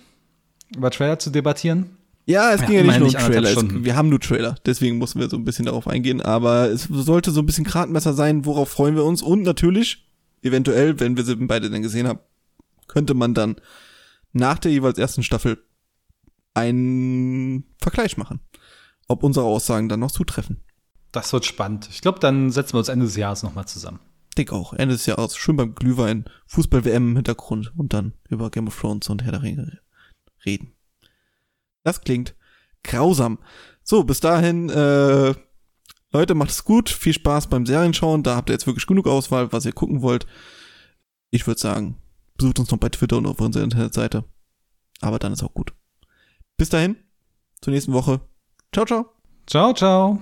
über 0.76 0.90
Trailer 0.90 1.18
zu 1.18 1.31
debattieren. 1.31 1.96
Ja, 2.24 2.52
es 2.52 2.61
Ja, 2.61 2.66
ging 2.66 2.76
ja 2.76 2.83
nicht 2.83 2.96
immerhin 2.96 3.00
nur 3.02 3.09
um 3.09 3.14
nicht 3.14 3.26
Trailer. 3.26 3.50
Es, 3.50 3.85
wir 3.85 3.96
haben 3.96 4.09
nur 4.09 4.20
Trailer, 4.20 4.55
deswegen 4.64 4.98
mussten 4.98 5.18
wir 5.20 5.28
so 5.28 5.37
ein 5.37 5.44
bisschen 5.44 5.66
darauf 5.66 5.88
eingehen. 5.88 6.20
Aber 6.20 6.70
es 6.70 6.85
sollte 6.85 7.31
so 7.33 7.40
ein 7.40 7.46
bisschen 7.46 7.64
Gradmesser 7.64 8.14
sein, 8.14 8.46
worauf 8.46 8.68
freuen 8.70 8.94
wir 8.94 9.05
uns. 9.05 9.22
Und 9.22 9.42
natürlich, 9.42 10.07
eventuell, 10.42 10.98
wenn 11.00 11.16
wir 11.16 11.24
sie 11.24 11.35
beide 11.37 11.68
dann 11.68 11.83
gesehen 11.83 12.07
haben, 12.07 12.20
könnte 12.92 13.14
man 13.14 13.33
dann 13.33 13.57
nach 14.33 14.59
der 14.59 14.70
jeweils 14.70 14.98
ersten 14.98 15.22
Staffel 15.22 15.64
einen 16.52 17.64
Vergleich 17.78 18.18
machen. 18.18 18.40
Ob 19.09 19.22
unsere 19.22 19.46
Aussagen 19.46 19.88
dann 19.88 20.00
noch 20.00 20.11
zutreffen. 20.11 20.62
Das 21.11 21.33
wird 21.33 21.46
spannend. 21.46 21.88
Ich 21.90 22.02
glaube, 22.02 22.20
dann 22.20 22.50
setzen 22.50 22.74
wir 22.74 22.81
uns 22.81 22.90
Ende 22.90 23.07
des 23.07 23.16
Jahres 23.16 23.42
nochmal 23.42 23.66
zusammen. 23.66 24.00
Dick 24.37 24.52
auch. 24.52 24.74
Ende 24.74 24.94
des 24.94 25.07
Jahres. 25.07 25.37
Schön 25.37 25.57
beim 25.57 25.74
Glühwein, 25.74 26.26
Fußball-WM 26.46 27.11
im 27.11 27.16
Hintergrund 27.16 27.72
und 27.76 27.94
dann 27.94 28.12
über 28.28 28.50
Game 28.50 28.66
of 28.66 28.78
Thrones 28.78 29.09
und 29.09 29.22
Herr 29.24 29.33
der 29.33 29.42
Ringe 29.42 29.81
reden. 30.44 30.74
Das 31.83 32.02
klingt 32.02 32.35
grausam. 32.85 33.38
So, 33.83 34.05
bis 34.05 34.20
dahin, 34.20 34.68
äh, 34.68 35.35
Leute, 36.12 36.35
macht 36.35 36.50
es 36.50 36.64
gut. 36.64 36.90
Viel 36.90 37.14
Spaß 37.14 37.48
beim 37.48 37.64
Serienschauen. 37.64 38.22
Da 38.22 38.37
habt 38.37 38.50
ihr 38.50 38.55
jetzt 38.55 38.66
wirklich 38.66 38.87
genug 38.87 39.07
Auswahl, 39.07 39.50
was 39.52 39.64
ihr 39.64 39.72
gucken 39.72 40.02
wollt. 40.02 40.26
Ich 41.31 41.46
würde 41.46 41.61
sagen, 41.61 42.01
besucht 42.42 42.59
uns 42.59 42.70
noch 42.72 42.78
bei 42.78 42.88
Twitter 42.88 43.18
und 43.18 43.26
auf 43.26 43.40
unserer 43.40 43.62
Internetseite. 43.62 44.24
Aber 45.00 45.20
dann 45.20 45.33
ist 45.33 45.44
auch 45.44 45.55
gut. 45.55 45.72
Bis 46.57 46.70
dahin, 46.70 46.96
zur 47.61 47.72
nächsten 47.72 47.92
Woche. 47.92 48.20
Ciao, 48.72 48.85
ciao. 48.85 49.07
Ciao, 49.46 49.72
ciao. 49.72 50.20